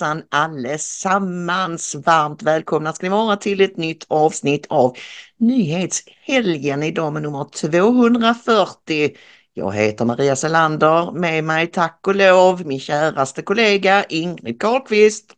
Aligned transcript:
Hejsan 0.00 0.22
allesammans! 0.30 1.94
Varmt 1.94 2.42
välkomna 2.42 2.92
ska 2.92 3.06
ni 3.06 3.10
vara 3.10 3.36
till 3.36 3.60
ett 3.60 3.76
nytt 3.76 4.06
avsnitt 4.08 4.66
av 4.68 4.96
Nyhetshelgen 5.36 6.82
idag 6.82 7.12
med 7.12 7.22
nummer 7.22 7.44
240. 7.44 9.10
Jag 9.54 9.72
heter 9.72 10.04
Maria 10.04 10.36
Selander, 10.36 11.12
med 11.12 11.44
mig 11.44 11.66
tack 11.66 12.06
och 12.06 12.14
lov 12.14 12.66
min 12.66 12.80
käraste 12.80 13.42
kollega 13.42 14.04
Ingrid 14.04 14.60
Carlqvist. 14.60 15.34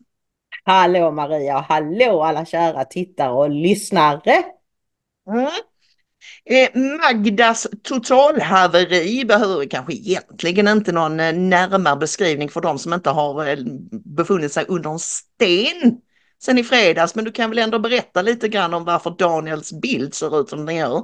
Hallå 0.65 1.11
Maria, 1.11 1.59
hallå 1.69 2.23
alla 2.23 2.45
kära 2.45 2.85
tittare 2.85 3.33
och 3.33 3.51
lyssnare. 3.51 4.43
Mm. 5.31 5.51
Eh, 6.45 6.81
Magdas 6.81 7.67
totalhaveri 7.83 9.25
behöver 9.25 9.67
kanske 9.67 9.93
egentligen 9.93 10.69
inte 10.69 10.93
någon 10.93 11.21
eh, 11.21 11.33
närmare 11.33 11.97
beskrivning 11.97 12.49
för 12.49 12.61
de 12.61 12.79
som 12.79 12.93
inte 12.93 13.11
har 13.11 13.49
eh, 13.49 13.57
befunnit 13.91 14.53
sig 14.53 14.65
under 14.69 14.91
en 14.91 14.99
sten 14.99 16.01
sen 16.43 16.59
i 16.59 16.65
fredags. 16.65 17.15
Men 17.15 17.25
du 17.25 17.33
kan 17.33 17.51
väl 17.51 17.59
ändå 17.59 17.79
berätta 17.79 18.23
lite 18.23 18.49
grann 18.49 18.75
om 18.75 18.85
varför 18.85 19.11
Daniels 19.19 19.73
bild 19.73 20.15
ser 20.15 20.41
ut 20.41 20.49
som 20.49 20.67
den 20.67 20.77
gör? 20.77 21.03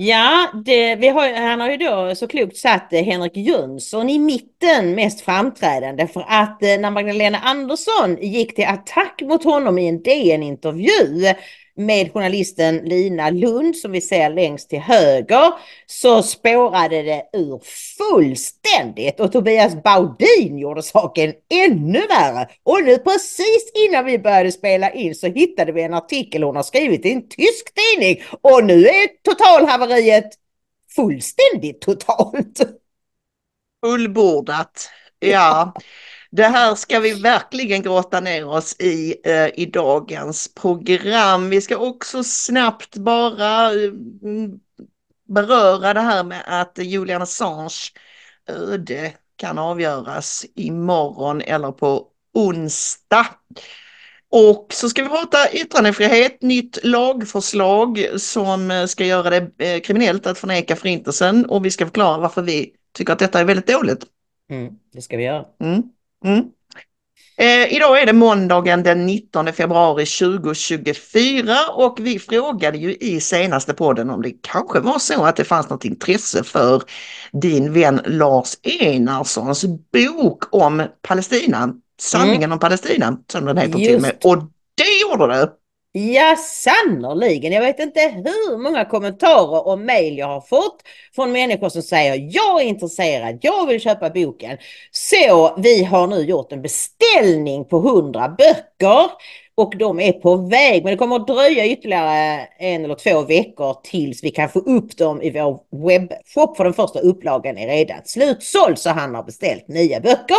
Ja, 0.00 0.50
det, 0.64 0.96
vi 0.96 1.08
har, 1.08 1.48
han 1.48 1.60
har 1.60 1.70
ju 1.70 1.76
då 1.76 2.14
så 2.14 2.26
klokt 2.26 2.56
satt 2.56 2.88
Henrik 2.90 3.36
Jönsson 3.36 4.10
i 4.10 4.18
mitten 4.18 4.94
mest 4.94 5.20
framträdande 5.20 6.06
för 6.06 6.24
att 6.28 6.60
när 6.60 6.90
Magdalena 6.90 7.38
Andersson 7.38 8.16
gick 8.20 8.54
till 8.54 8.66
attack 8.66 9.22
mot 9.22 9.44
honom 9.44 9.78
i 9.78 9.88
en 9.88 10.02
DN-intervju 10.02 11.34
med 11.78 12.12
journalisten 12.12 12.76
Lina 12.76 13.30
Lund 13.30 13.76
som 13.76 13.92
vi 13.92 14.00
ser 14.00 14.30
längst 14.30 14.70
till 14.70 14.80
höger 14.80 15.52
så 15.86 16.22
spårade 16.22 17.02
det 17.02 17.22
ur 17.32 17.60
fullständigt 17.98 19.20
och 19.20 19.32
Tobias 19.32 19.82
Baudin 19.82 20.58
gjorde 20.58 20.82
saken 20.82 21.32
ännu 21.50 22.06
värre. 22.06 22.48
Och 22.62 22.84
nu 22.84 22.98
precis 22.98 23.72
innan 23.88 24.04
vi 24.04 24.18
började 24.18 24.52
spela 24.52 24.90
in 24.90 25.14
så 25.14 25.26
hittade 25.26 25.72
vi 25.72 25.82
en 25.82 25.94
artikel 25.94 26.42
hon 26.42 26.56
har 26.56 26.62
skrivit 26.62 27.06
i 27.06 27.12
en 27.12 27.28
tysk 27.28 27.72
tidning 27.74 28.22
och 28.40 28.64
nu 28.64 28.86
är 28.86 29.22
totalhaveriet 29.22 30.28
fullständigt 30.96 31.80
totalt. 31.80 32.60
Fullbordat, 33.84 34.90
ja. 35.18 35.72
Det 36.30 36.44
här 36.44 36.74
ska 36.74 37.00
vi 37.00 37.12
verkligen 37.12 37.82
gråta 37.82 38.20
ner 38.20 38.48
oss 38.48 38.76
i 38.80 39.14
eh, 39.24 39.46
i 39.54 39.66
dagens 39.66 40.54
program. 40.54 41.50
Vi 41.50 41.60
ska 41.60 41.76
också 41.76 42.24
snabbt 42.24 42.96
bara 42.96 43.72
eh, 43.72 43.92
beröra 45.28 45.94
det 45.94 46.00
här 46.00 46.24
med 46.24 46.42
att 46.46 46.78
Julian 46.78 47.22
Assange 47.22 47.90
öde 48.46 49.12
kan 49.36 49.58
avgöras 49.58 50.46
imorgon 50.54 51.40
eller 51.40 51.72
på 51.72 52.06
onsdag. 52.34 53.26
Och 54.30 54.66
så 54.70 54.88
ska 54.88 55.02
vi 55.02 55.08
prata 55.08 55.52
yttrandefrihet, 55.52 56.42
nytt 56.42 56.84
lagförslag 56.84 58.06
som 58.16 58.86
ska 58.88 59.04
göra 59.04 59.30
det 59.30 59.50
eh, 59.58 59.80
kriminellt 59.80 60.26
att 60.26 60.38
förneka 60.38 60.76
förintelsen 60.76 61.46
och 61.46 61.64
vi 61.64 61.70
ska 61.70 61.84
förklara 61.86 62.18
varför 62.18 62.42
vi 62.42 62.72
tycker 62.92 63.12
att 63.12 63.18
detta 63.18 63.40
är 63.40 63.44
väldigt 63.44 63.66
dåligt. 63.66 64.04
Mm, 64.50 64.72
det 64.92 65.02
ska 65.02 65.16
vi 65.16 65.22
göra. 65.22 65.44
Mm. 65.60 65.82
Mm. 66.24 66.44
Eh, 67.40 67.72
idag 67.72 68.02
är 68.02 68.06
det 68.06 68.12
måndagen 68.12 68.82
den 68.82 69.06
19 69.06 69.52
februari 69.52 70.06
2024 70.06 71.56
och 71.72 71.98
vi 72.00 72.18
frågade 72.18 72.78
ju 72.78 72.94
i 72.94 73.20
senaste 73.20 73.74
podden 73.74 74.10
om 74.10 74.22
det 74.22 74.32
kanske 74.42 74.80
var 74.80 74.98
så 74.98 75.24
att 75.24 75.36
det 75.36 75.44
fanns 75.44 75.68
något 75.68 75.84
intresse 75.84 76.44
för 76.44 76.82
din 77.32 77.72
vän 77.72 78.00
Lars 78.04 78.54
Enarssons 78.62 79.64
bok 79.92 80.54
om 80.54 80.86
Palestina, 81.02 81.74
Sanningen 82.00 82.42
mm. 82.42 82.52
om 82.52 82.58
Palestina 82.58 83.18
som 83.32 83.44
den 83.44 83.56
heter 83.56 83.78
Just. 83.78 83.86
till 83.86 83.96
och 83.96 84.02
med. 84.02 84.16
Och 84.24 84.38
det 84.74 85.00
gjorde 85.02 85.26
det! 85.34 85.50
Ja, 85.98 86.36
sannerligen, 86.36 87.52
Jag 87.52 87.60
vet 87.60 87.78
inte 87.78 88.00
hur 88.00 88.58
många 88.58 88.84
kommentarer 88.84 89.66
och 89.66 89.78
mejl 89.78 90.18
jag 90.18 90.26
har 90.26 90.40
fått 90.40 90.82
från 91.14 91.32
människor 91.32 91.68
som 91.68 91.82
säger 91.82 92.28
jag 92.30 92.62
är 92.62 92.64
intresserad, 92.64 93.38
jag 93.42 93.66
vill 93.66 93.80
köpa 93.80 94.10
boken. 94.10 94.58
Så 94.90 95.54
vi 95.58 95.84
har 95.84 96.06
nu 96.06 96.20
gjort 96.20 96.52
en 96.52 96.62
beställning 96.62 97.64
på 97.64 97.76
100 97.76 98.28
böcker 98.38 99.10
och 99.54 99.76
de 99.76 100.00
är 100.00 100.12
på 100.12 100.36
väg. 100.36 100.84
Men 100.84 100.90
det 100.90 100.96
kommer 100.96 101.16
att 101.16 101.26
dröja 101.26 101.66
ytterligare 101.66 102.46
en 102.58 102.84
eller 102.84 102.94
två 102.94 103.22
veckor 103.22 103.76
tills 103.82 104.24
vi 104.24 104.30
kan 104.30 104.48
få 104.48 104.58
upp 104.58 104.96
dem 104.96 105.22
i 105.22 105.30
vår 105.30 105.60
webbshop. 105.86 106.56
För 106.56 106.64
den 106.64 106.74
första 106.74 106.98
upplagan 106.98 107.58
är 107.58 107.68
redan 107.68 108.00
slutsåld 108.04 108.78
så 108.78 108.90
han 108.90 109.14
har 109.14 109.22
beställt 109.22 109.68
nya 109.68 110.00
böcker. 110.00 110.38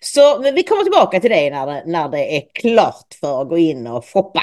Så 0.00 0.38
vi 0.38 0.62
kommer 0.62 0.82
tillbaka 0.82 1.20
till 1.20 1.30
det 1.30 1.50
när 1.50 1.66
det, 1.66 1.82
när 1.86 2.08
det 2.08 2.36
är 2.36 2.42
klart 2.54 3.16
för 3.20 3.42
att 3.42 3.48
gå 3.48 3.58
in 3.58 3.86
och 3.86 4.06
shoppa. 4.06 4.42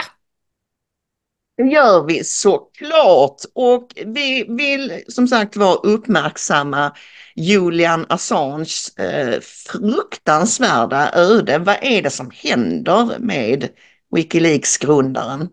Det 1.57 1.63
gör 1.63 2.03
vi 2.03 2.23
såklart 2.23 3.41
och 3.53 3.91
vi 4.06 4.45
vill 4.50 5.03
som 5.07 5.28
sagt 5.28 5.56
vara 5.56 5.75
uppmärksamma 5.75 6.91
Julian 7.35 8.06
Assanges 8.09 8.97
eh, 8.97 9.40
fruktansvärda 9.41 11.12
öde. 11.13 11.57
Vad 11.57 11.75
är 11.81 12.01
det 12.01 12.09
som 12.09 12.31
händer 12.34 13.19
med 13.19 13.69
Wikileaks-grundaren? 14.16 15.50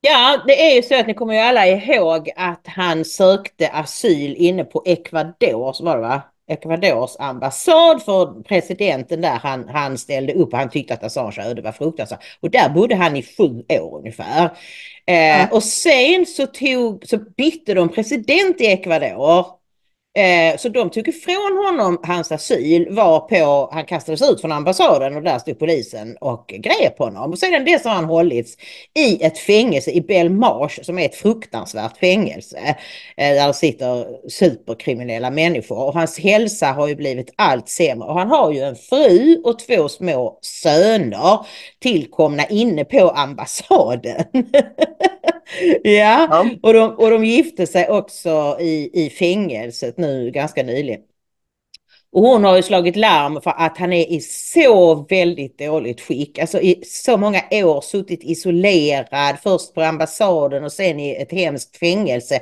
Ja, 0.00 0.42
det 0.46 0.70
är 0.70 0.74
ju 0.76 0.82
så 0.82 1.00
att 1.00 1.06
ni 1.06 1.14
kommer 1.14 1.34
ju 1.34 1.40
alla 1.40 1.66
ihåg 1.66 2.30
att 2.36 2.66
han 2.66 3.04
sökte 3.04 3.68
asyl 3.68 4.34
inne 4.36 4.64
på 4.64 4.82
Ecuador, 4.86 5.72
så 5.72 5.84
var 5.84 5.96
det 5.96 6.02
va? 6.02 6.22
Ecuadors 6.50 7.16
ambassad 7.18 8.02
för 8.02 8.42
presidenten 8.42 9.20
där 9.20 9.38
han, 9.42 9.68
han 9.68 9.98
ställde 9.98 10.32
upp 10.32 10.52
och 10.52 10.58
han 10.58 10.70
tyckte 10.70 10.94
att 10.94 11.04
Assange 11.04 11.42
öde 11.42 11.62
var 11.62 11.72
fruktansvärt. 11.72 12.24
Och 12.40 12.50
där 12.50 12.68
bodde 12.68 12.94
han 12.94 13.16
i 13.16 13.22
sju 13.22 13.64
år 13.68 13.98
ungefär. 13.98 14.44
Eh, 15.06 15.40
mm. 15.40 15.48
Och 15.52 15.62
sen 15.62 16.26
så, 16.26 16.46
tog, 16.46 17.06
så 17.06 17.18
bytte 17.36 17.74
de 17.74 17.88
president 17.88 18.60
i 18.60 18.66
Ecuador 18.66 19.59
Eh, 20.14 20.56
så 20.56 20.68
de 20.68 20.90
tog 20.90 21.08
ifrån 21.08 21.64
honom 21.66 22.00
hans 22.02 22.32
asyl 22.32 22.86
var 22.90 23.20
på, 23.20 23.70
han 23.72 23.84
kastades 23.84 24.22
ut 24.22 24.40
från 24.40 24.52
ambassaden 24.52 25.16
och 25.16 25.22
där 25.22 25.38
stod 25.38 25.58
polisen 25.58 26.16
och 26.20 26.54
grep 26.58 26.98
honom. 26.98 27.30
Och 27.30 27.38
sedan 27.38 27.64
dess 27.64 27.84
har 27.84 27.92
han 27.92 28.04
hållits 28.04 28.56
i 28.94 29.22
ett 29.24 29.38
fängelse 29.38 29.90
i 29.90 30.00
Belmarsh 30.00 30.82
som 30.82 30.98
är 30.98 31.04
ett 31.04 31.14
fruktansvärt 31.14 31.96
fängelse. 31.96 32.76
Eh, 33.16 33.34
där 33.34 33.52
sitter 33.52 34.06
superkriminella 34.28 35.30
människor 35.30 35.78
och 35.78 35.94
hans 35.94 36.18
hälsa 36.18 36.66
har 36.66 36.88
ju 36.88 36.94
blivit 36.94 37.34
allt 37.36 37.68
sämre. 37.68 38.08
Och 38.08 38.18
han 38.18 38.28
har 38.28 38.52
ju 38.52 38.60
en 38.60 38.76
fru 38.76 39.42
och 39.44 39.58
två 39.58 39.88
små 39.88 40.38
söner 40.42 41.46
tillkomna 41.82 42.46
inne 42.46 42.84
på 42.84 43.10
ambassaden. 43.10 44.24
ja, 45.82 46.46
och 46.62 46.72
de, 46.72 46.90
och 46.90 47.10
de 47.10 47.24
gifte 47.24 47.66
sig 47.66 47.88
också 47.88 48.56
i, 48.60 48.90
i 48.92 49.10
fängelset 49.10 49.98
nu 50.00 50.30
ganska 50.30 50.62
nyligen. 50.62 51.00
Och 52.12 52.22
hon 52.22 52.44
har 52.44 52.56
ju 52.56 52.62
slagit 52.62 52.96
larm 52.96 53.40
för 53.40 53.50
att 53.56 53.78
han 53.78 53.92
är 53.92 54.10
i 54.12 54.20
så 54.20 54.94
väldigt 54.94 55.58
dåligt 55.58 56.00
skick. 56.00 56.38
Alltså 56.38 56.60
i 56.60 56.82
så 56.86 57.16
många 57.16 57.42
år 57.50 57.80
suttit 57.80 58.24
isolerad, 58.24 59.38
först 59.42 59.74
på 59.74 59.82
ambassaden 59.82 60.64
och 60.64 60.72
sen 60.72 61.00
i 61.00 61.14
ett 61.14 61.32
hemskt 61.32 61.76
fängelse. 61.76 62.40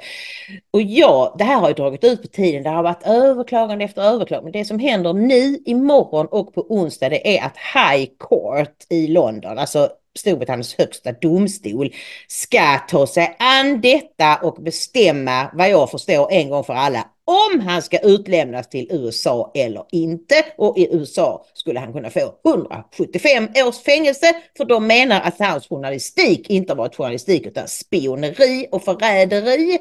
Och 0.70 0.82
ja, 0.82 1.34
det 1.38 1.44
här 1.44 1.60
har 1.60 1.68
ju 1.68 1.74
dragit 1.74 2.04
ut 2.04 2.22
på 2.22 2.28
tiden. 2.28 2.62
Det 2.62 2.70
har 2.70 2.82
varit 2.82 3.06
överklagande 3.06 3.84
efter 3.84 4.02
överklagande. 4.02 4.58
Det 4.58 4.64
som 4.64 4.78
händer 4.78 5.12
nu, 5.12 5.58
imorgon 5.66 6.26
och 6.26 6.54
på 6.54 6.66
onsdag, 6.68 7.08
det 7.08 7.38
är 7.38 7.46
att 7.46 7.56
High 7.74 8.10
Court 8.18 8.86
i 8.90 9.06
London, 9.06 9.58
alltså 9.58 9.88
Storbritanniens 10.18 10.74
högsta 10.78 11.12
domstol 11.12 11.94
ska 12.28 12.78
ta 12.88 13.06
sig 13.06 13.36
an 13.38 13.80
detta 13.80 14.36
och 14.36 14.62
bestämma 14.62 15.50
vad 15.52 15.70
jag 15.70 15.90
förstår 15.90 16.32
en 16.32 16.50
gång 16.50 16.64
för 16.64 16.74
alla 16.74 17.04
om 17.28 17.60
han 17.60 17.82
ska 17.82 17.98
utlämnas 17.98 18.68
till 18.68 18.88
USA 18.90 19.52
eller 19.54 19.84
inte. 19.90 20.34
Och 20.56 20.78
i 20.78 20.94
USA 20.96 21.46
skulle 21.54 21.80
han 21.80 21.92
kunna 21.92 22.10
få 22.10 22.34
175 22.44 23.48
års 23.66 23.78
fängelse 23.78 24.42
för 24.56 24.64
de 24.64 24.86
menar 24.86 25.20
att 25.20 25.38
hans 25.38 25.68
journalistik 25.68 26.50
inte 26.50 26.74
varit 26.74 26.96
journalistik 26.96 27.46
utan 27.46 27.68
spioneri 27.68 28.66
och 28.72 28.84
förräderi. 28.84 29.78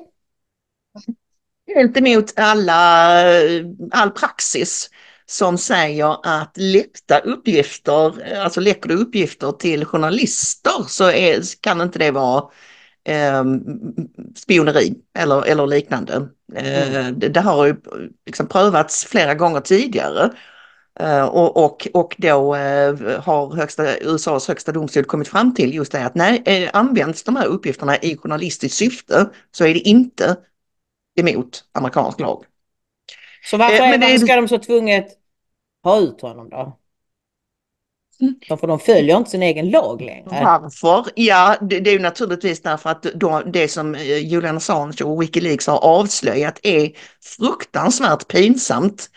Helt 1.75 1.98
emot 1.98 2.34
alla, 2.36 3.22
eh, 3.31 3.66
all 3.92 4.12
praxis 4.12 4.89
som 5.29 5.57
säger 5.57 6.18
att 6.24 6.57
läckta 6.57 7.19
uppgifter, 7.19 8.33
alltså 8.38 8.59
läcker 8.59 8.91
uppgifter 8.91 9.51
till 9.51 9.85
journalister 9.85 10.83
så 10.88 11.12
är, 11.12 11.62
kan 11.62 11.81
inte 11.81 12.00
det 12.00 12.12
vara 12.12 12.44
eh, 13.06 13.44
spioneri 14.35 14.95
eller, 15.18 15.45
eller 15.45 15.68
liknande. 15.68 16.29
Eh, 16.56 16.95
mm. 16.95 17.19
det, 17.19 17.29
det, 17.29 17.41
har 17.41 17.65
ju 17.65 17.75
liksom 18.25 18.47
prövats 18.47 19.06
flera 19.06 19.33
gånger 19.33 19.59
tidigare. 19.59 20.31
Uh, 21.01 21.25
och, 21.25 21.65
och, 21.65 21.88
och 21.94 22.15
då 22.18 22.56
uh, 22.56 23.19
har 23.19 23.56
högsta, 23.56 23.97
USAs 23.97 24.47
högsta 24.47 24.71
domstol 24.71 25.03
kommit 25.03 25.27
fram 25.27 25.53
till 25.53 25.74
just 25.74 25.91
det 25.91 26.06
att 26.06 26.15
nej, 26.15 26.63
uh, 26.63 26.69
används 26.74 27.24
de 27.24 27.35
här 27.35 27.45
uppgifterna 27.45 27.97
i 27.97 28.18
journalistiskt 28.18 28.77
syfte 28.77 29.29
så 29.51 29.65
är 29.65 29.74
det 29.74 29.79
inte 29.79 30.35
emot 31.15 31.63
amerikansk 31.71 32.19
lag. 32.19 32.45
Så 33.49 33.57
varför, 33.57 33.83
är, 33.83 33.97
varför 33.97 34.17
ska 34.17 34.35
de 34.35 34.47
så 34.47 34.57
tvunget 34.57 35.07
ha 35.83 35.99
ut 35.99 36.21
honom 36.21 36.49
då? 36.49 36.77
Mm. 38.21 38.59
För 38.59 38.67
de 38.67 38.79
följer 38.79 39.17
inte 39.17 39.29
sin 39.29 39.44
egen 39.44 39.69
lag 39.69 40.01
längre. 40.01 40.25
Varför? 40.25 41.05
Ja, 41.15 41.55
det, 41.61 41.79
det 41.79 41.89
är 41.89 41.94
ju 41.94 41.99
naturligtvis 41.99 42.61
därför 42.61 42.89
att 42.89 43.03
då, 43.03 43.41
det 43.45 43.67
som 43.67 43.95
eh, 43.95 44.17
Julian 44.17 44.57
Assange 44.57 45.03
och 45.03 45.21
Wikileaks 45.21 45.67
har 45.67 45.77
avslöjat 45.77 46.59
är 46.63 46.91
fruktansvärt 47.23 48.27
pinsamt 48.27 49.09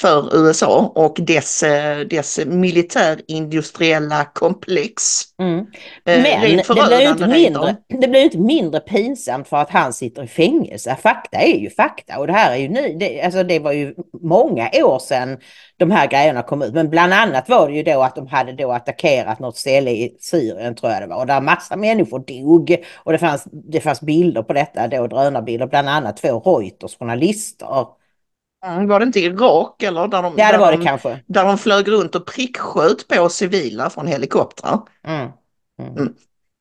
för 0.00 0.36
USA 0.36 0.92
och 0.94 1.16
dess, 1.20 1.62
eh, 1.62 1.98
dess 1.98 2.38
militärindustriella 2.46 4.24
komplex. 4.24 5.22
Mm. 5.38 5.58
Eh, 5.58 5.64
Men 6.04 6.22
det 6.22 6.38
blir, 6.40 7.00
ju 7.00 7.08
inte 7.08 7.26
mindre, 7.28 7.76
det 7.88 8.08
blir 8.08 8.24
inte 8.24 8.38
mindre 8.38 8.80
pinsamt 8.80 9.48
för 9.48 9.56
att 9.56 9.70
han 9.70 9.92
sitter 9.92 10.22
i 10.22 10.26
fängelse. 10.26 10.96
Fakta 11.02 11.38
är 11.38 11.58
ju 11.58 11.70
fakta 11.70 12.18
och 12.18 12.26
det 12.26 12.32
här 12.32 12.52
är 12.52 12.56
ju 12.56 12.68
ny. 12.68 12.96
Det, 13.00 13.22
alltså 13.22 13.42
det 13.42 13.58
var 13.58 13.72
ju 13.72 13.94
många 14.22 14.70
år 14.74 14.98
sedan 14.98 15.38
de 15.76 15.90
här 15.90 16.06
grejerna 16.06 16.42
kom 16.42 16.62
ut. 16.62 16.74
Men 16.74 16.90
bland 16.90 17.12
annat 17.12 17.48
var 17.48 17.68
det 17.68 17.74
ju 17.74 17.82
då 17.82 18.02
att 18.02 18.14
de 18.14 18.26
hade 18.26 18.52
då 18.52 18.72
attackerat 18.72 19.38
något 19.38 19.56
ställe 19.56 19.90
i 19.90 20.16
Syrien 20.20 20.74
tror 20.74 20.92
jag 20.92 21.02
det 21.02 21.06
var. 21.06 21.16
Och 21.16 21.26
där 21.26 21.40
massa 21.40 21.76
människor 21.76 22.18
dog. 22.18 22.76
Och 22.96 23.12
det 23.12 23.18
fanns, 23.18 23.44
det 23.52 23.80
fanns 23.80 24.00
bilder 24.00 24.42
på 24.42 24.52
detta 24.52 24.88
då, 24.88 25.06
drönarbilder, 25.06 25.66
bland 25.66 25.88
annat 25.88 26.16
två 26.16 26.40
Reuters 26.40 26.98
journalister 26.98 27.97
var 28.60 29.00
det 29.00 29.06
inte 29.06 29.20
Irak 29.20 29.82
eller? 29.82 30.08
Där 30.08 30.22
de, 30.22 30.34
ja, 30.36 30.52
det 30.52 30.58
var 30.58 30.72
det 30.72 30.78
de, 30.78 30.84
kanske. 30.84 31.20
Där 31.26 31.44
de 31.44 31.58
flög 31.58 31.88
runt 31.88 32.14
och 32.14 32.26
pricksköt 32.26 33.08
på 33.08 33.28
civila 33.28 33.90
från 33.90 34.06
helikoptrar. 34.06 34.80
Mm. 35.06 35.28
Mm. 35.80 35.96
mm. 35.96 36.14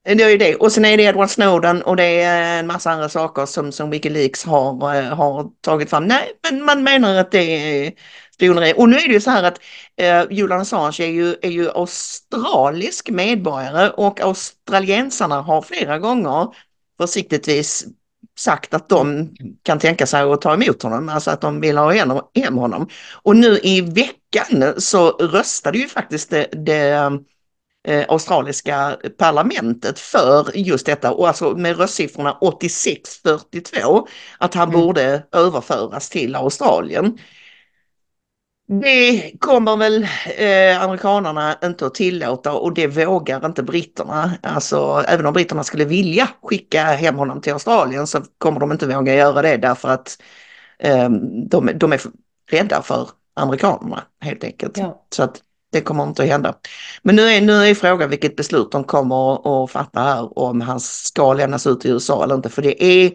Det 0.04 0.24
är 0.24 0.30
ju 0.30 0.38
det. 0.38 0.56
Och 0.56 0.72
sen 0.72 0.86
är 0.86 0.98
det 0.98 1.04
Edward 1.04 1.30
Snowden 1.30 1.82
och 1.82 1.96
det 1.96 2.22
är 2.22 2.60
en 2.60 2.68
massa 2.68 2.92
andra 2.92 3.10
saker 3.10 3.46
som, 3.46 3.72
som 3.72 3.90
Wikileaks 3.90 4.46
har, 4.46 4.96
eh, 4.96 5.04
har 5.04 5.50
tagit 5.62 5.90
fram. 5.90 6.06
Nej, 6.06 6.32
men 6.50 6.66
man 6.66 6.84
menar 6.84 7.16
att 7.16 7.32
det 7.32 7.40
är 7.40 7.94
spioneri. 8.34 8.74
Och 8.78 8.90
nu 8.90 8.96
är 8.96 9.08
det 9.08 9.14
ju 9.14 9.22
så 9.22 9.30
här 9.30 9.44
att 9.44 9.62
eh, 9.96 10.24
Julian 10.32 10.62
Assange 10.62 11.04
är 11.04 11.08
ju, 11.08 11.36
är 11.42 11.50
ju 11.50 11.70
australisk 11.70 13.10
medborgare 13.10 13.90
och 13.90 14.22
australiensarna 14.22 15.42
har 15.42 15.62
flera 15.62 16.00
gånger 16.00 16.48
försiktigtvis 17.00 17.86
sagt 18.38 18.74
att 18.74 18.90
de 18.90 19.30
kan 19.64 19.80
tänka 19.80 20.06
sig 20.06 20.22
att 20.22 20.42
ta 20.42 20.54
emot 20.54 20.84
honom, 20.84 21.10
alltså 21.10 21.32
att 21.32 21.42
de 21.42 21.62
vill 21.62 21.78
ha 21.78 21.92
hem 22.36 22.58
honom. 22.58 22.90
Och 23.14 23.36
nu 23.36 23.60
i 23.64 23.82
veckan 23.82 24.74
så 24.78 25.10
röstade 25.10 25.78
ju 25.78 25.88
faktiskt 25.88 26.30
det, 26.30 26.48
det 26.52 27.20
eh, 27.88 28.06
australiska 28.08 28.98
parlamentet 29.18 30.00
för 30.00 30.58
just 30.58 30.86
detta 30.86 31.12
och 31.12 31.28
alltså 31.28 31.58
med 31.58 31.78
röstsiffrorna 31.78 32.38
86-42 32.42 34.08
att 34.38 34.54
han 34.54 34.70
mm. 34.70 34.82
borde 34.82 35.24
överföras 35.32 36.10
till 36.10 36.36
Australien. 36.36 37.18
Det 38.70 39.32
kommer 39.40 39.78
väl 39.78 40.04
eh, 40.38 40.84
amerikanerna 40.84 41.58
inte 41.64 41.86
att 41.86 41.96
tillåta 41.96 42.54
och 42.54 42.74
det 42.74 42.88
vågar 42.88 43.46
inte 43.46 43.64
britterna. 43.64 44.32
Alltså 44.44 45.04
även 45.08 45.26
om 45.26 45.34
britterna 45.34 45.64
skulle 45.64 45.86
vilja 45.86 46.30
skicka 46.44 46.84
hem 46.84 47.16
honom 47.16 47.42
till 47.42 47.54
Australien 47.54 48.08
så 48.08 48.22
kommer 48.38 48.60
de 48.60 48.72
inte 48.72 48.88
våga 48.88 49.16
göra 49.16 49.42
det 49.42 49.58
därför 49.58 49.90
att 49.90 50.22
eh, 50.80 51.10
de, 51.50 51.72
de, 51.76 51.94
är 51.94 52.02
rädda 52.52 52.82
för 52.82 53.10
amerikanerna 53.36 54.04
helt 54.22 54.44
enkelt. 54.44 54.78
Ja. 54.78 55.06
Så 55.16 55.24
att 55.24 55.42
det 55.72 55.82
kommer 55.82 56.04
inte 56.04 56.24
att 56.24 56.30
hända. 56.30 56.56
Men 57.02 57.16
nu 57.16 57.22
är, 57.22 57.42
nu 57.42 57.54
är 57.54 57.76
frågan 57.76 58.10
vilket 58.10 58.36
beslut 58.36 58.72
de 58.72 58.84
kommer 58.84 59.64
att 59.64 59.72
fatta 59.72 60.00
här 60.00 60.40
om 60.40 60.62
han 60.62 60.80
ska 60.80 61.34
lämnas 61.34 61.68
ut 61.68 61.82
till 61.82 61.92
USA 61.92 62.24
eller 62.24 62.36
inte. 62.36 62.50
För 62.50 62.62
det 62.62 62.84
är 62.84 63.12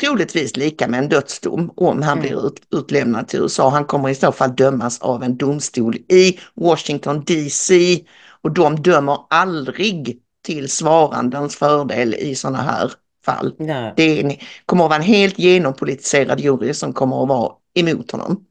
troligtvis 0.00 0.56
lika 0.56 0.88
med 0.88 0.98
en 0.98 1.08
dödsdom 1.08 1.72
om 1.76 2.02
han 2.02 2.18
mm. 2.18 2.20
blir 2.20 2.46
ut, 2.46 2.62
utlämnad 2.70 3.28
till 3.28 3.40
USA. 3.40 3.68
Han 3.68 3.84
kommer 3.84 4.08
i 4.08 4.14
så 4.14 4.32
fall 4.32 4.56
dömas 4.56 5.00
av 5.00 5.22
en 5.22 5.36
domstol 5.36 5.96
i 5.96 6.38
Washington 6.54 7.24
DC 7.24 8.00
och 8.42 8.50
de 8.50 8.82
dömer 8.82 9.18
aldrig 9.30 10.18
till 10.42 10.70
svarandens 10.70 11.56
fördel 11.56 12.14
i 12.14 12.34
sådana 12.34 12.62
här 12.62 12.92
fall. 13.24 13.54
Nej. 13.58 13.92
Det 13.96 14.38
kommer 14.66 14.84
att 14.84 14.90
vara 14.90 14.98
en 14.98 15.06
helt 15.06 15.38
genompolitiserad 15.38 16.40
jury 16.40 16.74
som 16.74 16.92
kommer 16.92 17.22
att 17.22 17.28
vara 17.28 17.52
emot 17.74 18.10
honom. 18.10 18.44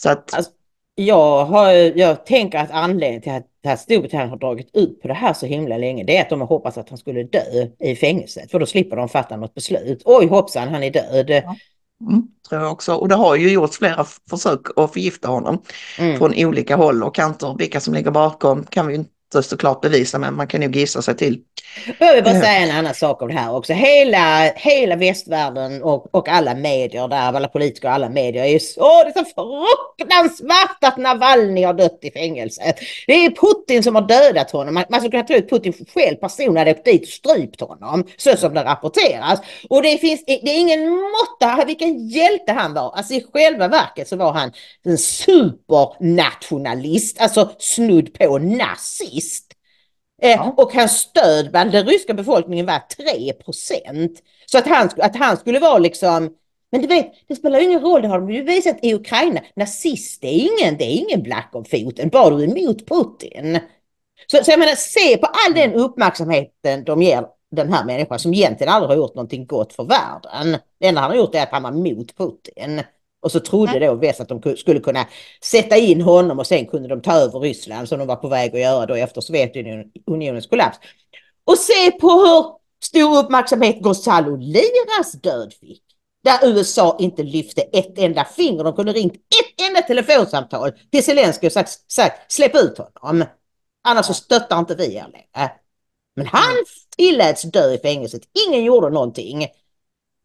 Så 0.00 0.10
att... 0.10 0.34
Alltså, 0.34 0.52
jag, 0.98 1.44
har, 1.44 1.72
jag 1.98 2.26
tänker 2.26 2.58
att 2.58 2.70
anledningen 2.70 3.22
till 3.22 3.32
att 3.32 3.46
att 3.72 3.80
Storbritannien 3.80 4.30
har 4.30 4.36
dragit 4.36 4.76
ut 4.76 5.02
på 5.02 5.08
det 5.08 5.14
här 5.14 5.32
så 5.32 5.46
himla 5.46 5.78
länge, 5.78 6.04
det 6.04 6.16
är 6.16 6.22
att 6.22 6.30
de 6.30 6.40
har 6.40 6.48
hoppats 6.48 6.78
att 6.78 6.88
han 6.88 6.98
skulle 6.98 7.22
dö 7.22 7.66
i 7.80 7.96
fängelset, 7.96 8.50
för 8.50 8.58
då 8.58 8.66
slipper 8.66 8.96
de 8.96 9.08
fatta 9.08 9.36
något 9.36 9.54
beslut. 9.54 10.02
Oj 10.04 10.26
hoppsan, 10.26 10.68
han 10.68 10.82
är 10.82 10.90
död. 10.90 11.30
Ja. 11.30 11.56
Mm, 12.00 12.22
tror 12.48 12.62
jag 12.62 12.72
också. 12.72 12.94
Och 12.94 13.08
det 13.08 13.14
har 13.14 13.36
ju 13.36 13.52
gjorts 13.52 13.78
flera 13.78 14.06
försök 14.30 14.60
att 14.76 14.92
förgifta 14.92 15.28
honom 15.28 15.62
mm. 15.98 16.18
från 16.18 16.34
olika 16.36 16.76
håll 16.76 17.02
och 17.02 17.14
kanter. 17.14 17.56
Vilka 17.58 17.80
som 17.80 17.94
ligger 17.94 18.10
bakom 18.10 18.64
kan 18.64 18.86
vi 18.86 18.94
inte 18.94 19.10
såklart 19.32 19.80
bevisa, 19.80 20.18
men 20.18 20.34
man 20.34 20.46
kan 20.46 20.62
ju 20.62 20.70
gissa 20.70 21.02
sig 21.02 21.16
till. 21.16 21.40
Jag 21.98 22.14
vill 22.14 22.24
bara 22.24 22.34
eh. 22.34 22.40
säga 22.40 22.58
en 22.58 22.78
annan 22.78 22.94
sak 22.94 23.22
om 23.22 23.28
det 23.28 23.34
här 23.34 23.54
också. 23.54 23.72
Hela, 23.72 24.52
hela 24.56 24.96
västvärlden 24.96 25.82
och, 25.82 26.14
och 26.14 26.28
alla 26.28 26.54
medier 26.54 27.08
där, 27.08 27.16
alla 27.16 27.48
politiker 27.48 27.88
och 27.88 27.94
alla 27.94 28.08
medier 28.08 28.44
är 28.44 28.48
ju 28.48 28.60
så, 28.60 29.04
det 29.04 29.20
är 29.20 29.24
så 29.24 29.24
fruktansvärt 29.24 30.84
att 30.84 30.96
Navalny 30.96 31.62
har 31.62 31.74
dött 31.74 31.98
i 32.02 32.10
fängelset. 32.10 32.76
Det 33.06 33.12
är 33.12 33.30
Putin 33.30 33.82
som 33.82 33.94
har 33.94 34.02
dödat 34.02 34.50
honom. 34.50 34.74
Man, 34.74 34.84
man 34.90 35.00
skulle 35.00 35.10
kunna 35.10 35.24
tro 35.24 35.36
att 35.36 35.50
Putin 35.50 35.72
själv 35.94 36.16
person 36.16 36.56
hade 36.56 36.70
åkt 36.70 36.84
dit 36.84 37.02
och 37.02 37.08
strypt 37.08 37.60
honom, 37.60 38.04
så 38.16 38.36
som 38.36 38.54
det 38.54 38.64
rapporteras. 38.64 39.40
Och 39.70 39.82
det 39.82 39.98
finns, 39.98 40.24
det 40.26 40.32
är 40.32 40.60
ingen 40.60 40.90
måtta 40.90 41.64
vilken 41.66 42.08
hjälte 42.08 42.52
han 42.52 42.74
var. 42.74 42.96
Alltså 42.96 43.14
i 43.14 43.26
själva 43.32 43.68
verket 43.68 44.08
så 44.08 44.16
var 44.16 44.32
han 44.32 44.52
en 44.84 44.98
supernationalist, 44.98 47.20
alltså 47.20 47.50
snudd 47.58 48.14
på 48.14 48.38
nazist 48.38 49.15
nazist. 49.16 49.52
Eh, 50.22 50.30
ja. 50.30 50.54
Och 50.56 50.72
hans 50.72 50.92
stöd 50.92 51.50
bland 51.50 51.72
den 51.72 51.86
ryska 51.86 52.14
befolkningen 52.14 52.66
var 52.66 52.78
3 52.78 53.32
procent. 53.32 54.22
Så 54.46 54.58
att 54.58 54.66
han, 54.66 54.90
att 54.96 55.16
han 55.16 55.36
skulle 55.36 55.58
vara 55.58 55.78
liksom 55.78 56.30
men 56.72 56.80
du 56.80 56.88
vet, 56.88 57.12
det 57.28 57.36
spelar 57.36 57.60
ingen 57.60 57.80
roll, 57.80 58.02
det 58.02 58.08
har 58.08 58.18
de 58.18 58.30
ju 58.30 58.42
visat 58.42 58.76
i 58.82 58.94
Ukraina. 58.94 59.40
Nazist 59.56 60.24
är 60.24 60.28
ingen, 60.28 60.76
det 60.76 60.84
är 60.84 60.96
ingen 60.96 61.22
black 61.22 61.50
om 61.52 61.64
foten, 61.64 62.08
bara 62.08 62.36
du 62.36 62.44
är 62.44 62.58
emot 62.58 62.88
Putin. 62.88 63.58
Så, 64.26 64.44
så 64.44 64.50
jag 64.50 64.58
menar, 64.58 64.74
se 64.74 65.16
på 65.16 65.26
all 65.26 65.54
den 65.54 65.74
uppmärksamheten 65.74 66.84
de 66.84 67.02
ger 67.02 67.26
den 67.50 67.72
här 67.72 67.84
människan 67.84 68.18
som 68.18 68.34
egentligen 68.34 68.72
aldrig 68.72 68.90
har 68.90 68.96
gjort 68.96 69.14
någonting 69.14 69.46
gott 69.46 69.72
för 69.72 69.84
världen. 69.84 70.60
Det 70.80 70.86
enda 70.86 71.00
han 71.00 71.10
har 71.10 71.16
gjort 71.16 71.34
är 71.34 71.42
att 71.42 71.52
han 71.52 71.62
var 71.62 71.72
mot 71.72 72.16
Putin. 72.16 72.82
Och 73.26 73.32
så 73.32 73.40
trodde 73.40 73.78
då 73.78 73.94
väst 73.94 74.20
att 74.20 74.28
de 74.28 74.56
skulle 74.56 74.80
kunna 74.80 75.06
sätta 75.42 75.76
in 75.76 76.00
honom 76.00 76.38
och 76.38 76.46
sen 76.46 76.66
kunde 76.66 76.88
de 76.88 77.02
ta 77.02 77.12
över 77.12 77.40
Ryssland 77.40 77.88
som 77.88 77.98
de 77.98 78.08
var 78.08 78.16
på 78.16 78.28
väg 78.28 78.54
att 78.54 78.60
göra 78.60 78.86
då 78.86 78.94
efter 78.94 79.20
Sovjetunionens 79.20 80.46
kollaps. 80.46 80.78
Och 81.44 81.58
se 81.58 81.90
på 81.90 82.08
hur 82.08 82.44
stor 82.84 83.18
uppmärksamhet 83.18 83.80
Gonzalo 83.80 84.36
Liras 84.36 85.12
död 85.22 85.52
fick. 85.60 85.82
Där 86.24 86.38
USA 86.48 86.96
inte 87.00 87.22
lyfte 87.22 87.62
ett 87.62 87.98
enda 87.98 88.24
finger. 88.24 88.64
De 88.64 88.72
kunde 88.72 88.92
ringt 88.92 89.14
ett 89.14 89.66
enda 89.68 89.82
telefonsamtal 89.82 90.72
till 90.90 91.04
Zelenskyj 91.04 91.46
och 91.46 91.52
sagt, 91.52 91.92
sagt 91.92 92.32
släpp 92.32 92.54
ut 92.54 92.78
honom. 92.78 93.24
Annars 93.84 94.06
så 94.06 94.14
stöttar 94.14 94.58
inte 94.58 94.74
vi 94.74 94.94
er 94.94 95.06
längre. 95.12 95.52
Men 96.16 96.26
han 96.26 96.54
tilläts 96.96 97.42
dö 97.42 97.72
i 97.72 97.78
fängelset. 97.78 98.22
Ingen 98.48 98.64
gjorde 98.64 98.90
någonting. 98.90 99.46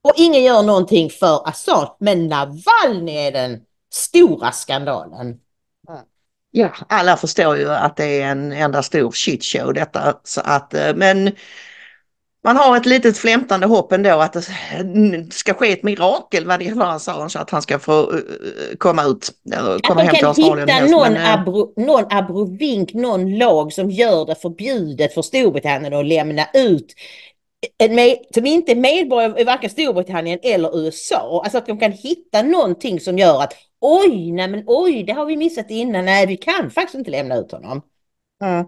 Och 0.03 0.13
ingen 0.15 0.43
gör 0.43 0.63
någonting 0.63 1.09
för 1.09 1.49
Assad. 1.49 1.95
Men 1.99 2.27
Navalny 2.27 3.11
är 3.11 3.31
den 3.31 3.59
stora 3.93 4.51
skandalen. 4.51 5.37
Ja, 6.51 6.69
alla 6.87 7.17
förstår 7.17 7.57
ju 7.57 7.71
att 7.71 7.97
det 7.97 8.21
är 8.21 8.27
en 8.27 8.51
enda 8.51 8.83
stor 8.83 9.11
shitshow 9.11 9.73
detta. 9.73 10.19
Så 10.23 10.41
att, 10.43 10.73
eh, 10.73 10.95
men 10.95 11.31
man 12.43 12.57
har 12.57 12.77
ett 12.77 12.85
litet 12.85 13.17
flämtande 13.17 13.67
hopp 13.67 13.91
ändå 13.91 14.19
att 14.19 14.33
det 14.33 14.43
ska 15.31 15.53
ske 15.53 15.71
ett 15.71 15.83
mirakel 15.83 16.47
vad 16.47 16.59
det 16.59 16.65
gäller 16.65 16.95
Assange, 16.95 17.29
så 17.29 17.39
att 17.39 17.49
han 17.49 17.61
ska 17.61 17.79
få 17.79 18.11
uh, 18.11 18.19
komma 18.77 19.03
ut. 19.03 19.31
Komma 19.83 20.01
att 20.01 20.11
de 20.11 20.17
kan 20.19 20.35
hitta 20.35 20.73
helst, 20.73 20.91
någon, 20.91 21.13
men, 21.13 21.39
abro, 21.39 21.73
någon 21.77 22.05
abrovink, 22.09 22.93
någon 22.93 23.37
lag 23.37 23.73
som 23.73 23.91
gör 23.91 24.25
det 24.25 24.35
förbjudet 24.35 25.13
för 25.13 25.21
Storbritannien 25.21 25.93
att 25.93 26.05
lämna 26.05 26.47
ut 26.53 26.93
en 27.77 28.17
som 28.33 28.45
inte 28.45 28.71
är 28.71 28.75
medborgare 28.75 29.41
i 29.41 29.43
varken 29.43 29.69
Storbritannien 29.69 30.39
eller 30.43 30.85
USA. 30.85 31.41
Alltså 31.43 31.57
att 31.57 31.65
de 31.65 31.79
kan 31.79 31.91
hitta 31.91 32.41
någonting 32.41 32.99
som 32.99 33.17
gör 33.17 33.41
att 33.41 33.53
oj, 33.81 34.31
nej 34.31 34.47
men 34.47 34.63
oj, 34.67 35.03
det 35.03 35.13
har 35.13 35.25
vi 35.25 35.37
missat 35.37 35.69
innan. 35.69 36.05
Nej, 36.05 36.27
vi 36.27 36.37
kan 36.37 36.71
faktiskt 36.71 36.95
inte 36.95 37.11
lämna 37.11 37.35
ut 37.35 37.51
honom. 37.51 37.81
Mm. 38.43 38.65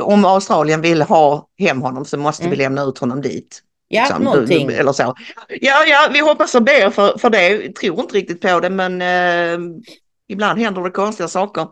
Om 0.00 0.24
Australien 0.24 0.80
vill 0.80 1.02
ha 1.02 1.48
hem 1.58 1.82
honom 1.82 2.04
så 2.04 2.18
måste 2.18 2.42
mm. 2.42 2.50
vi 2.50 2.56
lämna 2.56 2.82
ut 2.82 2.98
honom 2.98 3.22
dit. 3.22 3.62
Ja, 3.88 4.02
liksom, 4.02 4.22
någonting. 4.22 4.70
Eller 4.70 4.92
så. 4.92 5.14
Ja, 5.48 5.84
ja, 5.86 6.08
vi 6.12 6.18
hoppas 6.18 6.54
och 6.54 6.62
ber 6.62 6.90
för, 6.90 7.18
för 7.18 7.30
det. 7.30 7.72
Tror 7.74 8.00
inte 8.00 8.14
riktigt 8.14 8.40
på 8.40 8.60
det, 8.60 8.70
men 8.70 9.02
eh, 9.02 9.58
ibland 10.28 10.58
händer 10.58 10.82
det 10.82 10.90
konstiga 10.90 11.28
saker. 11.28 11.66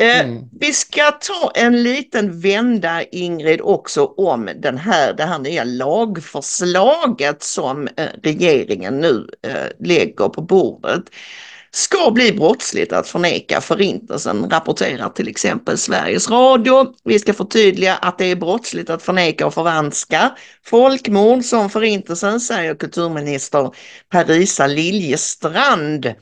Eh, 0.00 0.20
mm. 0.20 0.42
Vi 0.60 0.72
ska 0.72 1.10
ta 1.10 1.52
en 1.54 1.82
liten 1.82 2.40
vända 2.40 3.02
Ingrid 3.02 3.60
också 3.60 4.04
om 4.04 4.50
den 4.56 4.78
här, 4.78 5.12
det 5.12 5.24
här 5.24 5.38
nya 5.38 5.64
lagförslaget 5.64 7.42
som 7.42 7.88
eh, 7.96 8.06
regeringen 8.22 9.00
nu 9.00 9.28
eh, 9.42 9.86
lägger 9.86 10.28
på 10.28 10.42
bordet 10.42 11.04
ska 11.74 12.10
bli 12.10 12.32
brottsligt 12.32 12.92
att 12.92 13.08
förneka 13.08 13.60
förintelsen, 13.60 14.50
rapporterar 14.50 15.08
till 15.08 15.28
exempel 15.28 15.78
Sveriges 15.78 16.30
Radio. 16.30 16.94
Vi 17.04 17.18
ska 17.18 17.34
förtydliga 17.34 17.94
att 17.94 18.18
det 18.18 18.24
är 18.24 18.36
brottsligt 18.36 18.90
att 18.90 19.02
förneka 19.02 19.46
och 19.46 19.54
förvanska 19.54 20.32
folkmord 20.64 21.44
som 21.44 21.70
förintelsen, 21.70 22.40
säger 22.40 22.74
kulturminister 22.74 23.70
Parisa 24.08 24.66
Liljestrand 24.66 26.14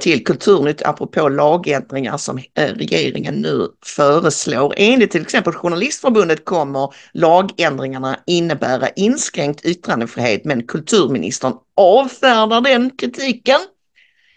till 0.00 0.24
Kulturnytt 0.24 0.82
apropå 0.82 1.28
lagändringar 1.28 2.16
som 2.16 2.38
eh, 2.38 2.74
regeringen 2.74 3.34
nu 3.34 3.68
föreslår. 3.84 4.74
Enligt 4.76 5.10
till 5.10 5.22
exempel 5.22 5.52
Journalistförbundet 5.52 6.44
kommer 6.44 6.94
lagändringarna 7.12 8.18
innebära 8.26 8.88
inskränkt 8.88 9.64
yttrandefrihet 9.64 10.44
men 10.44 10.66
kulturministern 10.66 11.52
avfärdar 11.76 12.60
den 12.60 12.90
kritiken. 12.96 13.60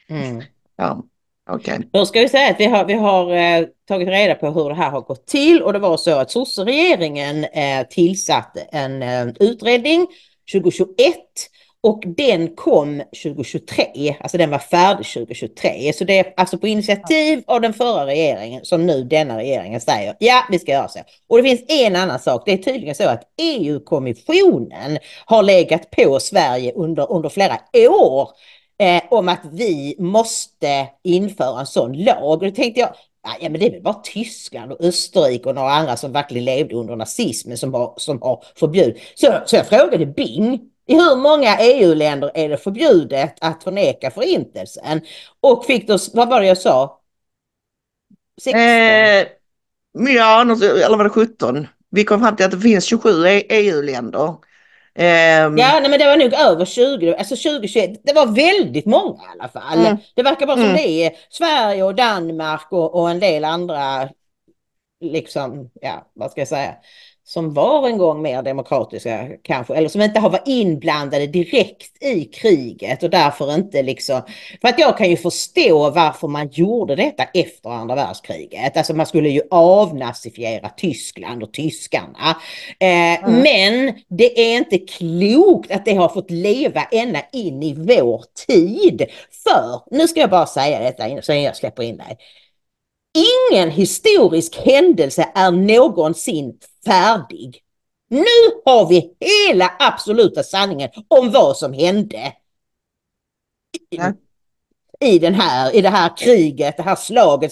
Mm. 0.10 0.42
Ja, 0.78 1.04
Okay. 1.50 1.80
Då 1.92 2.06
ska 2.06 2.20
vi 2.20 2.30
säga 2.30 2.52
att 2.52 2.60
vi 2.60 2.66
har, 2.66 2.86
vi 2.86 2.94
har 2.94 3.36
eh, 3.36 3.68
tagit 3.88 4.08
reda 4.08 4.36
på 4.36 4.52
hur 4.52 4.70
det 4.70 4.76
här 4.76 4.90
har 4.90 5.02
gått 5.02 5.28
till 5.28 5.62
och 5.62 5.74
det 5.74 5.80
var 5.80 5.98
så 5.98 6.16
att 6.16 6.32
sosseregeringen 6.32 7.44
eh, 7.44 7.88
tillsatte 7.90 8.62
en 8.62 9.02
eh, 9.02 9.28
utredning 9.40 10.08
2021 10.54 11.16
och 11.86 12.04
den 12.06 12.56
kom 12.56 13.02
2023, 13.24 14.16
alltså 14.20 14.38
den 14.38 14.50
var 14.50 14.60
färdig 14.60 15.06
2023. 15.06 15.94
Så 15.94 16.04
det 16.04 16.20
är 16.20 16.34
alltså 16.38 16.58
på 16.58 16.68
initiativ 16.68 17.44
av 17.48 17.62
den 17.62 17.74
förra 17.74 18.06
regeringen 18.06 18.66
som 18.66 18.86
nu 18.86 19.04
denna 19.04 19.38
regeringen 19.38 19.82
säger 19.82 20.16
ja, 20.20 20.44
vi 20.52 20.60
ska 20.60 20.72
göra 20.72 20.88
så. 20.88 21.00
Och 21.28 21.38
det 21.38 21.44
finns 21.44 21.64
en 21.68 21.96
annan 21.96 22.20
sak, 22.20 22.44
det 22.46 22.54
är 22.54 22.58
tydligen 22.58 22.96
så 22.96 23.10
att 23.10 23.24
EU-kommissionen 23.38 24.98
har 25.26 25.44
legat 25.44 25.92
på 25.92 26.20
Sverige 26.20 26.72
under, 26.74 27.12
under 27.12 27.30
flera 27.30 27.60
år 27.90 28.30
eh, 28.80 29.04
om 29.10 29.30
att 29.30 29.42
vi 29.52 29.96
måste 30.00 30.88
införa 31.04 31.60
en 31.60 31.66
sån 31.66 31.94
lag. 31.94 32.24
Och 32.24 32.40
då 32.40 32.52
tänkte 32.52 32.80
jag, 32.80 32.90
ja 33.42 33.50
men 33.50 33.60
det 33.60 33.68
är 33.68 33.72
väl 33.72 33.82
bara 33.82 34.02
Tyskland 34.04 34.72
och 34.72 34.82
Österrike 34.82 35.50
och 35.50 35.56
några 35.56 35.72
andra 35.72 35.98
som 35.98 36.12
verkligen 36.12 36.46
levde 36.46 36.76
under 36.76 36.96
nazismen 36.96 37.58
som 37.58 37.74
har, 37.74 37.94
som 37.98 38.22
har 38.22 38.44
förbjudit. 38.56 39.02
Så, 39.16 39.34
så 39.46 39.56
jag 39.56 39.68
frågade 39.68 40.06
Bing, 40.06 40.72
i 40.88 40.96
hur 40.96 41.16
många 41.16 41.58
EU-länder 41.60 42.32
är 42.34 42.50
det 42.50 42.58
förbjudet 42.58 43.36
att 43.42 43.64
förneka 43.64 44.12
förintelsen? 44.12 45.02
Och 45.40 45.66
fick 45.66 45.88
då, 45.88 45.98
vad 46.14 46.30
var 46.30 46.42
det 46.42 46.48
jag 46.48 46.58
sa? 46.58 47.00
16? 48.42 48.62
Eh, 48.62 49.28
ja, 50.16 50.42
eller 50.42 50.98
var 50.98 51.04
det 51.04 51.10
17? 51.10 51.68
Vi 51.90 52.04
kom 52.04 52.20
fram 52.20 52.36
till 52.36 52.46
att 52.46 52.52
det 52.52 52.60
finns 52.60 52.86
27 52.86 53.10
EU-länder. 53.50 54.36
Um, 54.98 55.58
ja, 55.58 55.80
nej, 55.80 55.90
men 55.90 56.00
det 56.00 56.06
var 56.06 56.18
nog 56.18 56.34
över 56.34 56.66
20, 56.66 57.16
alltså 57.16 57.36
2021. 57.36 58.02
Det 58.04 58.14
var 58.14 58.26
väldigt 58.26 58.86
många 58.86 59.24
i 59.24 59.40
alla 59.40 59.50
fall. 59.50 59.80
Mm. 59.80 59.98
Det 60.16 60.24
verkar 60.24 60.46
bara 60.46 60.58
som 60.58 60.66
mm. 60.66 60.76
det 60.76 60.88
är 60.88 61.12
Sverige 61.30 61.84
och 61.84 61.96
Danmark 61.96 62.68
och, 62.72 62.96
och 62.96 63.10
en 63.10 63.20
del 63.20 63.46
andra, 63.46 64.10
liksom, 65.02 65.70
ja, 65.82 66.12
vad 66.14 66.32
ska 66.32 66.42
jag 66.42 66.48
säga, 66.48 66.76
som 67.28 67.54
var 67.54 67.88
en 67.88 67.98
gång 67.98 68.22
mer 68.22 68.42
demokratiska 68.42 69.28
kanske, 69.42 69.76
eller 69.76 69.90
som 69.90 70.02
inte 70.02 70.20
har 70.20 70.30
varit 70.30 70.48
inblandade 70.48 71.28
direkt 71.28 72.04
i 72.04 72.26
kriget 72.26 73.04
och 73.04 73.10
därför 73.10 73.54
inte 73.54 73.84
liksom, 73.84 74.22
för 74.62 74.68
att 74.68 74.80
jag 74.80 74.98
kan 74.98 75.10
ju 75.10 75.18
förstå 75.18 75.90
varför 75.90 76.28
man 76.28 76.50
gjorde 76.52 76.96
detta 76.96 77.24
efter 77.24 77.70
andra 77.70 77.96
världskriget. 77.96 78.78
Alltså 78.78 78.94
man 78.94 79.06
skulle 79.06 79.30
ju 79.30 79.42
avnazifiera 79.52 80.70
Tyskland 80.70 81.44
och 81.44 81.54
tyskarna. 81.54 82.38
Eh, 82.80 83.24
mm. 83.24 83.42
Men 83.42 83.94
det 84.10 84.54
är 84.54 84.58
inte 84.58 84.78
klokt 84.78 85.72
att 85.72 85.86
det 85.86 85.94
har 85.94 86.10
fått 86.10 86.32
leva 86.32 86.84
ända 86.84 87.22
in 87.34 87.64
i 87.64 87.74
vår 87.74 88.24
tid. 88.48 89.06
För, 89.44 89.96
nu 89.96 90.08
ska 90.08 90.20
jag 90.20 90.30
bara 90.30 90.46
säga 90.46 90.80
detta 90.80 91.22
så 91.22 91.34
jag 91.34 91.56
släpper 91.56 91.84
in 91.84 91.98
dig. 91.98 92.18
Ingen 93.52 93.72
historisk 93.72 94.58
händelse 94.66 95.30
är 95.36 95.52
någonsin 95.52 96.60
färdig. 96.86 97.62
Nu 98.10 98.62
har 98.66 98.88
vi 98.88 99.16
hela 99.20 99.72
absoluta 99.80 100.44
sanningen 100.44 100.90
om 101.08 101.32
vad 101.32 101.58
som 101.58 101.74
hände. 101.74 102.34
Ja. 103.90 104.14
I, 105.00 105.20
den 105.20 105.34
här, 105.34 105.76
I 105.76 105.82
det 105.82 105.90
här 105.90 106.18
kriget, 106.18 106.78
det 106.78 106.84
här 106.84 106.96
slaget. 106.96 107.52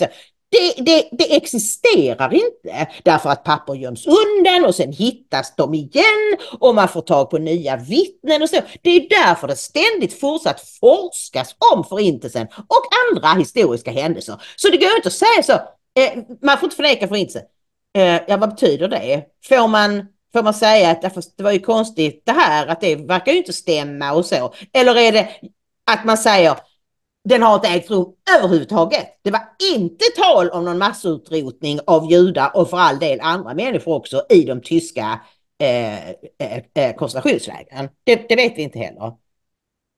Det, 0.50 0.74
det, 0.86 1.10
det, 1.12 1.36
existerar 1.36 2.34
inte 2.34 2.88
därför 3.04 3.30
att 3.30 3.44
papper 3.44 3.74
göms 3.74 4.08
undan 4.08 4.66
och 4.66 4.76
sen 4.76 4.92
hittas 4.92 5.56
de 5.56 5.74
igen 5.74 6.38
och 6.60 6.76
man 6.76 6.88
får 6.88 7.02
tag 7.02 7.30
på 7.30 7.38
nya 7.38 7.78
vittnen 7.78 8.42
och 8.42 8.50
så. 8.50 8.62
Det 8.82 8.90
är 8.90 9.10
därför 9.10 9.48
det 9.48 9.56
ständigt 9.56 10.20
fortsatt 10.20 10.62
forskas 10.62 11.56
om 11.74 11.84
förintelsen 11.84 12.48
och 12.48 12.84
andra 13.12 13.40
historiska 13.40 13.92
händelser. 13.92 14.42
Så 14.56 14.70
det 14.70 14.78
går 14.78 14.96
inte 14.96 15.08
att 15.08 15.14
säga 15.14 15.44
så, 15.44 15.54
eh, 16.02 16.24
man 16.42 16.58
får 16.58 16.68
inte 16.68 16.76
förneka 16.76 17.08
förintelsen. 17.08 17.44
Eh, 17.98 18.22
ja, 18.28 18.38
vad 18.38 18.50
betyder 18.50 18.88
det? 18.88 19.26
Får 19.50 19.68
man, 19.68 20.06
får 20.34 20.44
man 20.44 20.54
säga 20.54 20.92
att 20.92 21.02
det 21.38 21.44
var 21.44 21.52
ju 21.52 21.60
konstigt 21.60 22.24
det 22.26 22.32
här, 22.32 22.68
att 22.68 22.82
det 22.82 22.96
verkar 22.96 23.32
ju 23.32 23.38
inte 23.38 23.54
stämma 23.54 24.14
och 24.14 24.26
så. 24.26 24.54
Eller 24.74 24.98
är 24.98 25.12
det 25.12 25.30
att 25.92 26.06
man 26.06 26.18
säger 26.18 26.58
den 27.30 27.42
har 27.42 27.56
inte 27.56 27.68
ägt 27.68 27.90
rum 27.90 28.14
överhuvudtaget. 28.38 29.20
Det 29.22 29.32
var 29.32 29.42
inte 29.76 30.06
tal 30.16 30.50
om 30.50 30.66
någon 30.66 30.78
massutrotning 30.78 31.80
av 31.88 32.12
judar 32.12 32.52
och 32.56 32.70
för 32.70 32.78
all 32.78 33.00
del 33.00 33.20
andra 33.22 33.54
människor 33.54 33.94
också 33.94 34.26
i 34.30 34.44
de 34.44 34.62
tyska 34.62 35.22
eh, 35.60 36.10
eh, 36.10 36.64
eh 36.76 36.96
koncentrationslägren. 36.96 37.90
Det, 38.04 38.30
det 38.30 38.36
vet 38.36 38.58
vi 38.58 38.62
inte 38.62 38.80
heller. 38.80 39.14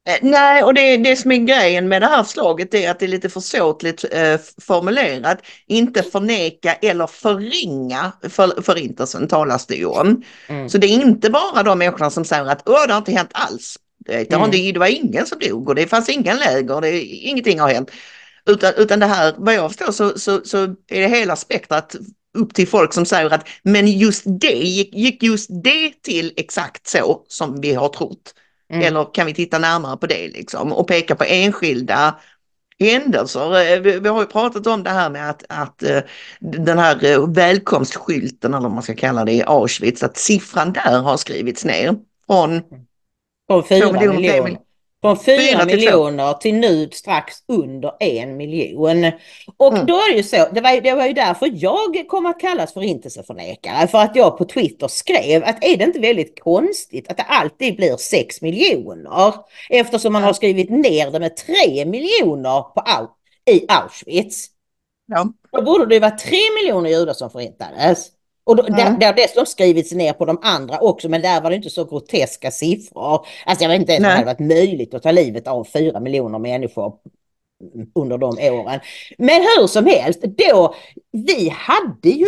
Eh, 0.08 0.18
nej, 0.22 0.64
och 0.64 0.74
det, 0.74 0.98
det 0.98 1.16
som 1.16 1.32
är 1.32 1.38
grejen 1.38 1.88
med 1.88 2.02
det 2.02 2.08
här 2.08 2.24
förslaget 2.24 2.74
är 2.74 2.92
att 2.92 3.00
det 3.00 3.06
är 3.06 3.10
lite 3.10 3.30
försåtligt 3.30 4.06
eh, 4.12 4.40
formulerat. 4.62 5.38
Inte 5.68 6.04
förneka 6.04 6.74
eller 6.74 7.08
förringa 7.08 8.12
för, 8.30 8.62
förintelsen 8.62 9.28
talas 9.28 9.66
det 9.66 9.76
ju 9.76 9.86
om. 9.86 10.24
Mm. 10.48 10.70
Så 10.70 10.78
det 10.78 10.88
är 10.88 10.92
inte 10.92 11.30
bara 11.30 11.64
de 11.64 11.80
människorna 11.80 12.10
som 12.10 12.26
säger 12.26 12.46
att 12.46 12.70
Åh, 12.70 12.88
det 12.88 12.94
har 12.94 12.98
inte 12.98 13.12
hänt 13.12 13.32
alls. 13.34 13.78
Det, 14.06 14.34
mm. 14.34 14.52
det, 14.52 14.72
det 14.72 14.80
var 14.80 14.88
ingen 14.88 15.26
som 15.26 15.40
dog 15.40 15.70
och 15.70 15.76
det 15.76 15.88
fanns 15.88 16.10
ingen 16.10 16.38
läger, 16.38 16.82
det, 16.82 17.02
ingenting 17.02 17.60
har 17.60 17.70
hänt. 17.70 17.92
Utan, 18.46 18.74
utan 18.78 19.00
det 19.00 19.06
här, 19.06 19.34
vad 19.38 19.54
jag 19.54 19.72
förstår 19.72 19.92
så, 19.92 20.20
så, 20.20 20.42
så 20.44 20.64
är 20.88 21.02
det 21.02 21.08
hela 21.08 21.36
spektrat 21.36 21.96
upp 22.38 22.54
till 22.54 22.68
folk 22.68 22.94
som 22.94 23.06
säger 23.06 23.34
att 23.34 23.48
men 23.64 23.88
just 23.88 24.24
det, 24.26 24.64
gick, 24.64 24.96
gick 24.96 25.24
just 25.24 25.50
det 25.64 26.04
till 26.04 26.34
exakt 26.38 26.88
så 26.88 27.22
som 27.28 27.62
vi 27.62 27.74
har 27.74 27.90
trott. 27.90 28.34
Mm. 28.70 28.88
Eller 28.88 29.14
kan 29.14 29.26
vi 29.26 29.34
titta 29.34 29.60
närmare 29.60 29.98
på 29.98 30.08
det 30.08 30.28
liksom 30.28 30.74
och 30.74 30.88
peka 30.88 31.16
på 31.16 31.24
enskilda 31.24 32.16
händelser. 32.80 33.72
Eh, 33.74 33.80
vi, 33.80 34.00
vi 34.00 34.10
har 34.10 34.22
ju 34.22 34.28
pratat 34.28 34.68
om 34.68 34.84
det 34.84 34.90
här 34.90 35.10
med 35.10 35.30
att, 35.30 35.44
att 35.50 35.84
uh, 35.84 36.00
den 36.40 36.78
här 36.78 37.06
uh, 37.06 37.34
välkomstskylten 37.34 38.54
eller 38.54 38.64
vad 38.64 38.72
man 38.72 38.84
ska 38.84 38.96
kalla 38.96 39.26
det 39.26 39.32
i 39.32 39.44
Auschwitz, 39.44 40.04
att 40.04 40.18
siffran 40.18 40.74
där 40.74 41.02
har 41.02 41.18
skrivits 41.18 41.66
ner 41.66 41.96
från 42.28 42.62
från 43.48 43.64
4 43.64 43.92
miljoner. 43.92 44.58
Från 45.06 45.18
4 45.18 45.66
miljoner 45.66 46.34
till 46.34 46.56
nu 46.56 46.90
strax 46.92 47.36
under 47.48 47.92
en 48.00 48.38
miljon. 48.38 49.12
Och 49.58 49.74
mm. 49.74 49.86
då 49.86 49.94
är 49.94 50.12
det 50.12 50.18
ju 50.18 50.24
så, 50.24 50.48
det 50.52 50.62
var, 50.62 50.82
det 50.82 50.94
var 50.94 51.06
ju 51.06 51.14
därför 51.14 51.52
jag 51.54 52.06
kom 52.08 52.26
att 52.26 52.40
kallas 52.40 52.74
förintelseförnekare. 52.74 53.88
För 53.88 53.98
att 53.98 54.16
jag 54.16 54.38
på 54.38 54.46
Twitter 54.46 54.88
skrev 54.88 55.44
att 55.44 55.64
är 55.64 55.78
det 55.78 55.84
inte 55.84 56.00
väldigt 56.00 56.40
konstigt 56.40 57.12
att 57.12 57.18
det 57.18 57.24
alltid 57.24 57.76
blir 57.76 57.98
6 57.98 58.42
miljoner? 58.42 59.34
Eftersom 59.70 60.14
man 60.14 60.24
har 60.24 60.34
skrivit 60.34 60.70
ner 60.70 61.12
det 61.12 61.20
med 61.20 61.38
3 61.38 61.86
miljoner 61.86 62.62
på, 62.62 62.84
i 63.52 63.66
Auschwitz. 63.68 64.48
Ja. 65.08 65.28
Då 65.52 65.62
borde 65.62 65.86
det 65.86 66.00
vara 66.00 66.12
tre 66.12 66.40
miljoner 66.62 66.90
judar 66.90 67.14
som 67.14 67.30
förintades. 67.30 68.15
Och 68.48 68.56
då, 68.56 68.64
Mm. 68.64 68.76
det, 68.76 68.98
det 69.00 69.06
har 69.06 69.14
dessutom 69.14 69.46
skrivits 69.46 69.92
ner 69.92 70.14
på 70.14 70.26
de 70.26 70.40
andra 70.42 70.80
också, 70.80 71.10
men 71.10 71.22
där 71.22 71.42
var 71.42 71.50
det 71.50 71.56
inte 71.56 71.70
så 71.70 71.86
groteska 71.86 72.52
siffror. 72.52 73.26
Alltså 73.46 73.64
jag 73.64 73.70
vet 73.70 73.80
inte 73.80 73.94
ens 73.94 74.04
om 74.04 74.10
det 74.10 74.16
hade 74.16 74.26
varit 74.26 74.40
möjligt 74.58 74.94
att 74.94 75.04
ta 75.04 75.12
livet 75.12 75.48
av 75.48 75.64
fyra 75.64 76.00
miljoner 76.00 76.40
människor 76.40 76.94
under 77.96 78.18
de 78.18 78.28
åren. 78.52 78.80
Men 79.18 79.42
hur 79.42 79.68
som 79.68 79.86
helst, 79.86 80.22
då, 80.22 80.76
vi 81.12 81.50
hade 81.50 82.10
ju 82.10 82.28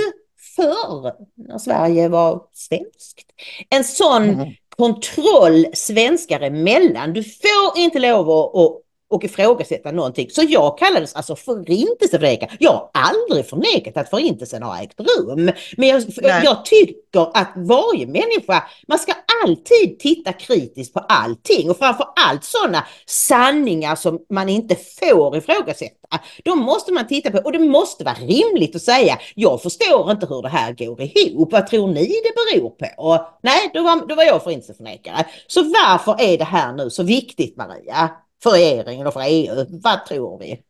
förr, 0.55 1.13
när 1.47 1.57
Sverige 1.57 2.09
var 2.09 2.41
svenskt, 2.53 3.25
en 3.69 3.83
sån 3.83 4.23
Mm. 4.29 4.49
kontroll 4.77 5.65
svenskar 5.73 6.39
emellan. 6.41 7.13
Du 7.13 7.23
får 7.23 7.77
inte 7.77 7.99
lov 7.99 8.29
att, 8.29 8.55
att 8.55 8.81
och 9.09 9.23
ifrågasätta 9.23 9.91
någonting. 9.91 10.29
Så 10.29 10.43
jag 10.47 10.77
kallades 10.77 11.15
alltså 11.15 11.35
förintelseförnekare. 11.35 12.49
Jag 12.59 12.71
har 12.71 12.89
aldrig 12.93 13.49
förnekat 13.49 13.97
att 13.97 14.09
förintelsen 14.09 14.63
har 14.63 14.83
ägt 14.83 14.99
rum. 14.99 15.51
Men 15.77 15.89
jag, 15.89 16.03
jag 16.43 16.65
tycker 16.65 17.37
att 17.37 17.53
varje 17.55 18.07
människa, 18.07 18.63
man 18.87 18.99
ska 18.99 19.13
alltid 19.43 19.99
titta 19.99 20.33
kritiskt 20.33 20.93
på 20.93 20.99
allting 20.99 21.69
och 21.69 21.77
framför 21.77 22.05
allt 22.15 22.43
sådana 22.43 22.85
sanningar 23.05 23.95
som 23.95 24.19
man 24.29 24.49
inte 24.49 24.75
får 24.75 25.37
ifrågasätta. 25.37 26.19
De 26.43 26.59
måste 26.59 26.93
man 26.93 27.07
titta 27.07 27.31
på 27.31 27.37
och 27.37 27.51
det 27.51 27.59
måste 27.59 28.03
vara 28.03 28.15
rimligt 28.15 28.75
att 28.75 28.81
säga 28.81 29.19
jag 29.35 29.61
förstår 29.61 30.11
inte 30.11 30.25
hur 30.25 30.41
det 30.41 30.49
här 30.49 30.73
går 30.73 31.01
ihop. 31.01 31.51
Vad 31.51 31.67
tror 31.67 31.87
ni 31.87 32.05
det 32.05 32.59
beror 32.59 32.69
på? 32.69 33.25
Nej, 33.43 33.71
då 33.73 33.83
var, 33.83 34.07
då 34.07 34.15
var 34.15 34.23
jag 34.23 34.43
förintelseförnekare. 34.43 35.25
Så 35.47 35.63
varför 35.63 36.21
är 36.21 36.37
det 36.37 36.43
här 36.43 36.73
nu 36.73 36.89
så 36.89 37.03
viktigt 37.03 37.57
Maria? 37.57 38.09
För 38.43 38.51
regeringen 38.51 39.07
och 39.07 39.13
för 39.13 39.23
EU? 39.27 39.65
Vad 39.69 40.05
tror 40.05 40.39
vi? 40.39 40.63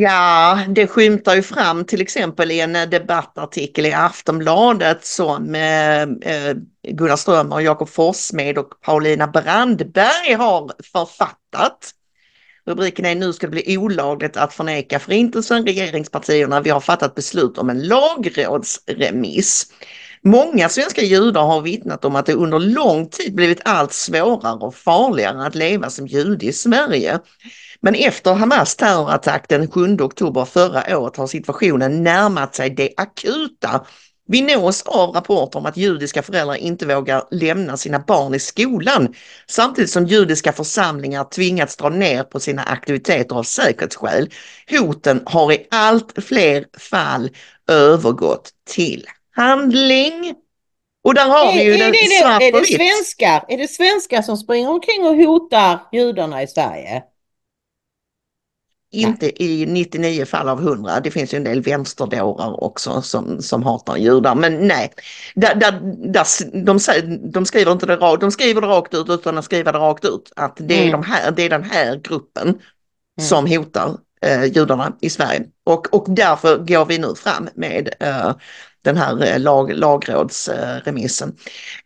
Ja, 0.00 0.58
det 0.68 0.86
skymtar 0.86 1.34
ju 1.34 1.42
fram 1.42 1.84
till 1.84 2.00
exempel 2.00 2.50
i 2.50 2.60
en 2.60 2.76
eh, 2.76 2.88
debattartikel 2.88 3.86
i 3.86 3.92
Aftonbladet 3.92 5.04
som 5.04 5.54
eh, 5.54 6.02
eh, 6.02 6.56
Gunnar 6.88 7.16
Strömmer, 7.16 7.60
Jakob 7.60 7.88
Forssmed 7.88 8.58
och 8.58 8.80
Paulina 8.80 9.26
Brandberg 9.26 10.32
har 10.32 10.72
författat. 10.92 11.92
Rubriken 12.66 13.04
är 13.04 13.14
Nu 13.14 13.32
ska 13.32 13.46
det 13.46 13.50
bli 13.50 13.78
olagligt 13.78 14.36
att 14.36 14.54
förneka 14.54 14.98
förintelsen. 14.98 15.66
Regeringspartierna, 15.66 16.60
vi 16.60 16.70
har 16.70 16.80
fattat 16.80 17.14
beslut 17.14 17.58
om 17.58 17.70
en 17.70 17.82
lagrådsremiss. 17.88 19.66
Många 20.26 20.68
svenska 20.68 21.02
judar 21.02 21.42
har 21.42 21.60
vittnat 21.60 22.04
om 22.04 22.16
att 22.16 22.26
det 22.26 22.32
under 22.32 22.58
lång 22.58 23.08
tid 23.08 23.34
blivit 23.34 23.60
allt 23.64 23.92
svårare 23.92 24.58
och 24.58 24.74
farligare 24.74 25.46
att 25.46 25.54
leva 25.54 25.90
som 25.90 26.06
jude 26.06 26.46
i 26.46 26.52
Sverige. 26.52 27.18
Men 27.80 27.94
efter 27.94 28.34
Hamas 28.34 28.76
terrorattack 28.76 29.48
den 29.48 29.70
7 29.70 29.96
oktober 30.00 30.44
förra 30.44 30.98
året 30.98 31.16
har 31.16 31.26
situationen 31.26 32.02
närmat 32.04 32.54
sig 32.54 32.70
det 32.70 32.90
akuta. 32.96 33.86
Vi 34.28 34.42
nås 34.42 34.82
av 34.82 35.10
rapporter 35.14 35.58
om 35.58 35.66
att 35.66 35.76
judiska 35.76 36.22
föräldrar 36.22 36.54
inte 36.54 36.86
vågar 36.86 37.22
lämna 37.30 37.76
sina 37.76 37.98
barn 37.98 38.34
i 38.34 38.38
skolan 38.38 39.14
samtidigt 39.46 39.90
som 39.90 40.06
judiska 40.06 40.52
församlingar 40.52 41.24
tvingats 41.24 41.76
dra 41.76 41.88
ner 41.88 42.22
på 42.22 42.40
sina 42.40 42.62
aktiviteter 42.62 43.36
av 43.36 43.42
säkerhetsskäl. 43.42 44.30
Hoten 44.70 45.22
har 45.26 45.52
i 45.52 45.66
allt 45.70 46.24
fler 46.24 46.64
fall 46.78 47.30
övergått 47.68 48.50
till 48.68 49.06
handling. 49.36 50.34
Och 51.04 51.14
där 51.14 51.28
har 51.28 51.52
vi 51.52 51.62
ju 51.64 51.74
är, 51.74 51.78
den 51.78 51.88
är, 51.88 51.92
det, 51.92 52.20
svart 52.22 52.42
är, 52.42 52.52
på 52.52 52.58
det 52.58 52.66
svenskar, 52.66 53.44
är 53.48 53.58
det 53.58 53.68
svenskar 53.68 54.22
som 54.22 54.36
springer 54.36 54.70
omkring 54.70 55.04
och 55.06 55.16
hotar 55.16 55.78
judarna 55.92 56.42
i 56.42 56.46
Sverige? 56.46 57.02
Inte 58.92 59.42
i 59.44 59.66
99 59.66 60.24
fall 60.24 60.48
av 60.48 60.60
100. 60.60 61.00
Det 61.00 61.10
finns 61.10 61.34
ju 61.34 61.36
en 61.36 61.44
del 61.44 61.62
vänsterdårar 61.62 62.64
också 62.64 63.02
som, 63.02 63.42
som 63.42 63.62
hatar 63.62 63.96
judar. 63.96 64.34
Men 64.34 64.68
nej, 64.68 64.92
där, 65.34 65.54
där, 65.54 65.80
där, 66.12 66.26
de, 66.64 66.78
de, 67.32 67.46
skriver 67.46 67.72
inte 67.72 67.86
det, 67.86 67.96
rakt- 67.96 68.20
de 68.20 68.30
skriver 68.30 68.60
det 68.60 68.66
rakt 68.66 68.94
ut 68.94 69.08
utan 69.08 69.38
att 69.38 69.44
skriva 69.44 69.72
det 69.72 69.78
rakt 69.78 70.04
ut. 70.04 70.32
Att 70.36 70.56
det 70.60 70.74
är, 70.74 70.80
Mm. 70.88 70.92
de 70.92 71.02
här, 71.02 71.30
det 71.30 71.42
är 71.42 71.50
den 71.50 71.64
här 71.64 71.96
gruppen 71.96 72.58
som 73.20 73.46
hotar 73.46 73.96
eh, 74.22 74.44
judarna 74.44 74.92
i 75.00 75.10
Sverige. 75.10 75.42
Och, 75.64 75.94
och 75.94 76.04
därför 76.08 76.58
går 76.58 76.84
vi 76.84 76.98
nu 76.98 77.14
fram 77.14 77.48
med 77.54 77.94
eh, 78.00 78.34
den 78.86 78.96
här 78.96 79.24
eh, 79.24 79.40
lag, 79.40 79.72
lagrådsremissen. 79.72 81.36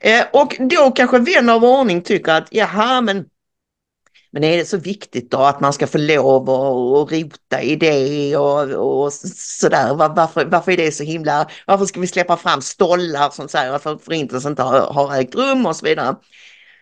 Eh, 0.00 0.24
och 0.32 0.56
då 0.58 0.90
kanske 0.90 1.18
vän 1.18 1.48
av 1.48 1.64
ordning 1.64 2.02
tycker 2.02 2.32
att 2.32 2.48
jaha 2.50 3.00
men 3.00 3.24
men 4.32 4.44
är 4.44 4.56
det 4.56 4.64
så 4.64 4.76
viktigt 4.76 5.30
då 5.30 5.38
att 5.38 5.60
man 5.60 5.72
ska 5.72 5.86
få 5.86 5.98
lov 5.98 6.50
att, 6.50 7.12
rota 7.12 7.62
i 7.62 7.76
det 7.76 8.36
och, 8.36 9.04
och 9.04 9.12
sådär? 9.12 9.94
Var, 9.94 10.08
varför, 10.08 10.44
varför 10.44 10.72
är 10.72 10.76
det 10.76 10.92
så 10.92 11.04
himla, 11.04 11.50
varför 11.66 11.86
ska 11.86 12.00
vi 12.00 12.06
släppa 12.06 12.36
fram 12.36 12.62
stollar 12.62 13.30
som 13.30 13.48
säger 13.48 13.72
att 13.72 13.82
förintelsen 13.82 14.52
inte 14.52 14.62
har, 14.62 14.80
har 14.80 15.16
ägt 15.20 15.34
rum 15.34 15.66
och 15.66 15.76
så 15.76 15.86
vidare? 15.86 16.16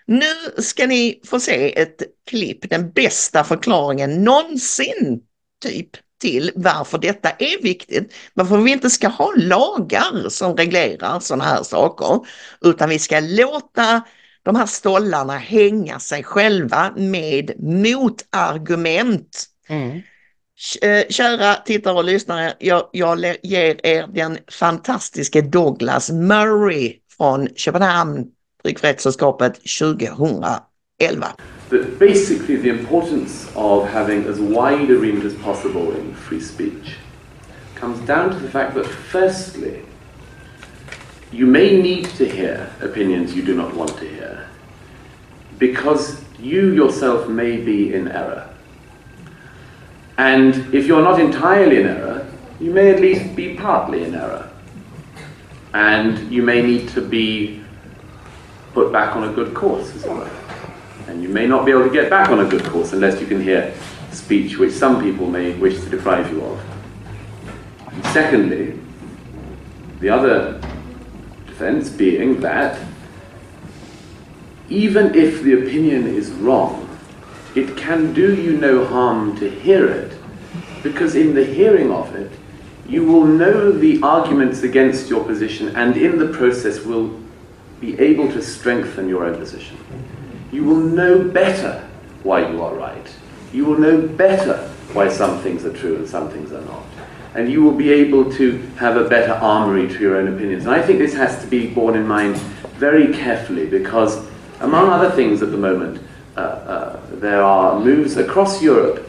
Nu 0.06 0.62
ska 0.62 0.86
ni 0.86 1.20
få 1.26 1.40
se 1.40 1.80
ett 1.80 2.02
klipp, 2.26 2.70
den 2.70 2.90
bästa 2.92 3.44
förklaringen 3.44 4.24
någonsin, 4.24 5.20
typ, 5.62 5.90
till 6.18 6.50
varför 6.54 6.98
detta 6.98 7.30
är 7.30 7.62
viktigt. 7.62 8.14
Varför 8.34 8.56
vi 8.56 8.72
inte 8.72 8.90
ska 8.90 9.08
ha 9.08 9.32
lagar 9.36 10.28
som 10.28 10.56
reglerar 10.56 11.20
sådana 11.20 11.44
här 11.44 11.62
saker, 11.62 12.20
utan 12.60 12.88
vi 12.88 12.98
ska 12.98 13.20
låta 13.20 14.02
de 14.42 14.56
här 14.56 14.66
stollarna 14.66 15.36
hänga 15.36 15.98
sig 15.98 16.24
själva 16.24 16.92
med 16.96 17.52
motargument. 17.58 19.44
Mm. 19.68 20.02
Eh, 20.82 21.04
Kära 21.08 21.54
tittare 21.54 21.94
och 21.94 22.04
lyssnare, 22.04 22.54
jag, 22.58 22.88
jag 22.92 23.36
ger 23.42 23.86
er 23.86 24.06
den 24.06 24.38
fantastiske 24.52 25.40
Douglas 25.40 26.10
Murray 26.10 26.94
från 27.16 27.48
Köpenhamn, 27.56 28.26
Tryckfrihetssällskapet 28.62 29.60
2011. 31.00 31.36
But 31.70 31.98
basically, 32.00 32.56
the 32.56 32.70
importance 32.70 33.48
of 33.54 33.88
having 33.88 34.24
as 34.24 34.40
wide 34.40 34.90
a 34.90 34.98
remit 34.98 35.24
as 35.24 35.34
possible 35.36 35.94
in 35.94 36.12
free 36.12 36.40
speech 36.40 36.96
comes 37.76 38.04
down 38.04 38.30
to 38.30 38.38
the 38.40 38.50
fact 38.50 38.74
that, 38.74 38.84
firstly, 38.84 39.82
you 41.30 41.46
may 41.46 41.80
need 41.80 42.06
to 42.06 42.28
hear 42.28 42.68
opinions 42.80 43.32
you 43.32 43.42
do 43.42 43.54
not 43.54 43.72
want 43.74 43.96
to 43.98 44.08
hear 44.08 44.48
because 45.58 46.24
you 46.40 46.72
yourself 46.72 47.28
may 47.28 47.58
be 47.58 47.94
in 47.94 48.08
error. 48.08 48.52
And 50.16 50.74
if 50.74 50.86
you're 50.86 51.02
not 51.02 51.20
entirely 51.20 51.80
in 51.80 51.86
error, 51.86 52.28
you 52.58 52.72
may 52.72 52.90
at 52.90 53.00
least 53.00 53.36
be 53.36 53.54
partly 53.54 54.02
in 54.02 54.16
error. 54.16 54.50
And 55.74 56.32
you 56.32 56.42
may 56.42 56.60
need 56.60 56.88
to 56.88 57.00
be 57.00 57.62
put 58.72 58.90
back 58.92 59.14
on 59.14 59.28
a 59.28 59.32
good 59.32 59.54
course 59.54 59.94
as 59.94 60.04
well. 60.04 60.28
And 61.08 61.22
you 61.22 61.28
may 61.28 61.46
not 61.46 61.64
be 61.64 61.72
able 61.72 61.84
to 61.84 61.90
get 61.90 62.10
back 62.10 62.28
on 62.28 62.40
a 62.40 62.48
good 62.48 62.64
course 62.64 62.92
unless 62.92 63.20
you 63.20 63.26
can 63.26 63.42
hear 63.42 63.74
speech 64.12 64.58
which 64.58 64.72
some 64.72 65.02
people 65.02 65.26
may 65.26 65.54
wish 65.54 65.80
to 65.80 65.88
deprive 65.88 66.30
you 66.30 66.44
of. 66.44 66.60
And 67.90 68.04
secondly, 68.06 68.78
the 70.00 70.10
other 70.10 70.60
defense 71.46 71.88
being 71.88 72.40
that 72.40 72.78
even 74.68 75.14
if 75.14 75.42
the 75.42 75.54
opinion 75.54 76.06
is 76.06 76.30
wrong, 76.30 76.84
it 77.54 77.76
can 77.76 78.12
do 78.12 78.34
you 78.34 78.58
no 78.58 78.84
harm 78.84 79.34
to 79.38 79.50
hear 79.50 79.88
it, 79.88 80.16
because 80.82 81.16
in 81.16 81.34
the 81.34 81.44
hearing 81.44 81.90
of 81.90 82.14
it, 82.14 82.30
you 82.86 83.04
will 83.04 83.24
know 83.24 83.72
the 83.72 84.00
arguments 84.02 84.62
against 84.62 85.08
your 85.08 85.24
position 85.24 85.74
and 85.74 85.96
in 85.96 86.18
the 86.18 86.28
process 86.28 86.84
will 86.84 87.18
be 87.80 87.98
able 87.98 88.30
to 88.32 88.42
strengthen 88.42 89.08
your 89.08 89.24
own 89.24 89.36
position. 89.36 89.76
You 90.50 90.64
will 90.64 90.76
know 90.76 91.24
better 91.24 91.86
why 92.22 92.50
you 92.50 92.62
are 92.62 92.74
right. 92.74 93.06
You 93.52 93.64
will 93.66 93.78
know 93.78 94.06
better 94.06 94.56
why 94.92 95.08
some 95.08 95.38
things 95.40 95.64
are 95.64 95.72
true 95.72 95.96
and 95.96 96.08
some 96.08 96.30
things 96.30 96.52
are 96.52 96.62
not. 96.62 96.82
And 97.34 97.50
you 97.50 97.62
will 97.62 97.72
be 97.72 97.90
able 97.90 98.32
to 98.32 98.58
have 98.78 98.96
a 98.96 99.08
better 99.08 99.32
armory 99.32 99.88
to 99.88 99.98
your 100.00 100.16
own 100.16 100.34
opinions. 100.34 100.64
And 100.64 100.74
I 100.74 100.82
think 100.82 100.98
this 100.98 101.14
has 101.14 101.40
to 101.42 101.46
be 101.46 101.66
borne 101.66 101.96
in 101.96 102.06
mind 102.06 102.36
very 102.78 103.12
carefully 103.12 103.66
because, 103.66 104.26
among 104.60 104.88
other 104.88 105.10
things 105.10 105.42
at 105.42 105.50
the 105.50 105.56
moment, 105.56 106.00
uh, 106.36 106.40
uh, 106.40 107.00
there 107.14 107.42
are 107.42 107.78
moves 107.78 108.16
across 108.16 108.62
Europe 108.62 109.08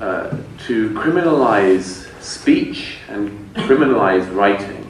uh, 0.00 0.36
to 0.66 0.90
criminalize 0.90 2.08
speech 2.20 2.96
and 3.08 3.54
criminalize 3.54 4.32
writing, 4.34 4.84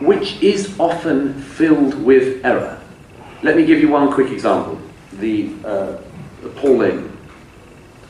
which 0.00 0.42
is 0.42 0.78
often 0.80 1.40
filled 1.42 1.94
with 2.02 2.44
error. 2.44 2.80
Let 3.42 3.56
me 3.56 3.64
give 3.64 3.80
you 3.80 3.88
one 3.88 4.12
quick 4.12 4.30
example. 4.32 4.79
The 5.20 5.50
uh, 5.64 5.98
appalling 6.44 7.16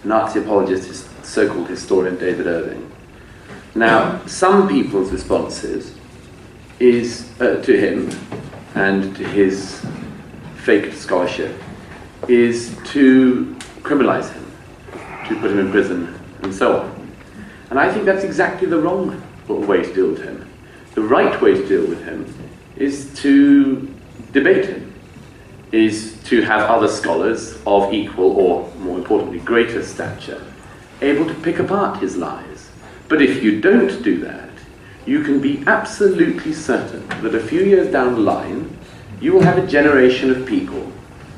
Nazi 0.04 0.40
apologist, 0.40 1.08
so-called 1.24 1.68
historian 1.68 2.16
David 2.16 2.46
Irving. 2.46 2.90
Now, 3.74 4.24
some 4.26 4.68
people's 4.68 5.10
responses 5.10 5.94
is 6.78 7.28
uh, 7.40 7.62
to 7.62 7.76
him 7.76 8.10
and 8.74 9.14
to 9.16 9.24
his 9.24 9.84
faked 10.56 10.96
scholarship 10.96 11.60
is 12.28 12.76
to 12.86 13.56
criminalize 13.82 14.32
him, 14.32 14.50
to 15.28 15.40
put 15.40 15.50
him 15.50 15.58
in 15.58 15.70
prison, 15.70 16.18
and 16.42 16.54
so 16.54 16.80
on. 16.80 17.08
And 17.70 17.78
I 17.78 17.92
think 17.92 18.04
that's 18.04 18.24
exactly 18.24 18.68
the 18.68 18.78
wrong 18.78 19.20
way 19.48 19.82
to 19.82 19.94
deal 19.94 20.10
with 20.10 20.22
him. 20.22 20.48
The 20.94 21.02
right 21.02 21.40
way 21.42 21.54
to 21.54 21.66
deal 21.66 21.86
with 21.86 22.04
him 22.04 22.32
is 22.76 23.12
to 23.22 23.92
debate 24.32 24.66
him, 24.66 24.89
is 25.72 26.16
to 26.24 26.42
have 26.42 26.68
other 26.68 26.88
scholars 26.88 27.58
of 27.66 27.92
equal 27.92 28.32
or, 28.32 28.72
more 28.76 28.98
importantly, 28.98 29.38
greater 29.40 29.82
stature 29.82 30.42
able 31.02 31.26
to 31.26 31.34
pick 31.34 31.58
apart 31.58 32.00
his 32.00 32.16
lies. 32.16 32.70
But 33.08 33.22
if 33.22 33.42
you 33.42 33.60
don't 33.60 34.02
do 34.02 34.20
that, 34.20 34.50
you 35.06 35.22
can 35.22 35.40
be 35.40 35.64
absolutely 35.66 36.52
certain 36.52 37.06
that 37.22 37.34
a 37.34 37.40
few 37.40 37.62
years 37.62 37.90
down 37.90 38.14
the 38.14 38.20
line, 38.20 38.76
you 39.20 39.32
will 39.32 39.42
have 39.42 39.58
a 39.58 39.66
generation 39.66 40.30
of 40.30 40.46
people 40.46 40.92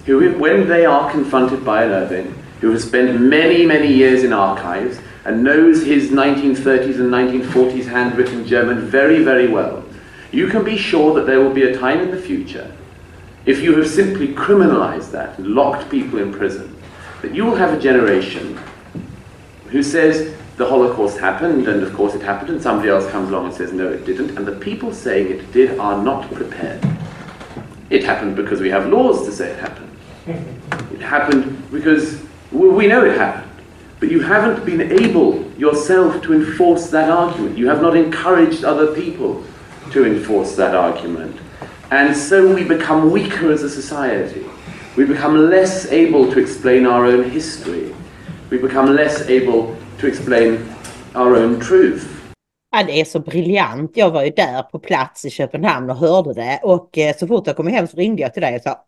who, 0.05 0.37
when 0.39 0.69
they 0.69 0.85
are 0.85 1.11
confronted 1.11 1.65
by 1.65 1.85
an 1.85 1.93
Irving, 1.93 2.35
who 2.61 2.71
has 2.71 2.85
spent 2.85 3.21
many, 3.21 3.65
many 3.65 3.93
years 3.93 4.25
in 4.25 4.33
archives 4.33 4.99
and 5.25 5.43
knows 5.43 5.85
his 5.85 6.11
1930s 6.11 6.97
and 6.97 7.11
1940s 7.11 7.87
handwritten 7.87 8.45
German 8.47 8.81
very, 8.81 9.23
very 9.23 9.49
well, 9.49 9.85
you 10.33 10.49
can 10.49 10.65
be 10.65 10.77
sure 10.77 11.15
that 11.15 11.27
there 11.27 11.41
will 11.41 11.53
be 11.53 11.65
a 11.65 11.79
time 11.79 12.01
in 12.01 12.11
the 12.11 12.21
future, 12.21 12.71
if 13.45 13.61
you 13.61 13.77
have 13.77 13.89
simply 13.89 14.29
criminalized 14.29 15.11
that, 15.13 15.41
locked 15.41 15.91
people 15.91 16.19
in 16.19 16.33
prison, 16.33 16.77
that 17.23 17.35
you 17.35 17.45
will 17.45 17.57
have 17.57 17.73
a 17.73 17.81
generation 17.81 18.59
who 19.69 19.83
says 19.83 20.35
the 20.57 20.67
Holocaust 20.67 21.19
happened, 21.19 21.67
and 21.67 21.83
of 21.83 21.93
course 21.95 22.15
it 22.15 22.23
happened, 22.23 22.51
and 22.51 22.63
somebody 22.63 22.89
else 22.89 23.11
comes 23.11 23.31
along 23.31 23.47
and 23.47 23.55
says 23.55 23.73
no, 23.73 23.89
it 23.89 24.05
didn't, 24.05 24.37
and 24.37 24.47
the 24.47 24.57
people 24.57 24.93
saying 24.93 25.31
it 25.31 25.53
did 25.53 25.79
are 25.79 26.03
not 26.03 26.31
prepared. 26.33 26.85
It 27.91 28.05
happened 28.05 28.37
because 28.37 28.61
we 28.61 28.71
have 28.71 28.89
laws 28.89 29.27
to 29.27 29.33
say 29.33 29.51
it 29.51 29.59
happened. 29.59 29.91
It 30.93 31.01
happened 31.01 31.71
because 31.71 32.23
we 32.51 32.87
know 32.87 33.05
it 33.05 33.17
happened. 33.17 33.51
But 33.99 34.11
you 34.11 34.21
haven't 34.21 34.65
been 34.65 34.81
able 34.81 35.43
yourself 35.53 36.23
to 36.23 36.33
enforce 36.33 36.91
that 36.91 37.11
argument. 37.11 37.57
You 37.59 37.69
have 37.69 37.83
not 37.83 37.97
encouraged 37.97 38.65
other 38.65 38.95
people 38.95 39.45
to 39.91 40.07
enforce 40.07 40.57
that 40.57 40.75
argument. 40.75 41.39
And 41.93 42.17
so 42.17 42.55
we 42.55 42.65
become 42.65 43.11
weaker 43.11 43.53
as 43.53 43.63
a 43.63 43.69
society. 43.69 44.41
We 44.97 45.05
become 45.05 45.51
less 45.51 45.93
able 45.93 46.33
to 46.33 46.41
explain 46.41 46.87
our 46.87 47.05
own 47.05 47.31
history. 47.31 47.95
We 48.51 48.59
become 48.59 48.97
less 48.97 49.29
able 49.29 49.77
to 50.01 50.07
explain 50.07 50.59
our 51.15 51.37
own 51.37 51.61
truth. 51.61 52.05
Ja, 52.71 52.83
det 52.83 53.01
är 53.01 53.05
så 53.05 53.19
briljant. 53.21 53.97
Jag 53.97 54.11
var 54.11 54.25
ju 54.25 54.31
där 54.31 54.63
på 54.63 54.79
plats 54.79 55.25
i 55.25 55.31
Köpenhamn 55.31 55.91
och 55.91 55.97
hörde 55.97 56.35
det 56.35 56.61
och 56.63 56.99
eh, 56.99 57.17
så 57.17 57.27
fort 57.27 57.47
jag 57.47 57.57
kom 57.57 57.67
hem 57.67 57.87
så 57.87 57.97
ringde 57.97 58.23
jag 58.23 58.33
till 58.33 58.43
dig 58.43 58.57
och 58.57 58.63
sa 58.63 58.85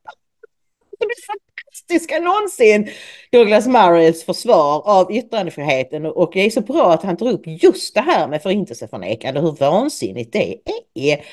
det 0.98 1.04
är 1.04 1.26
fantastiska 1.26 2.18
någonsin 2.18 2.88
Douglas 3.32 3.66
Murrays 3.66 4.24
försvar 4.24 4.82
av 4.88 5.12
yttrandefriheten 5.12 6.06
och 6.06 6.30
det 6.32 6.40
är 6.40 6.50
så 6.50 6.60
bra 6.60 6.92
att 6.92 7.02
han 7.02 7.16
tar 7.16 7.28
upp 7.28 7.42
just 7.46 7.94
det 7.94 8.00
här 8.00 8.28
med 8.28 8.42
förintelseförnekande, 8.42 9.40
hur 9.40 9.52
vansinnigt 9.52 10.32
det 10.32 10.56
är. 10.94 11.24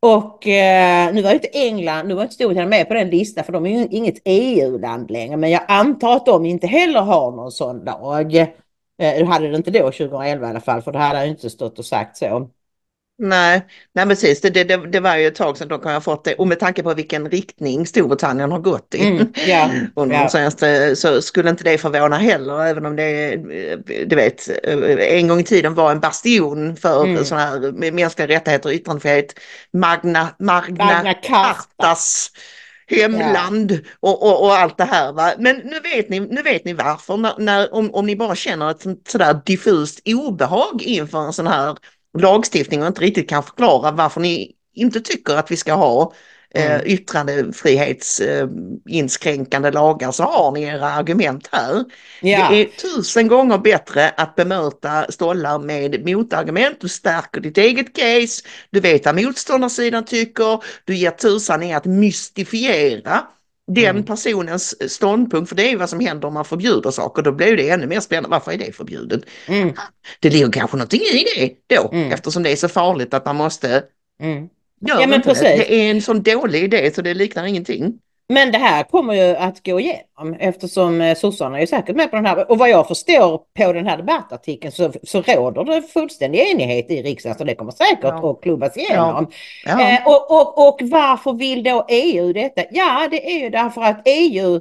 Och 0.00 0.46
eh, 0.46 1.14
nu 1.14 1.22
var 1.22 1.32
inte 1.32 1.48
England, 1.48 2.08
nu 2.08 2.14
var 2.14 2.22
inte 2.22 2.34
Storbritannien 2.34 2.70
med 2.70 2.88
på 2.88 2.94
den 2.94 3.10
listan 3.10 3.44
för 3.44 3.52
de 3.52 3.66
är 3.66 3.78
ju 3.78 3.86
inget 3.86 4.22
EU-land 4.24 5.10
längre 5.10 5.36
men 5.36 5.50
jag 5.50 5.62
antar 5.68 6.16
att 6.16 6.26
de 6.26 6.46
inte 6.46 6.66
heller 6.66 7.00
har 7.00 7.30
någon 7.30 7.52
sån 7.52 7.84
lag. 7.84 8.36
Eh, 9.02 9.26
hade 9.26 9.48
det 9.48 9.56
inte 9.56 9.70
då 9.70 9.78
2011 9.78 10.46
i 10.46 10.50
alla 10.50 10.60
fall, 10.60 10.82
för 10.82 10.92
då 10.92 10.98
hade 10.98 11.18
han 11.18 11.28
inte 11.28 11.50
stått 11.50 11.78
och 11.78 11.84
sagt 11.84 12.16
så. 12.16 12.50
Nej, 13.20 13.66
nej 13.94 14.06
precis. 14.06 14.40
Det, 14.40 14.50
det, 14.50 14.76
det 14.76 15.00
var 15.00 15.16
ju 15.16 15.26
ett 15.26 15.34
tag 15.34 15.56
sedan 15.56 15.68
de 15.68 15.80
kan 15.80 15.92
ha 15.92 16.00
fått 16.00 16.24
det. 16.24 16.34
Och 16.34 16.46
med 16.46 16.60
tanke 16.60 16.82
på 16.82 16.94
vilken 16.94 17.30
riktning 17.30 17.86
Storbritannien 17.86 18.52
har 18.52 18.58
gått 18.58 18.94
i 18.94 19.06
Mm, 19.06 19.32
ja. 19.46 19.70
de 19.94 20.28
senaste, 20.28 20.96
så 20.96 21.22
skulle 21.22 21.50
inte 21.50 21.64
det 21.64 21.78
förvåna 21.78 22.18
heller. 22.18 22.64
Även 22.64 22.86
om 22.86 22.96
det, 22.96 23.36
du 24.06 24.16
vet, 24.16 24.48
en 24.98 25.28
gång 25.28 25.40
i 25.40 25.44
tiden 25.44 25.74
var 25.74 25.90
en 25.92 26.00
bastion 26.00 26.76
för 26.76 27.04
Mm. 27.04 27.24
sådana 27.24 27.46
här 27.46 27.90
mänskliga 27.92 28.28
rättigheter 28.28 28.68
och 28.68 28.74
yttrandefrihet. 28.74 29.34
Magna, 29.72 30.28
Magna, 30.38 30.84
Magna 30.84 31.14
Carta. 31.14 31.54
Cartas 31.78 32.30
hemland 32.90 33.80
och, 34.00 34.22
och, 34.22 34.42
och 34.44 34.52
allt 34.56 34.78
det 34.78 34.84
här. 34.84 35.12
Va? 35.12 35.32
Men 35.38 35.56
nu 35.56 35.80
vet 35.80 36.08
ni, 36.08 36.20
nu 36.20 36.42
vet 36.42 36.64
ni 36.64 36.72
varför. 36.72 37.16
När, 37.16 37.34
när, 37.38 37.74
om, 37.74 37.94
om 37.94 38.06
ni 38.06 38.16
bara 38.16 38.34
känner 38.34 38.70
ett 38.70 38.80
sånt- 38.82 39.08
sådär 39.08 39.40
diffust 39.46 40.00
obehag 40.06 40.82
inför 40.82 41.26
en 41.26 41.32
sån 41.32 41.46
här 41.46 41.76
lagstiftning 42.18 42.82
och 42.82 42.86
inte 42.88 43.00
riktigt 43.00 43.28
kan 43.28 43.42
förklara 43.42 43.90
varför 43.90 44.20
ni 44.20 44.54
inte 44.74 45.00
tycker 45.00 45.36
att 45.36 45.50
vi 45.50 45.56
ska 45.56 45.74
ha 45.74 46.12
eh, 46.54 46.74
Mm. 46.74 46.86
yttrandefrihetsinskränkande 46.86 49.70
lagar 49.70 50.12
så 50.12 50.22
har 50.22 50.52
ni 50.52 50.62
era 50.62 50.90
argument 50.90 51.48
här. 51.52 51.84
Ja. 52.20 52.48
Det 52.50 52.56
är 52.56 52.64
tusen 52.66 53.28
gånger 53.28 53.58
bättre 53.58 54.10
att 54.10 54.34
bemöta 54.34 55.12
stollar 55.12 55.58
med 55.58 56.08
motargument. 56.08 56.80
Du 56.80 56.88
stärker 56.88 57.40
ditt 57.40 57.58
eget 57.58 57.96
case, 57.96 58.42
du 58.70 58.80
vet 58.80 59.04
vad 59.06 59.22
motståndarsidan 59.22 60.04
tycker, 60.04 60.62
du 60.84 60.96
ger 60.96 61.10
tusan 61.10 61.62
i 61.62 61.74
att 61.74 61.84
mystifiera 61.84 63.26
den 63.68 63.84
Mm. 63.90 64.02
personens 64.04 64.92
ståndpunkt, 64.92 65.48
för 65.48 65.56
det 65.56 65.72
är 65.72 65.76
vad 65.76 65.90
som 65.90 66.00
händer 66.00 66.28
om 66.28 66.34
man 66.34 66.44
förbjuder 66.44 66.90
saker. 66.90 67.22
Då 67.22 67.32
blir 67.32 67.56
det 67.56 67.70
ännu 67.70 67.86
mer 67.86 68.00
spännande. 68.00 68.28
Varför 68.28 68.52
är 68.52 68.58
det 68.58 68.72
förbjudet? 68.76 69.20
Mm, 69.48 69.72
Det 70.20 70.30
ligger 70.30 70.50
kanske 70.52 70.76
någonting 70.76 71.00
i 71.00 71.24
det 71.36 71.76
då, 71.76 71.90
Mm. 71.92 72.12
eftersom 72.12 72.42
det 72.42 72.52
är 72.52 72.56
så 72.56 72.68
farligt 72.68 73.14
att 73.14 73.24
man 73.26 73.36
måste 73.36 73.82
mm. 74.22 74.48
Ja, 74.80 74.94
men 75.06 75.14
inte 75.14 75.28
det. 75.28 75.34
precis. 75.34 75.42
det 75.68 75.74
är 75.74 75.90
en 75.90 76.02
sån 76.02 76.22
dålig 76.22 76.62
idé 76.64 76.94
så 76.94 77.02
det 77.02 77.14
liknar 77.14 77.44
ingenting. 77.46 77.98
Men 78.28 78.52
det 78.52 78.58
här 78.58 78.82
kommer 78.82 79.14
ju 79.14 79.36
att 79.36 79.66
gå 79.66 79.80
igenom 79.80 80.34
eftersom 80.38 81.00
eh, 81.00 81.16
sossarna 81.16 81.60
är 81.60 81.66
säkert 81.66 81.96
med 81.96 82.10
på 82.10 82.16
den 82.16 82.26
här. 82.26 82.50
Och 82.50 82.58
vad 82.58 82.70
jag 82.70 82.88
förstår 82.88 83.38
på 83.58 83.72
den 83.72 83.86
här 83.86 83.96
debattartikeln 83.96 84.72
så, 84.72 84.92
så 85.02 85.22
råder 85.22 85.64
det 85.64 85.82
fullständig 85.82 86.38
enighet 86.40 86.90
i 86.90 87.02
riksdagen 87.02 87.38
så 87.38 87.44
det 87.44 87.54
kommer 87.54 87.72
säkert 87.72 87.98
Ja. 88.02 88.30
att 88.30 88.42
klubbas 88.42 88.76
igenom. 88.76 89.30
Ja. 89.64 89.80
Eh, 89.90 90.06
och, 90.06 90.30
och, 90.30 90.68
och 90.68 90.78
varför 90.82 91.32
vill 91.32 91.62
då 91.62 91.86
EU 91.88 92.32
detta? 92.32 92.62
Ja, 92.70 93.08
det 93.10 93.30
är 93.32 93.38
ju 93.38 93.50
därför 93.50 93.82
att 93.82 94.02
EU 94.04 94.60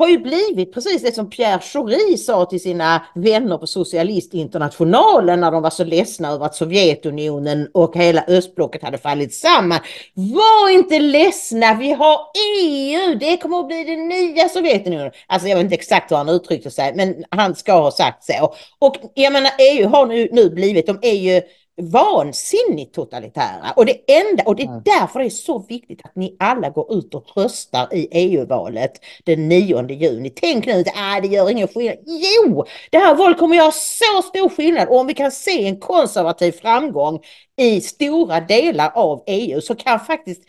har 0.00 0.08
ju 0.08 0.18
blivit 0.18 0.74
precis 0.74 1.02
det 1.02 1.14
som 1.14 1.30
Pierre 1.30 1.60
Schori 1.60 2.16
sa 2.16 2.44
till 2.44 2.60
sina 2.60 3.02
vänner 3.14 3.58
på 3.58 3.66
Socialistinternationalen 3.66 5.40
när 5.40 5.50
de 5.50 5.62
var 5.62 5.70
så 5.70 5.84
ledsna 5.84 6.28
över 6.28 6.46
att 6.46 6.54
Sovjetunionen 6.54 7.68
och 7.74 7.96
hela 7.96 8.24
östblocket 8.28 8.82
hade 8.82 8.98
fallit 8.98 9.34
samman. 9.34 9.78
Var 10.14 10.70
inte 10.70 10.98
ledsna, 10.98 11.74
vi 11.74 11.92
har 11.92 12.18
EU, 12.58 13.14
det 13.14 13.36
kommer 13.36 13.60
att 13.60 13.66
bli 13.66 13.84
det 13.84 13.96
nya 13.96 14.48
Sovjetunionen. 14.48 15.10
Alltså 15.26 15.48
jag 15.48 15.56
vet 15.56 15.64
inte 15.64 15.74
exakt 15.74 16.10
hur 16.10 16.16
han 16.16 16.28
uttryckte 16.28 16.70
sig, 16.70 16.94
men 16.94 17.24
han 17.30 17.54
ska 17.54 17.72
ha 17.72 17.90
sagt 17.90 18.24
så. 18.24 18.54
Och 18.78 18.96
jag 19.14 19.32
menar 19.32 19.50
EU 19.58 19.88
har 19.88 20.06
nu, 20.06 20.28
nu 20.32 20.50
blivit, 20.50 20.86
de 20.86 20.98
är 21.02 21.14
ju 21.14 21.42
vansinnigt 21.76 22.94
totalitära. 22.94 23.72
Och 23.76 23.86
det 23.86 24.12
enda, 24.12 24.44
och 24.44 24.56
det 24.56 24.62
är 24.62 24.82
därför 24.84 25.18
det 25.18 25.24
är 25.24 25.30
så 25.30 25.58
viktigt 25.58 26.00
att 26.04 26.16
ni 26.16 26.36
alla 26.38 26.70
går 26.70 26.94
ut 26.94 27.14
och 27.14 27.26
röstar 27.36 27.94
i 27.94 28.08
EU-valet 28.12 28.92
den 29.24 29.48
9 29.48 29.90
juni. 29.90 30.30
Tänk 30.30 30.66
nu 30.66 30.72
inte, 30.72 30.92
ah, 30.96 31.20
det 31.20 31.28
gör 31.28 31.50
ingen 31.50 31.68
skillnad. 31.68 31.96
Jo, 32.06 32.64
det 32.90 32.98
här 32.98 33.14
valet 33.14 33.38
kommer 33.38 33.56
göra 33.56 33.72
så 33.72 34.22
stor 34.22 34.48
skillnad. 34.48 34.88
Och 34.88 35.00
om 35.00 35.06
vi 35.06 35.14
kan 35.14 35.30
se 35.30 35.66
en 35.66 35.80
konservativ 35.80 36.52
framgång 36.52 37.20
i 37.56 37.80
stora 37.80 38.40
delar 38.40 38.92
av 38.94 39.24
EU 39.26 39.60
så 39.60 39.74
kan 39.74 40.00
faktiskt 40.00 40.42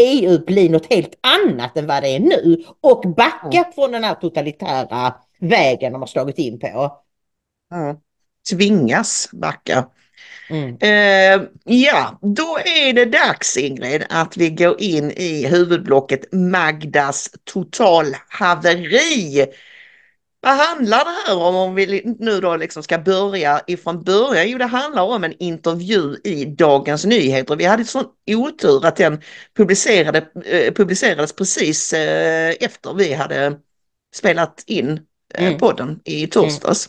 EU 0.00 0.44
bli 0.44 0.68
något 0.68 0.92
helt 0.92 1.14
annat 1.20 1.76
än 1.76 1.86
vad 1.86 2.02
det 2.02 2.08
är 2.08 2.20
nu 2.20 2.64
och 2.80 3.00
backa 3.16 3.72
från 3.74 3.92
den 3.92 4.04
här 4.04 4.14
totalitära 4.14 5.14
vägen 5.40 5.92
de 5.92 6.02
har 6.02 6.06
slagit 6.06 6.38
in 6.38 6.58
på. 6.58 7.02
Ja. 7.70 8.00
Tvingas 8.50 9.28
backa. 9.32 9.88
Mm. 10.50 10.76
Eh, 10.80 11.48
ja, 11.64 12.18
då 12.22 12.58
är 12.64 12.92
det 12.92 13.04
dags 13.04 13.56
Ingrid 13.56 14.04
att 14.08 14.36
vi 14.36 14.50
går 14.50 14.80
in 14.80 15.10
i 15.10 15.46
huvudblocket 15.46 16.32
Magdas 16.32 17.30
totalhaveri. 17.44 19.46
Vad 20.40 20.56
handlar 20.56 21.04
det 21.04 21.10
här 21.26 21.36
om 21.36 21.56
om 21.56 21.74
vi 21.74 22.02
nu 22.18 22.40
då 22.40 22.56
liksom 22.56 22.82
ska 22.82 22.98
börja 22.98 23.60
ifrån 23.66 24.02
början? 24.02 24.50
Jo, 24.50 24.58
det 24.58 24.64
handlar 24.64 25.02
om 25.02 25.24
en 25.24 25.34
intervju 25.38 26.16
i 26.24 26.44
Dagens 26.44 27.04
Nyheter. 27.04 27.56
Vi 27.56 27.64
hade 27.64 27.84
sån 27.84 28.04
otur 28.30 28.86
att 28.86 28.96
den 28.96 29.22
publicerade, 29.56 30.18
eh, 30.44 30.74
publicerades 30.74 31.32
precis 31.32 31.92
eh, 31.92 32.54
efter 32.60 32.94
vi 32.94 33.14
hade 33.14 33.58
spelat 34.14 34.64
in 34.66 35.00
Mm. 35.34 35.58
podden 35.58 36.00
i 36.04 36.26
torsdags. 36.26 36.88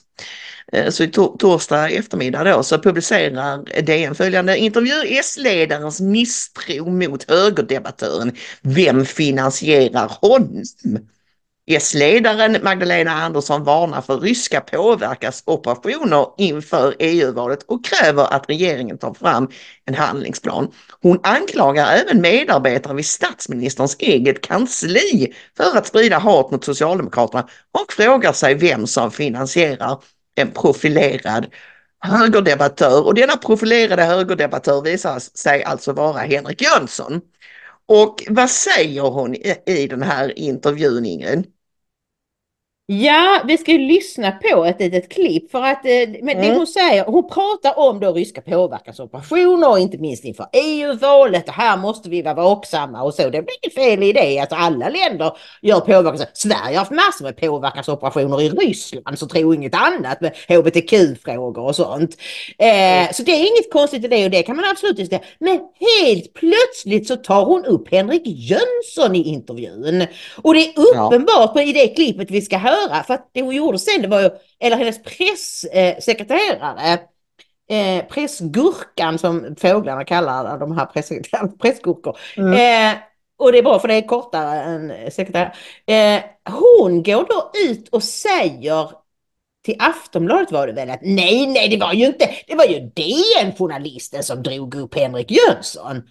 Eh, 0.71 0.89
Så 0.89 1.03
i 1.03 1.07
to- 1.07 1.37
torsdag 1.37 1.89
eftermiddag 1.89 2.43
då 2.43 2.63
så 2.63 2.79
publicerar 2.79 3.81
DN 3.81 4.15
följande 4.15 4.57
intervju 4.57 4.93
S-ledarens 5.19 6.01
misstro 6.01 6.89
mot 6.89 7.29
högerdebattören. 7.29 8.35
Vem 8.61 9.05
finansierar 9.05 10.17
honom? 10.21 10.63
S-ledaren 11.71 12.57
Magdalena 12.63 13.11
Andersson 13.11 13.63
varnar 13.63 14.01
för 14.01 14.19
ryska 14.19 14.61
påverkansoperationer 14.61 16.27
inför 16.37 16.95
EU-valet 16.99 17.63
och 17.63 17.85
kräver 17.85 18.33
att 18.33 18.49
regeringen 18.49 18.97
tar 18.97 19.13
fram 19.13 19.49
en 19.85 19.95
handlingsplan. 19.95 20.71
Hon 21.01 21.19
anklagar 21.23 21.91
även 21.91 22.21
medarbetare 22.21 22.93
vid 22.93 23.05
statsministerns 23.05 23.95
eget 23.99 24.41
kansli 24.41 25.33
för 25.57 25.77
att 25.77 25.87
sprida 25.87 26.17
hat 26.17 26.51
mot 26.51 26.63
Socialdemokraterna 26.63 27.47
och 27.71 27.93
frågar 27.93 28.33
sig 28.33 28.55
vem 28.55 28.87
som 28.87 29.11
finansierar 29.11 29.97
en 30.35 30.51
profilerad 30.51 31.45
högerdebattör 31.99 33.05
och 33.05 33.13
denna 33.13 33.37
profilerade 33.37 34.03
högerdebattör 34.03 34.81
visar 34.81 35.19
sig 35.19 35.63
alltså 35.63 35.93
vara 35.93 36.19
Henrik 36.19 36.61
Jönsson. 36.61 37.21
Och 37.85 38.23
vad 38.29 38.49
säger 38.49 39.01
hon 39.01 39.35
i, 39.35 39.55
i 39.65 39.87
den 39.87 40.01
här 40.01 40.39
intervjun 40.39 41.05
Ingrid? 41.05 41.45
Ja, 42.91 43.41
vi 43.47 43.57
ska 43.57 43.71
ju 43.71 43.77
lyssna 43.77 44.31
på 44.31 44.65
ett 44.65 44.79
litet 44.79 45.09
klipp 45.11 45.51
för 45.51 45.61
att 45.61 45.85
eh, 45.85 45.91
men 46.21 46.25
det 46.25 46.45
Mm. 46.45 46.57
hon 46.57 46.67
säger, 46.67 47.05
hon 47.05 47.29
pratar 47.29 47.79
om 47.79 47.99
då 47.99 48.13
ryska 48.13 48.41
påverkansoperationer 48.41 49.69
och 49.69 49.79
inte 49.79 49.97
minst 49.97 50.23
inför 50.25 50.45
EU-valet 50.53 51.47
och 51.47 51.53
här 51.53 51.77
måste 51.77 52.09
vi 52.09 52.21
vara 52.21 52.33
vaksamma 52.33 53.01
och 53.03 53.13
så. 53.13 53.23
Det 53.23 53.29
blir 53.29 53.55
inget 53.63 53.73
fel 53.73 54.03
i 54.03 54.13
det, 54.13 54.39
alltså 54.39 54.55
alla 54.55 54.89
länder 54.89 55.31
gör 55.61 55.79
påverkans... 55.79 56.25
Sverige 56.33 56.75
har 56.75 56.75
haft 56.75 56.91
massor 56.91 57.23
med 57.23 57.37
påverkansoperationer 57.37 58.41
i 58.41 58.49
Ryssland 58.49 59.19
så 59.19 59.27
tro 59.27 59.53
inget 59.53 59.75
annat 59.75 60.21
med 60.21 60.31
hbtq-frågor 60.47 61.63
och 61.63 61.75
sånt. 61.75 62.17
Eh, 62.57 63.11
så 63.13 63.23
det 63.23 63.31
är 63.31 63.39
inget 63.39 63.71
konstigt 63.71 64.05
i 64.05 64.07
det 64.07 64.25
och 64.25 64.31
det 64.31 64.43
kan 64.43 64.55
man 64.55 64.65
absolut 64.71 64.97
diskutera. 64.97 65.25
Men 65.39 65.59
helt 65.79 66.33
plötsligt 66.33 67.07
så 67.07 67.15
tar 67.15 67.45
hon 67.45 67.65
upp 67.65 67.91
Henrik 67.91 68.23
Jönsson 68.25 69.15
i 69.15 69.23
intervjun. 69.23 70.05
Och 70.41 70.53
det 70.53 70.59
är 70.59 70.79
uppenbart 70.79 71.53
på, 71.53 71.61
i 71.61 71.73
det 71.73 71.87
klippet 71.87 72.31
vi 72.31 72.41
ska 72.41 72.57
höra, 72.57 72.78
för 73.07 73.13
att 73.13 73.29
det 73.33 73.41
hon 73.41 73.55
gjorde 73.55 73.79
sen, 73.79 74.01
det 74.01 74.07
var 74.07 74.21
ju, 74.21 74.29
eller 74.59 74.77
hennes 74.77 75.03
pressekreterare, 75.03 76.99
eh, 77.69 78.05
pressgurkan 78.05 79.17
som 79.17 79.55
fåglarna 79.59 80.03
kallar 80.05 80.57
de 80.57 80.77
här 80.77 80.85
pressgurkor. 81.57 82.17
Eh, 82.37 82.97
och 83.37 83.51
det 83.51 83.57
är 83.57 83.63
bra 83.63 83.79
för 83.79 83.87
det 83.87 83.93
är 83.93 84.07
kortare 84.07 84.61
än 84.61 85.11
sekreterare. 85.11 85.53
Eh, 85.85 86.23
hon 86.49 87.03
går 87.03 87.25
då 87.29 87.51
ut 87.69 87.89
och 87.89 88.03
säger 88.03 88.91
till 89.65 89.75
Aftonbladet 89.79 90.51
var 90.51 90.67
det 90.67 90.73
väl 90.73 90.89
att 90.89 90.99
nej, 91.01 91.47
nej, 91.47 91.69
det 91.69 91.77
var 91.77 91.93
ju 91.93 92.05
inte, 92.05 92.29
det 92.47 92.55
var 92.55 92.65
ju 92.65 92.79
DN-journalisten 92.79 94.23
som 94.23 94.43
drog 94.43 94.75
upp 94.75 94.95
Henrik 94.95 95.31
Jönsson. 95.31 96.01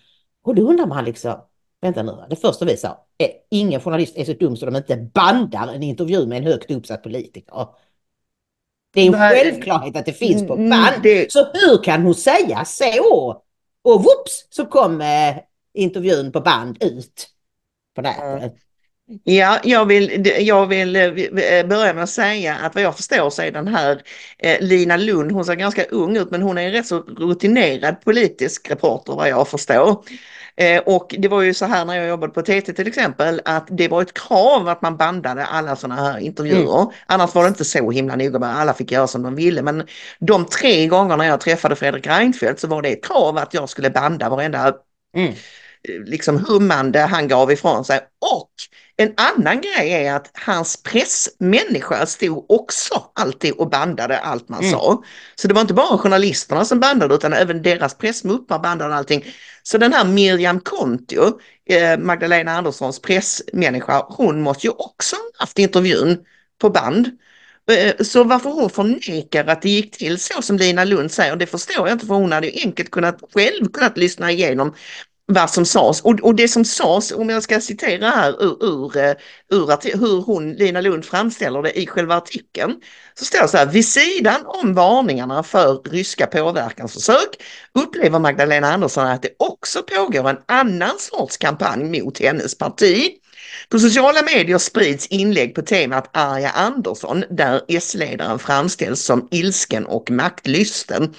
Och 0.44 0.54
då 0.54 0.62
undrar 0.62 0.86
man 0.86 1.04
liksom, 1.04 1.40
vänta 1.80 2.02
nu, 2.02 2.12
det 2.30 2.36
första 2.36 2.64
vi 2.64 2.76
sa, 2.76 3.06
är, 3.18 3.28
ingen 3.50 3.80
journalist 3.80 4.16
är 4.16 4.24
så 4.24 4.32
dum 4.32 4.56
så 4.56 4.66
de 4.66 4.76
inte 4.76 4.96
bandar 4.96 5.68
en 5.74 5.82
intervju 5.82 6.26
med 6.26 6.38
en 6.38 6.44
högt 6.44 6.70
uppsatt 6.70 7.02
politiker. 7.02 7.66
Det 8.94 9.00
är 9.00 9.06
en 9.06 9.12
Nej. 9.12 9.44
självklarhet 9.44 9.96
att 9.96 10.06
det 10.06 10.12
finns 10.12 10.46
på 10.46 10.54
Mm, 10.54 10.70
band. 10.70 11.02
det- 11.02 11.32
Så 11.32 11.38
hur 11.44 11.82
kan 11.84 12.02
hon 12.02 12.14
säga 12.14 12.64
så? 12.64 13.42
Och 13.82 14.02
whoops 14.02 14.46
så 14.50 14.66
kom 14.66 15.00
eh, 15.00 15.36
intervjun 15.74 16.32
på 16.32 16.40
band 16.40 16.82
ut 16.82 17.28
på 17.94 18.02
nätet. 18.02 18.54
Ja, 19.24 19.58
jag 19.64 19.86
vill, 19.86 20.32
jag 20.38 20.66
vill 20.66 20.96
eh, 20.96 21.12
börja 21.66 21.94
med 21.94 22.02
att 22.02 22.10
säga 22.10 22.54
att 22.56 22.74
vad 22.74 22.84
jag 22.84 22.96
förstår 22.96 23.30
så 23.30 23.42
är 23.42 23.50
den 23.52 23.68
här 23.68 24.02
eh, 24.38 24.60
Lina 24.60 24.96
Lund, 24.96 25.32
hon 25.32 25.44
ser 25.44 25.54
ganska 25.54 25.84
ung 25.84 26.16
ut 26.16 26.30
men 26.30 26.42
hon 26.42 26.58
är 26.58 26.62
en 26.62 26.72
rätt 26.72 26.86
så 26.86 26.98
rutinerad 26.98 28.00
politisk 28.00 28.70
reporter 28.70 29.12
vad 29.12 29.28
jag 29.28 29.48
förstår. 29.48 30.04
Eh, 30.58 30.82
och 30.86 31.14
det 31.18 31.28
var 31.28 31.42
ju 31.42 31.54
så 31.54 31.64
här 31.66 31.84
när 31.84 31.96
jag 31.96 32.08
jobbade 32.08 32.32
på 32.32 32.42
TT 32.42 32.60
till 32.60 32.88
exempel 32.88 33.40
att 33.44 33.68
det 33.70 33.88
var 33.88 34.02
ett 34.02 34.14
krav 34.14 34.68
att 34.68 34.82
man 34.82 34.96
bandade 34.96 35.44
alla 35.44 35.76
sådana 35.76 36.02
här 36.02 36.18
intervjuer. 36.18 36.86
Annars 37.06 37.34
var 37.34 37.42
det 37.42 37.48
inte 37.48 37.64
så 37.64 37.90
himla 37.90 38.16
noga 38.16 38.38
med 38.38 38.56
alla 38.56 38.74
fick 38.74 38.92
göra 38.92 39.06
som 39.06 39.22
de 39.22 39.34
ville 39.34 39.62
men 39.62 39.86
de 40.18 40.46
tre 40.46 40.86
gångerna 40.86 41.26
jag 41.26 41.40
träffade 41.40 41.76
Fredrik 41.76 42.06
Reinfeldt 42.06 42.60
så 42.60 42.66
var 42.66 42.82
det 42.82 42.88
ett 42.88 43.04
krav 43.04 43.38
att 43.38 43.54
jag 43.54 43.68
skulle 43.68 43.90
banda 43.90 44.28
varenda 44.28 44.74
Mm. 45.16 45.34
liksom 46.06 46.44
hummande 46.48 47.00
han 47.00 47.28
gav 47.28 47.52
ifrån 47.52 47.84
sig. 47.84 48.00
Och 48.34 48.50
en 49.00 49.12
annan 49.16 49.60
grej 49.60 49.92
är 49.92 50.14
att 50.14 50.30
hans 50.34 50.82
pressmänniska 50.82 52.06
stod 52.06 52.50
också 52.50 53.04
alltid 53.14 53.52
och 53.52 53.70
bandade 53.70 54.18
allt 54.18 54.48
man 54.48 54.58
Mm. 54.60 54.72
sa. 54.72 55.02
Så 55.34 55.48
det 55.48 55.54
var 55.54 55.60
inte 55.60 55.74
bara 55.74 55.98
journalisterna 55.98 56.64
som 56.64 56.80
bandade 56.80 57.14
utan 57.14 57.32
även 57.32 57.62
deras 57.62 57.94
pressmuppar 57.94 58.58
bandade 58.58 58.94
allting. 58.94 59.24
Så 59.62 59.78
den 59.78 59.92
här 59.92 60.04
Miriam 60.04 60.60
Kontio, 60.60 61.40
eh, 61.70 61.98
Magdalena 61.98 62.52
Anderssons 62.52 63.00
pressmänniska, 63.02 64.06
hon 64.08 64.42
måste 64.42 64.66
ju 64.66 64.72
också 64.72 65.16
ha 65.16 65.22
haft 65.38 65.58
intervjun 65.58 66.18
på 66.60 66.70
band. 66.70 67.06
Eh, 67.70 67.94
Så 68.04 68.24
varför 68.24 68.50
hon 68.50 68.70
förnekar 68.70 69.46
att 69.46 69.62
det 69.62 69.70
gick 69.70 69.98
till 69.98 70.18
så 70.20 70.42
som 70.42 70.56
Lina 70.56 70.84
Lund 70.84 71.12
säger, 71.12 71.36
det 71.36 71.46
förstår 71.46 71.88
jag 71.88 71.94
inte 71.94 72.06
för 72.06 72.14
hon 72.14 72.32
hade 72.32 72.46
ju 72.46 72.60
enkelt 72.64 72.90
kunnat 72.90 73.18
själv 73.34 73.66
kunnat 73.72 73.98
lyssna 73.98 74.30
igenom 74.30 74.74
vad 75.32 75.50
som 75.50 75.64
sades. 75.64 76.00
Och, 76.00 76.20
och 76.20 76.34
det 76.34 76.48
som 76.48 76.64
sades, 76.64 77.12
om 77.12 77.28
jag 77.28 77.42
ska 77.42 77.60
citera 77.60 78.10
här 78.10 78.42
ur, 78.42 78.64
ur, 78.64 78.96
eh, 78.96 79.14
ur 79.52 79.98
hur 79.98 80.22
hon, 80.22 80.52
Lina 80.52 80.80
Lund 80.80 81.04
framställer 81.04 81.62
det 81.62 81.78
i 81.78 81.86
själva 81.86 82.16
artikeln, 82.16 82.74
så 83.18 83.24
står 83.24 83.42
det 83.42 83.48
så 83.48 83.56
här, 83.56 83.66
vid 83.66 83.88
sidan 83.88 84.46
om 84.46 84.74
varningarna 84.74 85.42
för 85.42 85.80
ryska 85.90 86.26
påverkansförsök 86.26 87.42
upplever 87.74 88.18
Magdalena 88.18 88.72
Andersson 88.72 89.06
att 89.06 89.22
det 89.22 89.30
också 89.38 89.82
pågår 89.82 90.28
en 90.28 90.38
annan 90.46 90.98
sorts 90.98 91.36
kampanj 91.36 92.00
mot 92.02 92.18
hennes 92.20 92.58
parti. 92.58 93.10
På 93.68 93.78
sociala 93.78 94.22
medier 94.22 94.58
sprids 94.58 95.06
inlägg 95.06 95.54
på 95.54 95.62
temat 95.62 96.10
Arja 96.12 96.50
Andersson 96.50 97.24
där 97.30 97.62
S-ledaren 97.68 98.38
framställs 98.38 99.02
som 99.02 99.28
ilsken 99.30 99.86
och 99.86 100.10
maktlysten. 100.10 101.14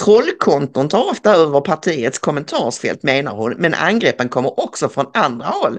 Trollkonton 0.00 0.88
tar 0.88 1.10
ofta 1.10 1.34
över 1.34 1.60
partiets 1.60 2.18
kommentarsfält 2.18 3.02
menar 3.02 3.34
hon, 3.34 3.54
men 3.58 3.74
angreppen 3.74 4.28
kommer 4.28 4.60
också 4.60 4.88
från 4.88 5.06
andra 5.14 5.46
håll. 5.46 5.78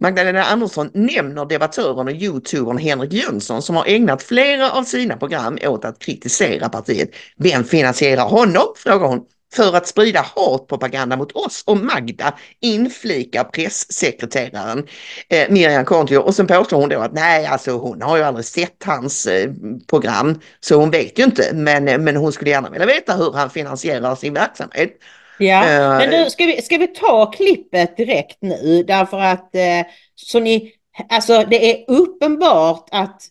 Magdalena 0.00 0.44
Andersson 0.44 0.90
nämner 0.94 1.44
debattören 1.44 2.08
och 2.08 2.14
youtubern 2.14 2.78
Henrik 2.78 3.12
Jönsson 3.12 3.62
som 3.62 3.76
har 3.76 3.84
ägnat 3.86 4.22
flera 4.22 4.70
av 4.70 4.84
sina 4.84 5.16
program 5.16 5.58
åt 5.62 5.84
att 5.84 5.98
kritisera 5.98 6.68
partiet. 6.68 7.10
Vem 7.36 7.64
finansierar 7.64 8.28
honom? 8.28 8.62
frågar 8.76 9.06
hon. 9.06 9.20
För 9.56 9.76
att 9.76 9.86
sprida 9.86 10.20
hatpropaganda 10.36 11.16
mot 11.16 11.32
oss 11.32 11.64
och 11.66 11.76
Magda 11.76 12.34
inflikar 12.60 13.44
pressekreteraren 13.44 14.86
eh, 15.28 15.50
Miriam 15.50 15.84
Kontio 15.84 16.18
och 16.18 16.34
sen 16.34 16.46
påstår 16.46 16.76
hon 16.76 16.88
då 16.88 17.00
att 17.00 17.12
nej 17.12 17.46
alltså 17.46 17.70
hon 17.70 18.02
har 18.02 18.16
ju 18.16 18.22
aldrig 18.22 18.44
sett 18.44 18.84
hans 18.84 19.26
eh, 19.26 19.50
program 19.90 20.40
så 20.60 20.76
hon 20.76 20.90
vet 20.90 21.18
ju 21.18 21.24
inte. 21.24 21.50
Men, 21.54 21.88
eh, 21.88 21.98
men 21.98 22.16
hon 22.16 22.32
skulle 22.32 22.50
gärna 22.50 22.70
vilja 22.70 22.86
veta 22.86 23.12
hur 23.12 23.32
han 23.32 23.50
finansierar 23.50 24.14
sin 24.14 24.34
verksamhet. 24.34 24.90
Ja, 25.38 25.64
Eh, 25.64 25.98
men 25.98 26.10
nu 26.10 26.30
ska 26.30 26.46
vi, 26.46 26.62
ska 26.62 26.78
vi 26.78 26.86
ta 26.86 27.30
klippet 27.30 27.96
direkt 27.96 28.38
nu? 28.40 28.84
Därför 28.86 29.20
att 29.20 29.54
eh, 29.54 29.86
så 30.14 30.40
ni, 30.40 30.72
alltså 31.08 31.44
det 31.50 31.70
är 31.70 31.84
uppenbart 31.90 32.88
att, 32.92 33.22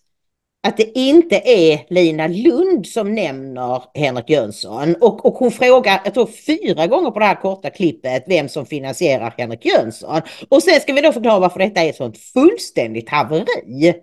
att 0.66 0.78
det 0.78 1.00
inte 1.00 1.36
är 1.46 1.86
Lina 1.94 2.28
Lund 2.28 2.88
som 2.88 3.16
nämner 3.16 3.84
Henrik 3.94 4.30
Jönsson 4.30 4.96
och, 5.02 5.26
och 5.26 5.34
hon 5.34 5.52
frågar, 5.52 6.02
jag 6.04 6.14
tror 6.14 6.26
fyra 6.28 6.88
gånger 6.88 7.12
på 7.12 7.20
det 7.20 7.26
här 7.26 7.42
korta 7.42 7.70
klippet 7.70 8.24
vem 8.28 8.50
som 8.50 8.66
finansierar 8.66 9.34
Henrik 9.38 9.66
Jönsson. 9.66 10.22
Och 10.50 10.64
sen 10.64 10.82
ska 10.82 10.94
vi 10.94 11.02
då 11.02 11.12
förklara 11.12 11.40
varför 11.40 11.60
detta 11.60 11.82
är 11.82 11.90
ett 11.90 11.96
sånt 11.96 12.18
fullständigt 12.18 13.10
haveri. 13.10 13.94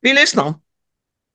Vi 0.00 0.12
lyssnar. 0.14 0.54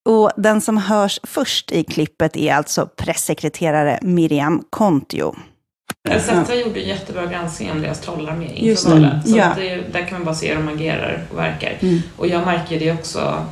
Och 0.09 0.31
den 0.37 0.61
som 0.61 0.77
hörs 0.77 1.19
först 1.23 1.71
i 1.71 1.83
klippet 1.83 2.35
är 2.35 2.53
alltså 2.53 2.89
pressekreterare 2.97 3.99
Miriam 4.01 4.63
Kontio. 4.69 5.35
SZ 6.19 6.29
gjorde 6.65 6.81
en 6.81 6.87
jättebra 6.87 7.25
granskning 7.25 7.71
om 7.71 7.81
deras 7.81 8.01
trollarmé 8.01 8.49
Just 8.55 8.85
inför 8.85 8.99
valet. 8.99 9.29
Så 9.29 9.37
Ja. 9.37 9.45
att 9.45 9.55
det, 9.55 9.75
där 9.93 10.07
kan 10.07 10.13
man 10.13 10.25
bara 10.25 10.35
se 10.35 10.47
hur 10.47 10.55
de 10.55 10.67
agerar 10.67 11.23
och 11.31 11.37
verkar. 11.37 11.77
Mm. 11.81 11.99
Och 12.17 12.27
jag 12.27 12.45
märker 12.45 12.79
det 12.79 12.91
också 12.91 13.45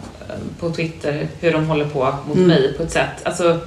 på 0.60 0.70
Twitter, 0.72 1.28
hur 1.40 1.52
de 1.54 1.68
håller 1.68 1.86
på 1.86 2.16
mot 2.28 2.36
Mm. 2.36 2.48
mig 2.48 2.74
på 2.78 2.84
ett 2.84 2.92
sätt. 2.92 3.10
Alltså, 3.24 3.60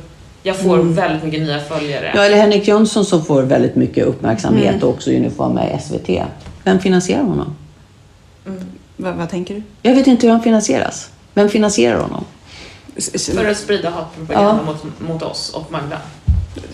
jag 0.43 0.57
får 0.57 0.75
Mm. 0.75 0.95
väldigt 0.95 1.25
mycket 1.25 1.41
nya 1.41 1.61
följare. 1.61 2.13
Ja, 2.15 2.25
eller 2.25 2.37
Henrik 2.37 2.69
Jönsson 2.69 3.05
som 3.05 3.25
får 3.25 3.43
väldigt 3.43 3.77
mycket 3.77 4.07
uppmärksamhet 4.07 4.69
Mm. 4.75 4.83
och 4.83 4.89
också 4.89 5.11
i 5.11 5.17
uniform 5.17 5.53
med 5.55 5.81
SVT. 5.83 6.23
Vem 6.65 6.79
finansierar 6.79 7.23
honom? 7.23 7.57
Vad, 8.97 9.15
vad 9.15 9.31
tänker 9.31 9.55
du? 9.55 9.63
Jag 9.83 9.95
vet 9.95 10.07
inte 10.07 10.27
hur 10.27 10.33
han 10.33 10.43
finansieras. 10.43 11.11
Vem 11.35 11.49
finansierar 11.49 12.01
honom? 12.01 12.25
För 13.35 13.51
att 13.51 13.57
sprida 13.57 13.91
hatpropaganda 13.91 14.63
mot, 14.63 14.85
mot 15.09 15.23
oss 15.23 15.51
och 15.55 15.73
Magda. 15.73 15.99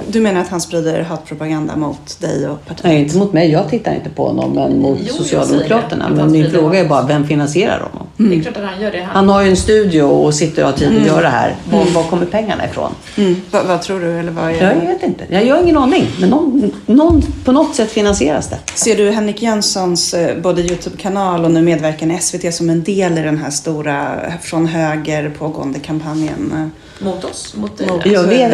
Du 0.08 0.20
menar 0.20 0.40
att 0.40 0.48
han 0.48 0.60
sprider 0.60 1.02
hatpropaganda 1.02 1.76
mot 1.76 2.20
dig 2.20 2.48
och 2.48 2.66
partiet? 2.66 2.84
Nej, 2.84 3.02
inte 3.02 3.18
mot 3.18 3.32
mig. 3.32 3.50
Jag 3.50 3.70
tittar 3.70 3.94
inte 3.94 4.10
på 4.10 4.26
honom, 4.26 4.52
men 4.52 4.78
mot 4.80 4.98
Jo, 5.08 5.14
Socialdemokraterna. 5.14 6.08
det. 6.08 6.14
Men 6.14 6.32
min 6.32 6.50
fråga 6.50 6.78
är 6.78 6.88
bara, 6.88 7.06
vem 7.06 7.26
finansierar 7.26 7.88
honom? 7.92 8.06
Det 8.16 8.36
är 8.36 8.42
klart 8.42 8.56
att 8.56 8.64
han 8.64 8.80
gör 8.82 8.92
det. 8.92 8.98
Han, 9.02 9.16
Han 9.16 9.28
har 9.28 9.42
ju 9.42 9.50
en 9.50 9.56
studio 9.56 10.02
och 10.02 10.34
sitter 10.34 10.62
och 10.62 10.68
har 10.70 10.76
tid 10.76 11.00
att 11.00 11.06
göra 11.06 11.20
det 11.22 11.28
här. 11.28 11.56
Var, 11.70 11.84
var 11.84 12.02
kommer 12.02 12.26
pengarna 12.26 12.64
ifrån? 12.64 12.90
Mm. 13.16 13.36
Vad, 13.50 13.66
vad 13.66 13.82
tror 13.82 14.00
du? 14.00 14.18
Eller 14.18 14.32
vad 14.32 14.44
är 14.50 14.62
Jag 14.80 14.86
vet 14.86 15.02
inte. 15.02 15.24
Jag 15.46 15.56
har 15.56 15.62
ingen 15.62 15.76
aning. 15.76 16.06
Men 16.20 16.30
någon, 16.30 16.72
någon, 16.86 17.22
på 17.44 17.52
något 17.52 17.74
sätt 17.74 17.90
finansieras 17.90 18.48
det. 18.48 18.58
Ser 18.74 18.96
du 18.96 19.10
Henrik 19.10 19.42
Jönssons 19.42 20.14
eh, 20.14 20.42
både 20.42 20.62
Youtube-kanal 20.62 21.44
och 21.44 21.50
nu 21.50 21.62
medverkan 21.62 22.10
i 22.10 22.18
SVT 22.18 22.54
som 22.54 22.70
en 22.70 22.82
del 22.82 23.18
i 23.18 23.22
den 23.22 23.38
här 23.38 23.50
stora 23.50 24.16
från 24.42 24.66
höger 24.66 25.30
pågående 25.38 25.78
kampanjen? 25.78 26.70
mot 26.98 27.24
oss, 27.24 27.54
mot. 27.56 27.88
Mot- 27.88 28.06
Jag 28.06 28.22
vet 28.24 28.52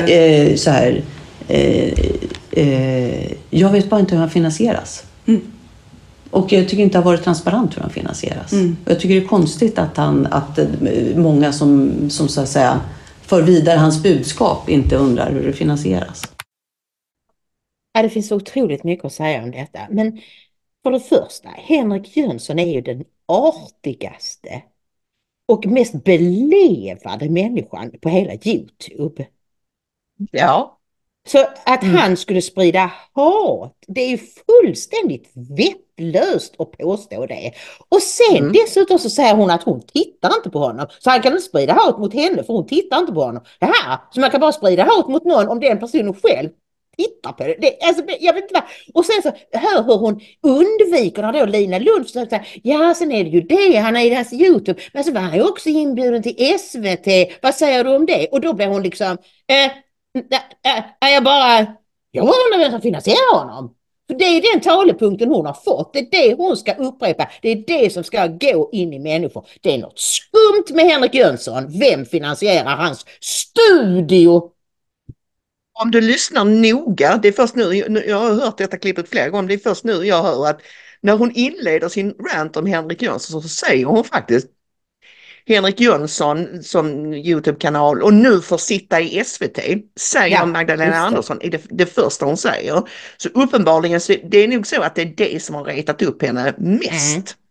eh, 0.50 0.56
så 0.56 0.70
här. 0.70 1.02
Eh, 1.48 1.92
eh, 2.50 3.32
jag 3.50 3.72
vet 3.72 3.90
bara 3.90 4.00
inte 4.00 4.14
hur 4.14 4.20
han 4.20 4.30
finansieras. 4.30 5.04
Mm. 5.26 5.40
Och 6.30 6.52
jag 6.52 6.68
tycker 6.68 6.82
inte 6.82 6.98
det 6.98 7.02
har 7.02 7.04
varit 7.04 7.24
transparent 7.24 7.76
hur 7.76 7.82
han 7.82 7.90
finansieras. 7.90 8.52
Mm. 8.52 8.76
Jag 8.84 9.00
tycker 9.00 9.14
det 9.14 9.24
är 9.24 9.28
konstigt 9.28 9.78
att, 9.78 9.96
han, 9.96 10.26
att 10.26 10.58
eh, 10.58 10.66
många 11.16 11.52
som, 11.52 11.92
som 12.10 12.28
så 12.28 12.40
att 12.40 12.48
säga 12.48 12.80
för 13.20 13.42
vidare 13.42 13.78
hans 13.78 14.02
budskap 14.02 14.68
inte 14.68 14.96
undrar 14.96 15.32
hur 15.32 15.46
det 15.46 15.52
finansieras. 15.52 16.22
Ja, 17.92 18.02
det 18.02 18.10
finns 18.10 18.32
otroligt 18.32 18.84
mycket 18.84 19.04
att 19.04 19.12
säga 19.12 19.42
om 19.42 19.50
detta. 19.50 19.80
Men 19.90 20.20
för 20.82 20.90
det 20.90 21.00
första, 21.00 21.48
Henrik 21.48 22.16
Jönsson 22.16 22.58
är 22.58 22.74
ju 22.74 22.80
den 22.80 23.04
artigaste 23.26 24.62
och 25.46 25.66
mest 25.66 26.04
belevade 26.04 27.30
människan 27.30 27.92
på 28.00 28.08
hela 28.08 28.32
Youtube. 28.32 29.26
Ja, 30.30 30.75
Så 31.26 31.38
att 31.64 31.82
Mm. 31.82 31.96
han 31.96 32.16
skulle 32.16 32.42
sprida 32.42 32.90
hat, 33.12 33.72
det 33.86 34.00
är 34.00 34.08
ju 34.08 34.18
fullständigt 34.18 35.32
vettlöst 35.58 36.54
att 36.58 36.72
påstå 36.78 37.26
det. 37.26 37.52
Och 37.88 38.02
sen 38.02 38.36
Mm. 38.36 38.52
dessutom 38.52 38.98
så 38.98 39.10
säger 39.10 39.34
hon 39.34 39.50
att 39.50 39.62
hon 39.62 39.80
tittar 39.86 40.36
inte 40.36 40.50
på 40.50 40.58
honom. 40.58 40.86
Så 40.98 41.10
han 41.10 41.22
kan 41.22 41.32
inte 41.32 41.44
sprida 41.44 41.72
hat 41.72 41.98
mot 41.98 42.14
henne 42.14 42.44
för 42.44 42.52
hon 42.52 42.66
tittar 42.66 42.98
inte 42.98 43.12
på 43.12 43.20
honom. 43.22 43.42
Det 43.60 43.66
här, 43.66 43.98
så 44.14 44.20
man 44.20 44.30
kan 44.30 44.40
bara 44.40 44.52
sprida 44.52 44.82
hat 44.84 45.08
mot 45.08 45.24
någon 45.24 45.48
om 45.48 45.60
den 45.60 45.78
personen 45.78 46.14
själv 46.14 46.48
tittar 46.98 47.32
på 47.32 47.44
det. 47.44 47.56
det 47.60 47.78
alltså, 47.86 48.04
jag 48.20 48.34
vet 48.34 48.42
inte 48.42 48.54
vad. 48.54 48.62
Och 48.94 49.04
sen 49.04 49.22
så 49.22 49.58
hör 49.58 49.82
hur 49.82 49.96
hon 49.96 50.20
undviker 50.42 51.22
när 51.22 51.32
då 51.32 51.44
Lina 51.46 51.78
Lund 51.78 52.06
försöker 52.06 52.28
säga 52.30 52.44
ja 52.62 52.94
sen 52.94 53.12
är 53.12 53.24
det 53.24 53.30
ju 53.30 53.40
det, 53.40 53.76
han 53.76 53.96
är 53.96 54.04
i 54.04 54.14
hans 54.14 54.32
Youtube. 54.32 54.80
Men 54.92 55.04
så 55.04 55.12
var 55.12 55.20
han 55.20 55.34
ju 55.34 55.42
också 55.48 55.68
inbjuden 55.68 56.22
till 56.22 56.58
SVT. 56.58 57.06
Vad 57.42 57.54
säger 57.54 57.84
du 57.84 57.96
om 57.96 58.06
det? 58.06 58.26
Och 58.32 58.40
då 58.40 58.52
blir 58.52 58.66
hon 58.66 58.82
liksom 58.82 59.06
eh, 59.48 59.70
jag 61.00 61.24
bara, 61.24 61.66
jag 62.10 62.22
undrar 62.22 62.58
vem 62.58 62.70
som 62.70 62.80
finansierar 62.80 63.38
honom. 63.38 63.74
För 64.08 64.14
det 64.14 64.24
är 64.24 64.52
den 64.52 64.60
talepunkten 64.60 65.28
hon 65.28 65.46
har 65.46 65.54
fått. 65.64 65.92
Det 65.92 65.98
är 65.98 66.10
det 66.10 66.34
hon 66.34 66.56
ska 66.56 66.74
upprepa. 66.74 67.30
Det 67.42 67.48
är 67.48 67.64
det 67.66 67.92
som 67.92 68.04
ska 68.04 68.26
gå 68.26 68.70
in 68.72 68.92
i 68.92 68.98
människor. 68.98 69.46
Det 69.60 69.74
är 69.74 69.78
något 69.78 69.98
skumt 69.98 70.76
med 70.76 70.84
Henrik 70.84 71.14
Jönsson. 71.14 71.78
Vem 71.78 72.04
finansierar 72.04 72.76
hans 72.76 73.06
studio? 73.20 74.52
om 75.78 75.90
du 75.90 76.00
lyssnar 76.00 76.44
noga, 76.44 77.18
det 77.22 77.28
är 77.28 77.32
först 77.32 77.54
nu, 77.54 77.74
jag 78.06 78.18
har 78.18 78.34
hört 78.34 78.58
detta 78.58 78.76
klippet 78.76 79.08
flera 79.08 79.28
gånger, 79.28 79.48
det 79.48 79.54
är 79.54 79.58
först 79.58 79.84
nu 79.84 79.92
jag 79.92 80.22
hör 80.22 80.46
att 80.46 80.60
när 81.00 81.16
hon 81.16 81.32
inleder 81.34 81.88
sin 81.88 82.14
rant 82.14 82.56
om 82.56 82.66
Henrik 82.66 83.02
Jönsson 83.02 83.42
så 83.42 83.48
säger 83.48 83.84
hon 83.84 84.04
faktiskt 84.04 84.48
Henrik 85.48 85.80
Jönsson 85.80 86.62
som 86.62 87.14
Youtube-kanal 87.14 88.02
och 88.02 88.14
nu 88.14 88.40
får 88.40 88.58
sitta 88.58 89.00
i 89.00 89.24
SVT, 89.24 89.58
säger 89.96 90.36
Ja, 90.36 90.46
Magdalena. 90.46 90.96
Andersson 90.96 91.42
i 91.42 91.48
det, 91.48 91.62
det 91.70 91.86
första 91.86 92.26
hon 92.26 92.36
säger. 92.36 92.82
Så 93.16 93.28
uppenbarligen, 93.28 94.00
så, 94.00 94.14
det 94.30 94.38
är 94.38 94.48
nog 94.48 94.66
så 94.66 94.82
att 94.82 94.94
det 94.94 95.02
är 95.02 95.14
det 95.16 95.42
som 95.42 95.54
har 95.54 95.64
retat 95.64 96.02
upp 96.02 96.22
henne 96.22 96.54
mest. 96.58 97.16
Mm. 97.16 97.45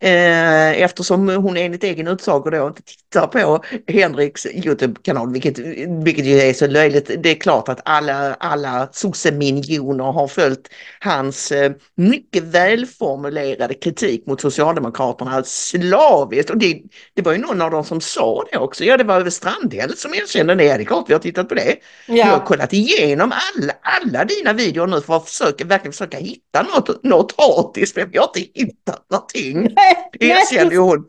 Eh, 0.00 0.82
eftersom 0.82 1.28
hon 1.28 1.56
enligt 1.56 1.84
egen 1.84 2.08
utsago 2.08 2.50
då 2.50 2.66
inte 2.66 2.82
tittar 2.82 3.26
på 3.26 3.64
Henriks 3.92 4.46
Youtube-kanal, 4.46 5.32
vilket, 5.32 5.58
vilket 6.04 6.24
ju 6.26 6.38
är 6.40 6.52
så 6.52 6.66
löjligt. 6.66 7.10
Det 7.22 7.30
är 7.30 7.34
klart 7.34 7.68
att 7.68 7.80
alla, 7.84 8.34
alla 8.34 8.88
sosseminjoner 8.92 10.04
har 10.04 10.28
följt 10.28 10.68
hans 11.00 11.52
eh, 11.52 11.72
mycket 11.96 12.42
välformulerade 12.42 13.74
kritik 13.74 14.26
mot 14.26 14.40
Socialdemokraterna 14.40 15.42
slaviskt. 15.44 16.50
Och 16.50 16.58
det, 16.58 16.82
det 17.14 17.22
var 17.22 17.32
ju 17.32 17.38
någon 17.38 17.62
av 17.62 17.70
dem 17.70 17.84
som 17.84 18.00
sa 18.00 18.44
det 18.52 18.58
också. 18.58 18.84
Ja, 18.84 18.96
det 18.96 19.04
var 19.04 19.20
över 19.20 19.30
Strandhäll 19.30 19.96
som 19.96 20.14
erkände 20.14 20.54
det. 20.54 20.64
Det 20.76 20.82
är 20.82 20.84
klart 20.84 21.04
vi 21.08 21.12
har 21.12 21.20
tittat 21.20 21.48
på 21.48 21.54
det. 21.54 21.76
Jag 22.06 22.26
har 22.26 22.32
Ja. 22.32 22.44
kollat 22.44 22.72
igenom 22.72 23.32
alla, 23.32 23.72
alla 23.82 24.24
dina 24.24 24.52
videor 24.52 24.86
nu 24.86 25.00
för 25.00 25.16
att 25.16 25.28
försöka, 25.28 25.64
verkligen 25.64 25.92
försöka 25.92 26.18
hitta 26.18 26.62
något, 26.62 27.04
något 27.04 27.34
hatiskt, 27.40 27.96
men 27.96 28.08
jag 28.12 28.22
har 28.22 28.28
inte 28.36 28.50
hittat 28.54 29.06
någonting. 29.10 29.37
Det 30.18 30.26
erkände 30.26 30.74
ju 30.74 30.80
hon. 30.80 31.04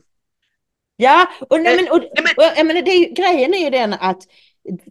Ja, 0.96 1.28
och, 1.50 1.62
nej, 1.62 1.74
Eh, 1.74 1.84
men, 1.84 1.92
och, 1.92 2.00
men- 2.24 2.36
och, 2.38 2.58
jag 2.58 2.66
menar, 2.68 2.82
det 2.82 3.06
grejen 3.06 3.54
är 3.54 3.58
ju 3.64 3.70
den 3.70 3.94
att 3.94 4.24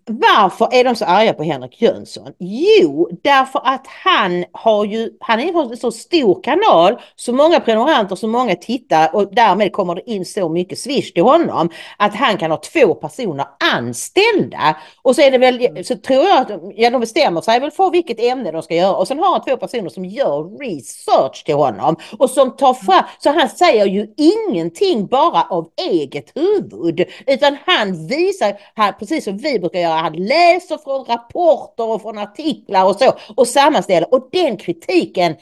varför 0.06 0.68
är 0.72 0.84
de 0.84 0.96
så 0.96 1.04
arga 1.04 1.32
på 1.32 1.42
Henrik 1.42 1.82
Jönsson? 1.82 2.32
Jo, 2.38 3.10
därför 3.22 3.60
att 3.64 3.86
han 3.86 4.44
har 4.52 4.84
ju, 4.84 5.10
han 5.20 5.40
är 5.40 5.70
en 5.70 5.76
så 5.76 5.90
stor 5.90 6.42
kanal, 6.42 7.00
så 7.16 7.32
många 7.32 7.60
prenumeranter, 7.60 8.16
så 8.16 8.28
många 8.28 8.56
tittare 8.56 9.10
och 9.12 9.34
därmed 9.34 9.72
kommer 9.72 9.94
det 9.94 10.10
in 10.10 10.24
så 10.24 10.48
mycket 10.48 10.78
swish 10.78 11.12
till 11.12 11.22
honom 11.22 11.70
att 11.96 12.14
han 12.14 12.36
kan 12.36 12.50
ha 12.50 12.58
två 12.58 12.94
personer 12.94 13.46
anställda. 13.74 14.76
Och 15.02 15.14
så 15.14 15.22
är 15.22 15.30
det 15.30 15.38
väl, 15.38 15.84
så 15.84 15.96
tror 15.96 16.24
jag 16.24 16.38
att 16.40 16.50
ja, 16.74 16.90
de 16.90 17.00
bestämmer 17.00 17.40
sig 17.40 17.60
väl 17.60 17.70
för 17.70 17.90
vilket 17.90 18.20
ämne 18.20 18.52
de 18.52 18.62
ska 18.62 18.74
göra 18.74 18.96
och 18.96 19.08
sen 19.08 19.18
har 19.18 19.32
han 19.32 19.44
två 19.44 19.56
personer 19.56 19.88
som 19.88 20.04
gör 20.04 20.58
research 20.58 21.44
till 21.44 21.54
honom 21.54 21.96
och 22.18 22.30
som 22.30 22.56
tar 22.56 22.74
fram, 22.74 23.04
så 23.18 23.30
han 23.30 23.48
säger 23.48 23.86
ju 23.86 24.14
ingenting 24.16 25.06
bara 25.06 25.42
av 25.42 25.68
eget 25.90 26.32
huvud 26.34 27.04
utan 27.26 27.56
han 27.66 28.06
visar, 28.06 28.60
han, 28.74 28.92
precis 28.98 29.24
som 29.24 29.38
vi 29.38 29.58
brukar 29.70 29.80
göra, 29.88 29.94
han 29.94 30.12
läser 30.12 30.78
från 30.78 31.04
rapporter 31.04 31.88
och 31.88 32.02
från 32.02 32.18
artiklar 32.18 32.84
och 32.84 32.96
så 32.96 33.12
och 33.36 33.48
sammanställer 33.48 34.14
och 34.14 34.28
den 34.32 34.56
kritiken 34.56 35.36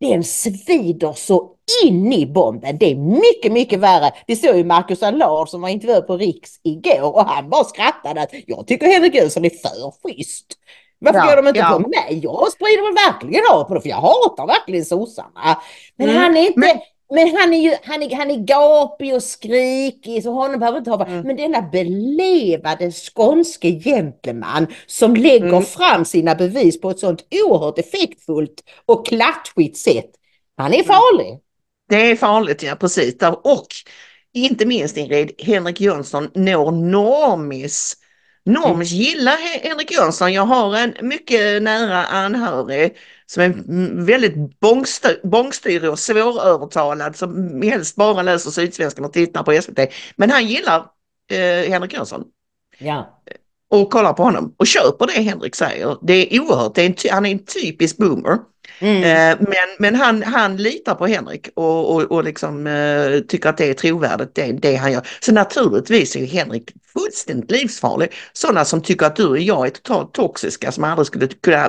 den 0.00 0.24
svider 0.24 1.12
så 1.12 1.50
in 1.84 2.12
i 2.12 2.26
bomben. 2.26 2.78
Det 2.78 2.90
är 2.90 2.94
mycket, 2.96 3.52
mycket 3.52 3.78
värre. 3.78 4.12
Det 4.26 4.36
såg 4.36 4.56
ju 4.56 4.64
Marcus 4.64 5.02
Allard 5.02 5.48
som 5.48 5.60
var 5.60 5.68
intervjuad 5.68 6.06
på 6.06 6.16
Riks 6.16 6.50
igår 6.62 7.14
och 7.16 7.24
han 7.24 7.50
bara 7.50 7.64
skrattade 7.64 8.20
att 8.22 8.30
jag 8.46 8.66
tycker 8.66 8.86
Henrik 8.86 9.14
Jönsson 9.14 9.44
är 9.44 9.50
för 9.50 10.08
schysst. 10.08 10.46
Varför 11.00 11.18
Ja, 11.18 11.28
gör 11.30 11.36
de 11.42 11.48
inte 11.48 11.60
ja. 11.60 11.80
på 11.82 11.88
mig? 11.88 12.20
Jag 12.22 12.52
sprider 12.52 12.82
väl 12.82 13.12
verkligen 13.12 13.44
hat 13.50 13.68
på 13.68 13.74
det 13.74 13.80
för 13.80 13.88
jag 13.88 13.96
hatar 13.96 14.46
verkligen 14.46 14.84
sossarna. 14.84 15.60
Men 15.96 16.08
Mm, 16.08 16.22
han 16.22 16.36
är 16.36 16.40
inte, 16.46 16.58
men- 16.60 16.78
men, 17.14 17.36
han 17.36 17.54
är 17.54 17.58
ju 17.58 17.74
han 17.84 18.02
är, 18.02 18.16
han 18.16 18.30
är 18.30 18.36
gapig 18.36 19.14
och 19.14 19.22
skrikig 19.22 20.22
så 20.22 20.32
honom 20.32 20.60
behöver 20.60 20.78
inte 20.78 20.90
ha. 20.90 21.06
Mm. 21.06 21.20
Men 21.26 21.36
denna 21.36 21.62
belevade 21.62 22.92
skånske 22.92 23.70
gentleman 23.80 24.66
som 24.86 25.16
lägger 25.16 25.48
Mm. 25.48 25.62
fram 25.62 26.04
sina 26.04 26.34
bevis 26.34 26.80
på 26.80 26.90
ett 26.90 26.98
sånt 26.98 27.24
oerhört 27.46 27.78
effektfullt 27.78 28.62
och 28.86 29.06
klatschigt 29.06 29.76
sätt. 29.76 30.10
Han 30.56 30.66
Mm. 30.66 30.80
är 30.80 30.84
farlig. 30.84 31.38
Det 31.88 32.10
är 32.10 32.16
farligt, 32.16 32.62
ja 32.62 32.74
precis. 32.74 33.16
Och 33.44 33.66
inte 34.32 34.66
minst 34.66 34.96
Ingrid, 34.96 35.32
Henrik 35.38 35.80
Jönsson 35.80 36.30
når 36.34 36.70
normis. 36.70 37.96
Normis 38.44 38.90
gillar 38.90 39.32
He- 39.32 39.68
Henrik 39.68 39.92
Jönsson. 39.92 40.32
Jag 40.32 40.42
har 40.42 40.76
en 40.76 40.94
mycket 41.02 41.62
nära 41.62 42.04
anhörig 42.04 42.96
som 43.30 43.42
är 43.42 43.46
mm, 43.46 44.04
väldigt 44.04 44.34
bångstyrig 45.22 45.90
och 45.90 45.98
svårövertalad 45.98 47.16
som 47.16 47.62
helst 47.62 47.96
bara 47.96 48.22
läser 48.22 48.50
Sydsvenskan 48.50 49.04
och 49.04 49.12
tittar 49.12 49.42
på 49.42 49.62
SVT. 49.62 49.78
Men 50.16 50.30
han 50.30 50.46
gillar 50.46 50.86
eh, 51.30 51.70
Henrik 51.70 51.92
Jönsson 51.92 52.24
Ja. 52.78 53.20
och 53.70 53.90
kollar 53.90 54.12
på 54.12 54.22
honom 54.22 54.54
och 54.56 54.66
köper 54.66 55.06
det 55.06 55.12
Henrik 55.22 55.54
säger. 55.54 55.96
Det 56.02 56.34
är 56.34 56.40
oerhört, 56.40 56.74
det 56.74 56.82
är 56.82 56.86
en 56.86 56.94
han 57.12 57.26
är 57.26 57.32
en 57.32 57.44
typisk 57.44 57.96
boomer. 57.96 58.38
Mm. 58.80 59.02
Eh, 59.02 59.46
men 59.48 59.68
men 59.78 59.94
han, 59.94 60.22
han 60.22 60.56
litar 60.56 60.94
på 60.94 61.06
Henrik 61.06 61.48
och, 61.54 61.94
och, 61.94 62.02
och 62.02 62.24
liksom, 62.24 62.66
eh, 62.66 63.20
tycker 63.28 63.48
att 63.48 63.56
det 63.56 63.70
är 63.70 63.74
trovärdigt 63.74 64.34
det, 64.34 64.52
det 64.52 64.76
han 64.76 64.92
gör. 64.92 65.08
Så 65.20 65.32
naturligtvis 65.32 66.16
är 66.16 66.26
Henrik 66.26 66.70
fullständigt 66.92 67.50
livsfarlig. 67.50 68.12
Sådana 68.32 68.64
som 68.64 68.82
tycker 68.82 69.06
att 69.06 69.16
du 69.16 69.26
och 69.26 69.38
jag 69.38 69.66
är 69.66 69.70
totalt 69.70 70.12
toxiska 70.14 70.72
som 70.72 70.84
aldrig 70.84 71.06
skulle 71.06 71.26
kunna 71.26 71.68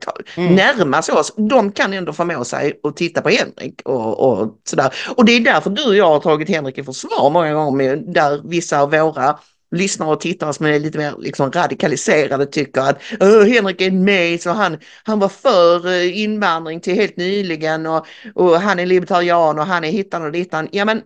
ta, 0.00 0.12
Mm. 0.36 0.54
närma 0.54 1.02
sig 1.02 1.14
oss. 1.14 1.34
De 1.36 1.72
kan 1.72 1.92
ändå 1.92 2.12
förmå 2.12 2.44
sig 2.44 2.80
att 2.82 2.96
titta 2.96 3.20
på 3.20 3.28
Henrik 3.28 3.82
och, 3.84 4.32
och 4.32 4.58
sådär. 4.64 4.94
Och 5.16 5.24
det 5.24 5.32
är 5.32 5.40
därför 5.40 5.70
du 5.70 5.88
och 5.88 5.96
jag 5.96 6.06
har 6.08 6.20
tagit 6.20 6.48
Henrik 6.48 6.78
i 6.78 6.84
försvar 6.84 7.30
många 7.30 7.54
gånger 7.54 7.76
med, 7.76 8.14
där 8.14 8.40
vissa 8.44 8.80
av 8.80 8.90
våra 8.90 9.38
lyssnare 9.70 10.10
och 10.10 10.20
tittare 10.20 10.52
som 10.52 10.66
är 10.66 10.78
lite 10.78 10.98
mer 10.98 11.14
liksom 11.18 11.52
radikaliserade 11.52 12.46
tycker 12.46 12.80
att 12.80 13.02
"Åh, 13.20 13.44
Henrik 13.44 13.80
är 13.80 13.90
med 13.90 14.42
så 14.42 14.50
han, 14.50 14.78
han 15.04 15.18
var 15.18 15.28
för 15.28 15.86
eh, 15.86 16.18
invandring 16.20 16.80
till 16.80 16.94
helt 16.94 17.16
nyligen 17.16 17.86
och, 17.86 18.06
och 18.34 18.60
han 18.60 18.78
är 18.78 18.86
libertarian 18.86 19.58
och 19.58 19.66
han 19.66 19.84
är 19.84 19.90
hittan 19.90 20.22
och 20.24 20.32
dittan. 20.32 20.68
Ja 20.72 20.84
men 20.84 21.02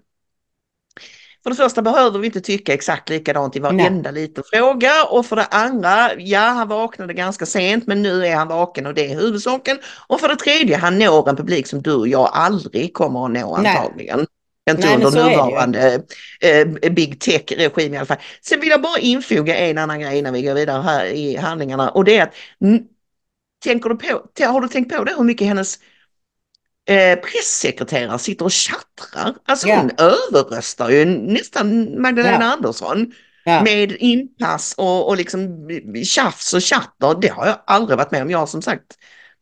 för 1.43 1.51
det 1.51 1.57
första 1.57 1.83
behöver 1.83 2.19
vi 2.19 2.27
inte 2.27 2.41
tycka 2.41 2.75
exakt 2.75 3.09
likadant 3.09 3.57
i 3.57 3.61
varenda 3.61 4.11
liten 4.11 4.45
fråga 4.53 5.05
och 5.11 5.27
för 5.27 5.37
det 5.37 5.45
andra, 5.45 6.15
ja 6.19 6.41
han 6.41 6.69
vaknade 6.69 7.15
ganska 7.15 7.47
sent 7.47 7.87
men 7.87 8.03
nu 8.03 8.27
är 8.27 8.37
han 8.37 8.49
vaken 8.49 8.87
och 8.87 8.95
det 8.95 9.13
är 9.13 9.17
huvudsaken. 9.17 9.79
Och 10.09 10.21
för 10.21 10.29
det 10.29 10.37
tredje, 10.37 10.77
han 10.77 10.99
når 10.99 11.29
en 11.29 11.37
publik 11.37 11.67
som 11.67 11.83
du 11.83 11.95
och 11.95 12.09
jag 12.09 12.31
aldrig 12.33 12.95
kommer 12.95 13.25
att 13.25 13.31
nå 13.31 13.57
Nej. 13.57 13.77
antagligen. 13.77 14.27
Inte 14.71 14.87
Nej, 14.87 14.95
under 15.05 15.11
nuvarande 15.31 16.03
eh, 16.41 16.93
big 16.93 17.21
tech-regim 17.21 17.95
i 17.95 17.97
alla 17.97 18.07
fall. 18.07 18.17
Sen 18.43 18.61
vill 18.61 18.69
jag 18.71 18.83
bara 18.83 18.99
infoga 18.99 19.57
en 19.57 19.79
annan 19.79 20.01
grej 20.01 20.19
innan 20.19 20.33
vi 20.33 20.43
går 20.43 20.55
vidare 20.55 20.83
här 20.83 21.05
i 21.07 21.37
handlingarna 21.37 21.91
och 21.91 22.05
det 22.05 22.17
är 22.17 22.23
att 22.23 22.35
tänker 23.65 23.89
du 23.89 23.97
på, 23.97 24.23
har 24.47 24.61
du 24.61 24.69
tänkt 24.69 24.97
på 24.97 25.05
det 25.05 25.15
hur 25.17 25.25
mycket 25.25 25.47
hennes 25.47 25.79
eh, 26.89 27.19
pressekreterare 27.19 28.19
sitter 28.19 28.45
och 28.45 28.53
tjattrar? 28.53 29.35
Alltså 29.47 29.69
Ja. 29.69 29.77
hon 29.77 29.91
överröstar 29.99 30.91
ju 30.91 31.05
nästan 31.05 32.01
Magdalena 32.03 32.45
Ja. 32.45 32.53
Andersson 32.53 33.13
Ja. 33.45 33.63
med 33.63 33.93
inpass 33.93 34.75
och, 34.79 35.09
och 35.09 35.17
liksom 35.17 35.69
tjafs 36.05 36.55
och 36.55 36.63
chatter. 36.65 37.21
Det 37.21 37.29
har 37.29 37.47
jag 37.47 37.63
aldrig 37.67 37.99
varit 37.99 38.11
med 38.11 38.23
om. 38.23 38.31
Jag 38.31 38.39
har 38.39 38.47
som 38.47 38.63
sagt 38.63 38.85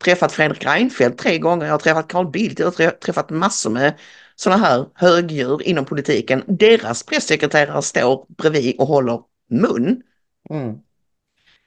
träffat 0.03 0.31
Fredrik 0.31 0.65
Reinfeldt 0.65 1.17
tre 1.19 1.37
gånger. 1.37 1.65
Jag 1.65 1.73
har 1.73 1.79
träffat 1.79 2.07
Carl 2.07 2.31
Bildt. 2.31 2.59
Jag 2.59 2.67
har 2.67 2.71
trä- 2.71 2.99
träffat 2.99 3.29
massor 3.29 3.69
med 3.69 3.93
sådana 4.43 4.65
här 4.65 4.85
högdjur 4.93 5.67
inom 5.67 5.85
politiken. 5.85 6.43
Deras 6.47 7.03
pressekreterare 7.03 7.81
står 7.81 8.25
bredvid 8.27 8.79
och 8.79 8.87
håller 8.87 9.19
mun. 9.49 10.01
Mm. 10.49 10.79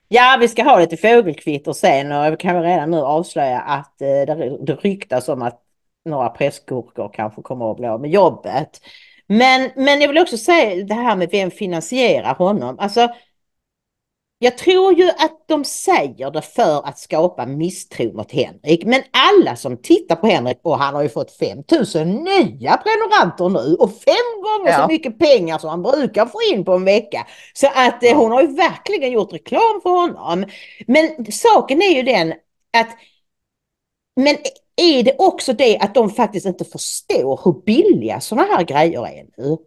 Ja, 0.07 0.37
vi 0.39 0.47
ska 0.47 0.63
ha 0.63 0.79
lite 0.79 0.97
fågelkvitter 0.97 1.73
sen 1.73 2.11
och 2.11 2.33
vi 2.33 2.37
kan 2.37 2.55
väl 2.55 2.63
redan 2.63 2.91
nu 2.91 2.97
avslöja 2.97 3.59
att 3.59 4.01
eh, 4.01 4.07
det, 4.07 4.57
det 4.65 4.73
ryktas 4.73 5.29
om 5.29 5.41
att 5.41 5.61
några 6.05 6.29
pressgurkor 6.29 7.11
kanske 7.13 7.41
kommer 7.41 7.71
att 7.71 7.77
bli 7.77 7.87
av 7.87 8.01
med 8.01 8.11
jobbet. 8.11 8.81
Men, 9.27 9.71
men 9.75 10.01
jag 10.01 10.07
vill 10.07 10.17
också 10.17 10.37
säga 10.37 10.83
det 10.83 10.93
här 10.93 11.15
med 11.15 11.29
vem 11.31 11.51
finansierar 11.51 12.35
honom. 12.35 12.79
Alltså, 12.79 13.09
jag 14.39 14.57
tror 14.57 14.93
ju 14.93 15.09
att 15.09 15.43
de 15.47 15.63
säger 15.65 16.31
det 16.31 16.41
för 16.41 16.87
att 16.87 16.99
skapa 16.99 17.45
misstro 17.45 18.13
mot 18.13 18.31
Henrik. 18.31 18.85
Men 18.85 19.01
alla 19.11 19.55
som 19.55 19.77
tittar 19.77 20.15
på 20.15 20.27
Henrik, 20.27 20.59
och 20.61 20.77
han 20.77 20.95
har 20.95 21.03
ju 21.03 21.09
fått 21.09 21.31
5000 21.31 22.09
nya 22.09 22.77
prenumeranter 22.77 23.49
nu 23.49 23.75
och 23.75 23.91
fem 23.91 24.41
gånger 24.43 24.71
Ja. 24.71 24.81
så 24.81 24.87
mycket 24.87 25.19
pengar 25.19 25.57
som 25.57 25.69
han 25.69 25.83
brukar 25.83 26.25
få 26.25 26.37
in 26.53 26.65
på 26.65 26.73
en 26.73 26.85
vecka. 26.85 27.27
Så 27.53 27.67
att 27.75 28.03
eh, 28.03 28.17
hon 28.17 28.31
har 28.31 28.41
ju 28.41 28.47
verkligen 28.47 29.11
gjort 29.11 29.33
reklam 29.33 29.81
för 29.83 29.89
honom. 29.89 30.45
Men 30.87 31.31
saken 31.31 31.81
är 31.81 31.95
ju 31.95 32.03
den 32.03 32.33
att 32.77 32.89
men 34.15 34.35
är 34.75 35.03
det 35.03 35.15
också 35.17 35.53
det 35.53 35.77
att 35.77 35.95
de 35.95 36.09
faktiskt 36.09 36.45
inte 36.45 36.65
förstår 36.65 37.39
hur 37.43 37.61
billiga 37.65 38.19
sådana 38.19 38.47
här 38.55 38.63
grejer 38.63 39.07
är 39.07 39.25
nu? 39.37 39.57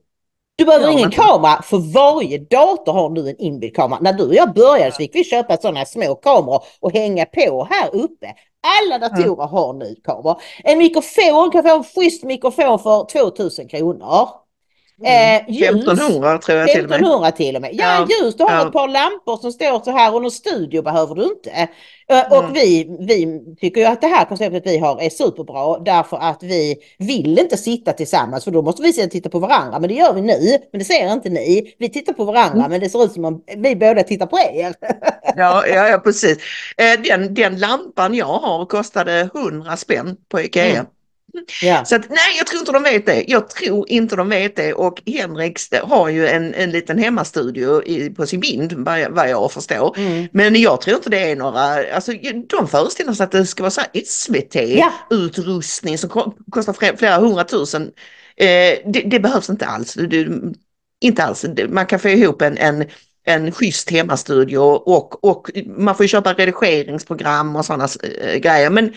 Du 0.61 0.67
behöver 0.67 0.87
Ja, 0.87 0.93
ingen 0.93 1.03
men- 1.03 1.11
kamera, 1.11 1.63
för 1.63 1.79
varje 1.95 2.39
dator 2.39 2.93
har 2.93 3.11
nu 3.11 3.29
en 3.29 3.37
inbyggd 3.41 3.77
kamera. 3.77 3.99
När 4.03 4.13
du 4.13 4.27
och 4.27 4.35
jag 4.35 4.55
började 4.55 4.93
så 4.93 4.97
fick 4.97 5.15
vi 5.15 5.25
köpa 5.25 5.57
sådana 5.57 5.85
små 5.85 6.15
kameror 6.15 6.63
och 6.81 6.93
hänga 6.93 7.25
på 7.27 7.69
här 7.71 7.95
uppe. 7.95 8.35
Alla 8.81 8.99
datorer 8.99 9.47
har 9.47 9.73
nu 9.73 9.97
kameror. 10.05 10.41
En 10.65 10.79
mikrofon 10.79 11.51
kan 11.51 11.63
få 11.63 11.77
en 11.77 11.85
schysst 11.85 12.25
mikrofon 12.25 12.79
för 12.79 13.05
2000 13.05 13.69
kronor. 13.69 14.29
Eh, 15.05 15.43
ljus, 15.49 15.63
1500 15.71 16.39
tror 16.39 16.59
jag 16.59 16.69
till 16.69 16.85
och 16.85 16.91
med. 16.91 16.97
1500 17.01 17.31
till 17.31 17.57
och 17.57 17.63
med. 17.63 17.71
Ja, 17.75 17.85
Ja, 17.85 18.07
ljus, 18.25 18.35
du 18.37 18.45
har 18.45 18.51
ja. 18.53 18.67
ett 18.67 18.73
par 18.73 18.89
lampor 18.89 19.37
som 19.37 19.53
står 19.53 19.81
så 19.85 19.91
här 19.91 20.15
och 20.15 20.23
någon 20.23 20.31
studio 20.31 20.83
behöver 20.83 21.15
du 21.15 21.23
inte. 21.25 21.51
Eh, 22.09 22.33
Och 22.33 22.39
Mm. 22.45 22.53
vi, 22.53 22.97
vi 23.01 23.41
tycker 23.61 23.81
ju 23.81 23.87
att 23.87 24.01
det 24.01 24.07
här 24.07 24.25
konceptet 24.25 24.63
vi 24.67 24.79
har 24.79 25.01
är 25.03 25.11
superbra 25.11 25.79
därför 25.79 26.17
att 26.17 26.43
vi 26.43 26.77
vill 26.99 27.39
inte 27.39 27.57
sitta 27.57 27.93
tillsammans 27.93 28.45
för 28.45 28.51
då 28.51 28.63
måste 28.63 28.83
vi 28.83 28.93
titta 28.93 29.29
på 29.29 29.39
varandra. 29.39 29.79
Men 29.79 29.89
det 29.89 29.95
gör 29.95 30.13
vi 30.15 30.21
nu, 30.21 30.59
men 30.73 30.79
det 30.79 30.85
ser 30.85 31.13
inte 31.13 31.29
ni. 31.29 31.75
Vi 31.79 31.89
tittar 31.89 32.13
på 32.13 32.25
varandra 32.25 32.59
Mm. 32.59 32.71
men 32.71 32.81
det 32.81 32.89
ser 32.91 33.05
ut 33.05 33.13
som 33.13 33.25
om 33.25 33.43
vi 33.57 33.77
båda 33.77 34.03
tittar 34.03 34.27
på 34.27 34.39
er. 34.39 34.75
Ja, 35.37 35.67
ja, 35.67 35.89
ja 35.89 35.99
precis. 35.99 36.39
Eh, 36.77 37.01
Den, 37.05 37.35
den 37.35 37.59
lampan 37.59 38.15
jag 38.15 38.27
har 38.27 38.67
kostade 38.67 39.31
100 39.35 39.77
spänn 39.77 40.17
på 40.29 40.41
Ikea. 40.41 40.87
Ja. 41.63 41.85
Så 41.85 41.97
att, 41.97 42.09
nej, 42.09 42.37
jag 42.39 42.47
tror 42.47 42.61
inte 42.61 42.73
de 42.73 42.83
vet 42.83 43.07
det. 43.07 43.25
Jag 43.29 43.49
tror 43.49 43.91
inte 43.91 44.17
de 44.17 44.29
vet 44.29 44.57
det 44.57 44.73
och 44.73 45.03
Henrik 45.07 45.59
har 45.83 46.09
ju 46.09 46.29
en, 46.29 46.55
en 46.55 46.71
liten 46.71 46.99
hemmastudio 46.99 47.83
i, 47.83 48.11
på 48.11 48.27
sin 48.27 48.41
vind 48.41 48.73
vad 49.11 49.31
jag, 49.31 49.53
förstår. 49.53 49.95
Mm. 49.99 50.29
Men 50.33 50.61
jag 50.61 50.81
tror 50.81 50.97
inte 50.97 51.11
det 51.11 51.31
är 51.31 51.37
några, 51.37 51.95
alltså 51.95 52.13
de 52.47 52.69
föreställer 52.69 53.13
sig 53.13 53.25
att 53.25 53.33
det 53.33 53.47
ska 53.47 53.63
vara 53.63 53.71
så. 53.71 53.81
SVT-utrustning 54.07 55.99
som 55.99 56.11
ko- 56.11 56.35
kostar 56.51 56.97
flera, 56.97 57.19
hundratusen. 57.19 57.83
Eh, 58.37 58.79
det, 58.87 59.03
det 59.07 59.21
behövs 59.21 59.51
inte 59.51 59.67
alls. 59.67 59.95
Det, 59.95 60.29
inte 61.01 61.25
alls. 61.25 61.45
Man 61.69 61.87
kan 61.87 61.99
få 61.99 62.09
ihop 62.09 62.43
en, 62.43 62.59
en, 62.59 62.85
en 63.25 63.53
schysst 63.53 63.91
hemmastudio 63.91 64.59
och, 64.59 65.25
och 65.25 65.51
man 65.67 65.95
får 65.95 66.07
köpa 66.07 66.33
redigeringsprogram 66.33 67.57
och 67.57 67.65
sådana 67.65 67.89
eh, 68.23 68.37
grejer. 68.37 68.71
Men 68.71 68.93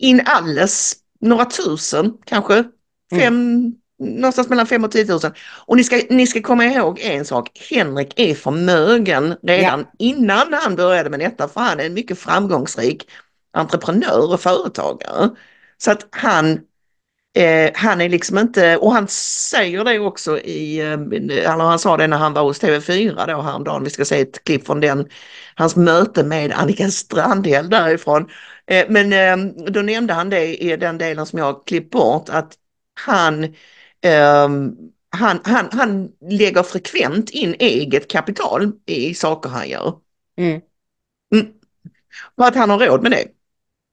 in 0.00 0.22
alles 0.26 0.96
några 1.20 1.44
tusen 1.44 2.12
kanske. 2.26 2.64
Fem, 3.12 3.72
Någonstans 3.98 4.48
mellan 4.48 4.66
fem 4.66 4.84
och 4.84 4.90
10 4.90 5.04
000. 5.04 5.20
Och 5.66 5.76
ni 5.76 5.84
ska, 5.84 6.02
ni 6.10 6.26
ska 6.26 6.42
komma 6.42 6.64
ihåg 6.64 7.00
en 7.00 7.24
sak. 7.24 7.50
Henrik 7.70 8.12
är 8.16 8.34
förmögen 8.34 9.36
redan 9.42 9.86
innan 9.98 10.52
han 10.52 10.76
började 10.76 11.10
med 11.10 11.20
detta. 11.20 11.48
För 11.48 11.60
han 11.60 11.80
är 11.80 11.86
en 11.86 11.94
mycket 11.94 12.18
framgångsrik 12.18 13.08
entreprenör 13.52 14.32
och 14.32 14.40
företagare. 14.40 15.30
Så 15.78 15.90
att 15.90 16.06
han, 16.10 16.60
eh, 17.34 17.70
han 17.74 18.00
är 18.00 18.08
liksom 18.08 18.38
inte, 18.38 18.76
och 18.76 18.92
han 18.92 19.08
säger 19.08 19.84
det 19.84 19.98
också 19.98 20.38
i, 20.38 20.78
eh, 20.78 20.92
eller 20.92 21.64
han 21.64 21.78
sa 21.78 21.96
det 21.96 22.06
när 22.06 22.16
han 22.18 22.32
var 22.32 22.42
hos 22.42 22.62
TV4 22.62 23.26
då 23.26 23.42
häromdagen. 23.42 23.84
Vi 23.84 23.90
ska 23.90 24.04
se 24.04 24.20
ett 24.20 24.44
klipp 24.44 24.66
från 24.66 24.80
den, 24.80 25.08
hans 25.54 25.76
möte 25.76 26.24
med 26.24 26.52
Annika 26.52 26.90
Strandhäll 26.90 27.70
därifrån. 27.70 28.28
Eh, 28.66 28.86
Men 28.88 29.12
eh, 29.12 29.52
då 29.70 29.82
nämnde 29.82 30.12
han 30.12 30.30
det 30.30 30.62
i 30.62 30.76
den 30.76 30.98
delen 30.98 31.26
som 31.26 31.38
jag 31.38 31.66
klippt 31.66 31.90
bort 31.90 32.28
att 32.28 32.54
han, 33.06 33.54
ehm, 34.02 34.72
han, 35.10 35.40
han, 35.44 35.68
han 35.72 36.08
lägger 36.30 36.62
frekvent 36.62 37.30
in 37.30 37.54
eget 37.58 38.10
kapital 38.10 38.72
i 38.86 39.14
saker 39.14 39.50
han 39.50 39.68
gör. 39.68 39.94
Mm. 40.38 40.60
Mm. 41.34 41.46
För 42.36 42.44
att 42.44 42.54
han 42.54 42.70
har 42.70 42.78
råd 42.78 43.02
med 43.02 43.10
det. 43.12 43.24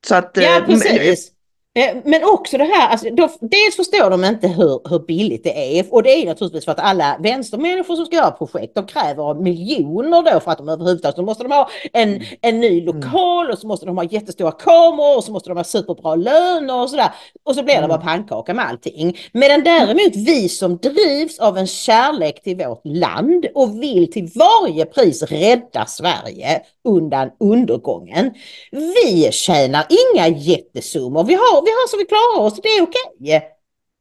Så 0.07 0.15
att, 0.15 0.31
Ja, 0.33 0.59
eh, 0.59 0.65
precis. 0.65 1.31
Eh, 1.78 1.95
Men 2.05 2.23
också 2.23 2.57
det 2.57 2.63
här, 2.63 2.89
alltså, 2.89 3.09
då, 3.09 3.30
dels 3.41 3.75
förstår 3.75 4.09
de 4.09 4.25
inte 4.25 4.47
hur, 4.47 4.89
hur 4.89 4.99
billigt 4.99 5.43
det 5.43 5.80
är 5.80 5.86
och 5.93 6.03
det 6.03 6.09
är 6.09 6.25
naturligtvis 6.25 6.65
för 6.65 6.71
att 6.71 6.80
alla 6.80 7.17
vänstermänniskor 7.19 7.95
som 7.95 8.05
ska 8.05 8.15
göra 8.15 8.32
projekt 8.32 8.75
de 8.75 8.86
kräver 8.88 9.34
miljoner 9.34 10.34
då 10.34 10.39
för 10.39 10.51
att 10.51 10.57
de 10.57 10.69
överhuvudtaget, 10.69 11.15
så 11.15 11.21
måste 11.21 11.43
de 11.43 11.51
ha 11.51 11.69
en, 11.93 12.21
en 12.41 12.59
ny 12.59 12.82
lokal 12.86 13.51
och 13.51 13.59
så 13.59 13.67
måste 13.67 13.86
de 13.86 13.97
ha 13.97 14.03
jättestora 14.03 14.51
kameror 14.51 15.17
och 15.17 15.23
så 15.23 15.32
måste 15.32 15.49
de 15.49 15.57
ha 15.57 15.63
superbra 15.63 16.15
löner 16.15 16.82
och 16.82 16.89
sådär. 16.89 17.09
Och 17.43 17.55
så 17.55 17.63
blir 17.63 17.73
det 17.75 17.78
Mm. 17.88 17.89
bara 17.89 18.01
pannkaka 18.01 18.53
med 18.53 18.65
allting. 18.65 19.17
Medan 19.32 19.63
däremot 19.63 20.15
vi 20.15 20.49
som 20.49 20.78
drivs 20.78 21.39
av 21.39 21.57
en 21.57 21.67
kärlek 21.67 22.43
till 22.43 22.57
vårt 22.57 22.82
land 22.86 23.45
och 23.55 23.84
vill 23.84 24.11
till 24.11 24.30
varje 24.36 24.86
pris 24.86 25.23
rädda 25.23 25.86
Sverige 25.86 26.61
undan 26.84 27.30
undergången. 27.39 28.34
Vi 28.71 29.30
tjänar 29.32 29.86
inga 29.89 30.28
jättesummor. 30.28 31.23
Vi 31.23 31.34
har, 31.34 31.61
vi 31.68 31.72
har 31.72 31.88
så 31.88 31.97
vi 31.97 32.05
klarar 32.05 32.39
oss, 32.45 32.59
det 32.61 32.70
är 32.70 32.82
okej. 32.82 33.01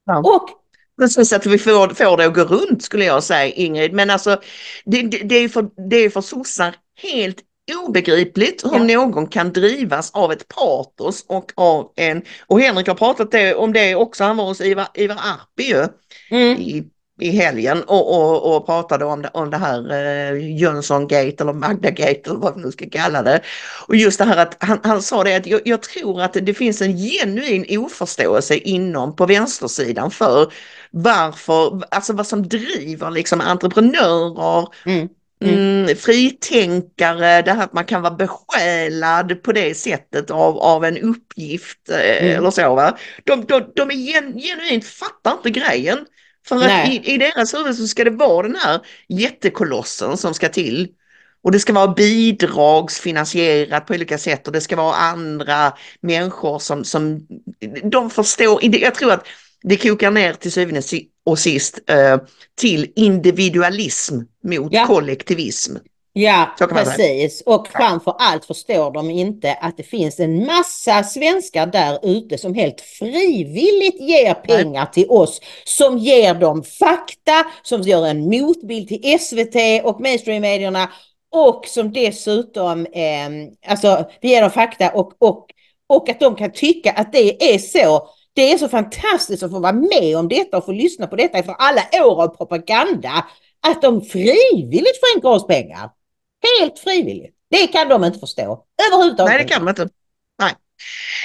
Ja. 0.07 0.19
Och 0.19 0.49
Precis 0.99 1.33
att 1.33 1.47
vi 1.47 1.59
får, 1.59 1.89
får 1.89 2.17
det 2.17 2.27
att 2.27 2.35
gå 2.35 2.45
runt 2.45 2.83
skulle 2.83 3.05
jag 3.05 3.23
säga 3.23 3.55
Ingrid. 3.55 3.93
Men 3.93 4.11
alltså 4.11 4.41
det, 4.85 5.03
det, 5.03 5.19
det 5.19 5.35
är 5.35 5.49
för, 5.49 5.69
det 5.91 5.97
är 5.97 6.11
för 6.11 6.21
sossar 6.21 6.75
helt 7.03 7.43
obegripligt 7.85 8.64
hur 8.64 8.97
någon 8.97 9.27
kan 9.27 9.53
drivas 9.53 10.11
av 10.11 10.33
ett 10.33 10.49
patos 10.49 11.25
och 11.29 11.53
av 11.55 11.93
en, 11.97 12.23
och 12.47 12.61
Henrik 12.61 12.89
har 12.89 12.95
pratat 12.95 13.31
det, 13.31 13.55
om 13.55 13.73
det 13.73 13.95
också, 13.95 14.25
han 14.25 14.37
var 14.37 14.45
hos 14.45 14.61
Ivar, 14.61 14.89
Ivar 14.95 15.17
Arpi 15.17 15.69
ju 15.69 15.87
mm, 16.31 16.61
i, 16.61 16.85
i 17.21 17.31
helgen 17.31 17.83
och, 17.83 18.14
och, 18.17 18.57
och 18.57 18.67
pratade 18.67 19.05
om 19.05 19.23
det, 19.23 19.31
om 19.33 19.51
det 19.51 19.57
här 19.57 19.91
eh, 19.93 20.57
Jönsson-gate 20.57 21.43
eller 21.43 21.53
Magda-gate 21.53 22.21
eller 22.31 22.39
vad 22.39 22.55
vi 22.57 22.62
nu 22.62 22.73
ska 22.73 22.91
kalla 22.91 23.23
det. 23.23 23.41
Och 23.89 23.97
just 23.97 24.19
det 24.19 24.25
här 24.25 24.37
att 24.37 24.57
han, 24.61 24.79
han 24.83 25.03
sa 25.03 25.25
det 25.25 25.37
att 25.37 25.47
jag, 25.47 25.61
jag 25.64 25.83
tror 25.83 26.23
att 26.23 26.33
det 26.33 26.55
finns 26.55 26.83
en 26.83 26.97
genuin 26.97 27.79
oförståelse 27.79 28.55
inom 28.57 29.17
på 29.17 29.27
vänstersidan 29.27 30.11
för 30.11 30.53
varför, 30.91 31.83
alltså 31.91 32.12
vad 32.12 32.27
som 32.27 32.49
driver 32.49 33.11
liksom 33.11 33.41
entreprenörer, 33.41 34.69
mm, 34.87 35.09
Mm, 35.45 35.97
fritänkare, 35.97 37.43
det 37.43 37.53
här 37.53 37.64
att 37.64 37.73
man 37.73 37.85
kan 37.85 38.03
vara 38.03 38.14
besjälad 38.14 39.43
på 39.43 39.53
det 39.53 39.75
sättet 39.75 40.31
av, 40.31 40.59
av 40.59 40.85
en 40.85 40.99
uppgift 40.99 41.91
eh, 41.91 42.25
Mm. 42.25 42.37
eller 42.39 42.51
så. 42.51 42.75
Va? 42.75 42.99
De, 43.25 43.45
de, 43.45 43.73
de 43.75 43.91
är 43.91 43.95
gen, 43.95 44.39
genuint 44.39 44.85
fattar 44.87 45.33
inte 45.33 45.51
grejen. 45.51 46.07
För 46.49 46.57
att 46.57 46.89
i, 46.89 47.15
i 47.15 47.19
deras 47.19 47.55
huvud 47.55 47.77
så 47.77 47.87
ska 47.87 48.05
det 48.05 48.11
vara 48.11 48.47
den 48.47 48.57
här 48.57 48.81
jättekolossen 49.09 50.17
som 50.17 50.35
ska 50.35 50.49
till. 50.49 50.89
Och 51.43 51.53
det 51.53 51.61
ska 51.61 51.73
vara 51.73 51.89
bidragsfinansierat 51.95 53.87
på 53.87 53.95
olika 53.95 54.19
sätt 54.19 54.47
och 54.47 54.53
det 54.53 54.61
ska 54.61 54.77
vara 54.77 54.95
andra 54.97 55.73
människor 56.01 56.59
som, 56.59 56.85
som 56.85 57.27
de 57.85 58.11
förstår. 58.11 58.65
Jag 58.65 58.95
tror 58.95 59.13
att 59.13 59.27
det 59.63 59.77
kokar 59.77 60.11
ner 60.11 60.33
till 60.33 60.53
syvende 60.53 60.83
och 61.25 61.39
sist 61.39 61.79
eh, 61.87 62.19
till 62.55 62.93
individualism 62.97 64.21
mot 64.45 64.73
Ja. 64.73 64.87
kollektivism. 64.87 65.77
Ja, 66.23 66.49
man 66.61 66.69
säga. 66.69 66.85
precis. 66.85 67.43
Och 67.47 67.69
framför 67.69 68.14
allt 68.19 68.45
förstår 68.45 68.91
de 68.91 69.11
inte 69.11 69.55
att 69.55 69.77
det 69.77 69.83
finns 69.83 70.21
en 70.21 70.47
massa 70.47 71.03
svenskar 71.03 71.67
där 71.67 71.99
ute 72.03 72.39
som 72.39 72.55
helt 72.55 72.81
frivilligt 72.81 74.01
ger 74.01 74.35
pengar 74.35 74.87
till 74.87 75.11
oss. 75.11 75.41
Som 75.64 75.99
ger 75.99 76.35
dem 76.35 76.62
fakta, 76.62 77.45
som 77.62 77.83
gör 77.83 78.07
en 78.07 78.25
motbild 78.25 78.89
till 78.89 79.19
SVT 79.21 79.85
och 79.85 80.01
mainstream-medierna 80.01 80.89
och 81.33 81.67
som 81.67 81.93
dessutom, 81.93 82.87
eh, 82.87 83.29
alltså 83.71 84.05
vi 84.21 84.29
ger 84.29 84.43
dem 84.43 84.51
fakta 84.51 84.91
och, 84.91 85.12
och, 85.19 85.47
och 85.87 86.09
att 86.09 86.21
de 86.21 86.37
kan 86.37 86.53
tycka 86.53 86.93
att 86.93 87.12
det 87.12 87.55
är 87.55 87.59
så. 87.59 88.09
Det 88.33 88.53
är 88.53 88.59
så 88.59 88.69
fantastiskt 88.69 89.43
att 89.43 89.51
få 89.51 89.59
vara 89.59 89.73
med 89.73 90.17
om 90.17 90.29
detta 90.29 90.57
och 90.57 90.64
få 90.64 90.73
lyssna 90.73 91.07
på 91.07 91.17
detta 91.17 91.39
efter 91.39 91.55
alla 91.59 91.83
år 92.05 92.23
av 92.23 92.29
propaganda. 92.29 93.25
Att 93.69 93.83
de 93.83 94.03
frivilligt 94.03 95.01
skänker 95.03 95.29
oss 95.29 95.47
pengar. 95.47 95.91
Helt 96.61 96.79
frivilligt. 96.79 97.35
Det 97.51 97.67
kan 97.67 97.89
de 97.89 98.05
inte 98.05 98.19
förstå. 98.19 98.65
Överhuvudtaget 98.89 99.31
Nej, 99.33 99.43
det 99.43 99.49
kan 99.49 99.65
man 99.65 99.73
inte. 99.73 99.89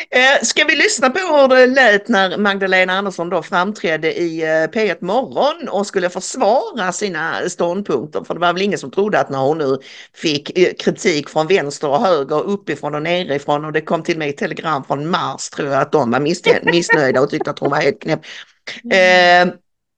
Eh, 0.09 0.43
ska 0.43 0.63
vi 0.63 0.75
lyssna 0.75 1.09
på 1.09 1.19
hur 1.19 1.47
det 1.47 1.67
lät 1.67 2.07
när 2.07 2.37
Magdalena 2.37 2.93
Andersson 2.93 3.29
då 3.29 3.43
framträdde 3.43 4.13
i 4.13 4.41
eh, 4.41 4.47
P1 4.47 4.97
Morgon 5.03 5.69
och 5.69 5.87
skulle 5.87 6.09
försvara 6.09 6.91
sina 6.91 7.49
ståndpunkter? 7.49 8.23
För 8.23 8.33
det 8.33 8.39
var 8.39 8.53
väl 8.53 8.61
ingen 8.61 8.79
som 8.79 8.91
trodde 8.91 9.19
att 9.19 9.29
när 9.29 9.39
hon 9.39 9.57
nu 9.57 9.79
fick 10.13 10.57
eh, 10.59 10.73
kritik 10.79 11.29
från 11.29 11.47
vänster 11.47 11.89
och 11.89 12.01
höger, 12.01 12.41
uppifrån 12.41 12.95
och 12.95 13.01
nerifrån 13.01 13.65
och 13.65 13.71
det 13.71 13.81
kom 13.81 14.03
till 14.03 14.17
mig 14.17 14.33
telegram 14.33 14.83
från 14.83 15.09
Mars 15.09 15.49
tror 15.49 15.69
jag 15.69 15.81
att 15.81 15.91
de 15.91 16.11
var 16.11 16.19
missnöjda 16.71 17.21
och 17.21 17.29
tyckte 17.29 17.49
att 17.49 17.59
hon 17.59 17.69
var 17.69 17.81
helt 17.81 18.01
knäpp. 18.01 18.21
Eh, 18.91 19.53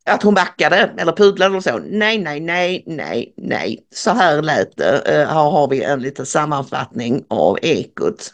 att 0.09 0.23
hon 0.23 0.33
backade 0.33 0.93
eller 0.97 1.11
pudlade 1.11 1.57
och 1.57 1.63
så. 1.63 1.79
Nej, 1.79 2.17
nej, 2.17 2.39
nej, 2.39 2.83
nej, 2.87 3.33
nej. 3.37 3.87
Så 3.95 4.11
här 4.11 4.41
lät 4.41 4.77
det. 4.77 4.99
Eh, 4.99 5.27
här 5.27 5.49
har 5.49 5.67
vi 5.67 5.83
en 5.83 6.01
liten 6.01 6.25
sammanfattning 6.25 7.25
av 7.29 7.57
Ekot. 7.61 8.33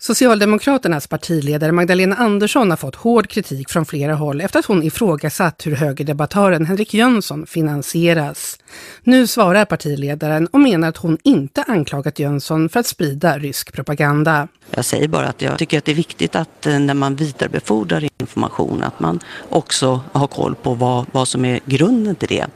Socialdemokraternas 0.00 1.06
partiledare 1.06 1.72
Magdalena 1.72 2.16
Andersson 2.16 2.70
har 2.70 2.76
fått 2.76 2.94
hård 2.94 3.28
kritik 3.28 3.70
från 3.70 3.86
flera 3.86 4.14
håll 4.14 4.40
efter 4.40 4.58
att 4.58 4.64
hon 4.64 4.82
ifrågasatt 4.82 5.66
hur 5.66 5.76
högerdebattören 5.76 6.66
Henrik 6.66 6.94
Jönsson 6.94 7.46
finansieras. 7.46 8.58
Nu 9.02 9.26
svarar 9.26 9.64
partiledaren 9.64 10.46
och 10.46 10.60
menar 10.60 10.88
att 10.88 10.96
hon 10.96 11.18
inte 11.24 11.62
anklagat 11.62 12.18
Jönsson 12.18 12.68
för 12.68 12.80
att 12.80 12.86
sprida 12.86 13.38
rysk 13.38 13.72
propaganda. 13.72 14.48
Jag 14.70 14.84
säger 14.84 15.08
bara 15.08 15.26
att 15.26 15.42
jag 15.42 15.58
tycker 15.58 15.78
att 15.78 15.84
det 15.84 15.92
är 15.92 15.96
viktigt 15.96 16.36
att 16.36 16.66
eh, 16.66 16.78
när 16.78 16.94
man 16.94 17.16
vidarebefordrar 17.16 18.08
information 18.18 18.82
att 18.82 19.00
man 19.00 19.20
också 19.48 20.00
har 20.12 20.26
koll 20.26 20.54
på 20.54 20.74
vad, 20.74 21.06
vad 21.12 21.28
som 21.28 21.44
är 21.44 21.60
grunden 21.64 22.14
till 22.14 22.28
det. 22.28 22.46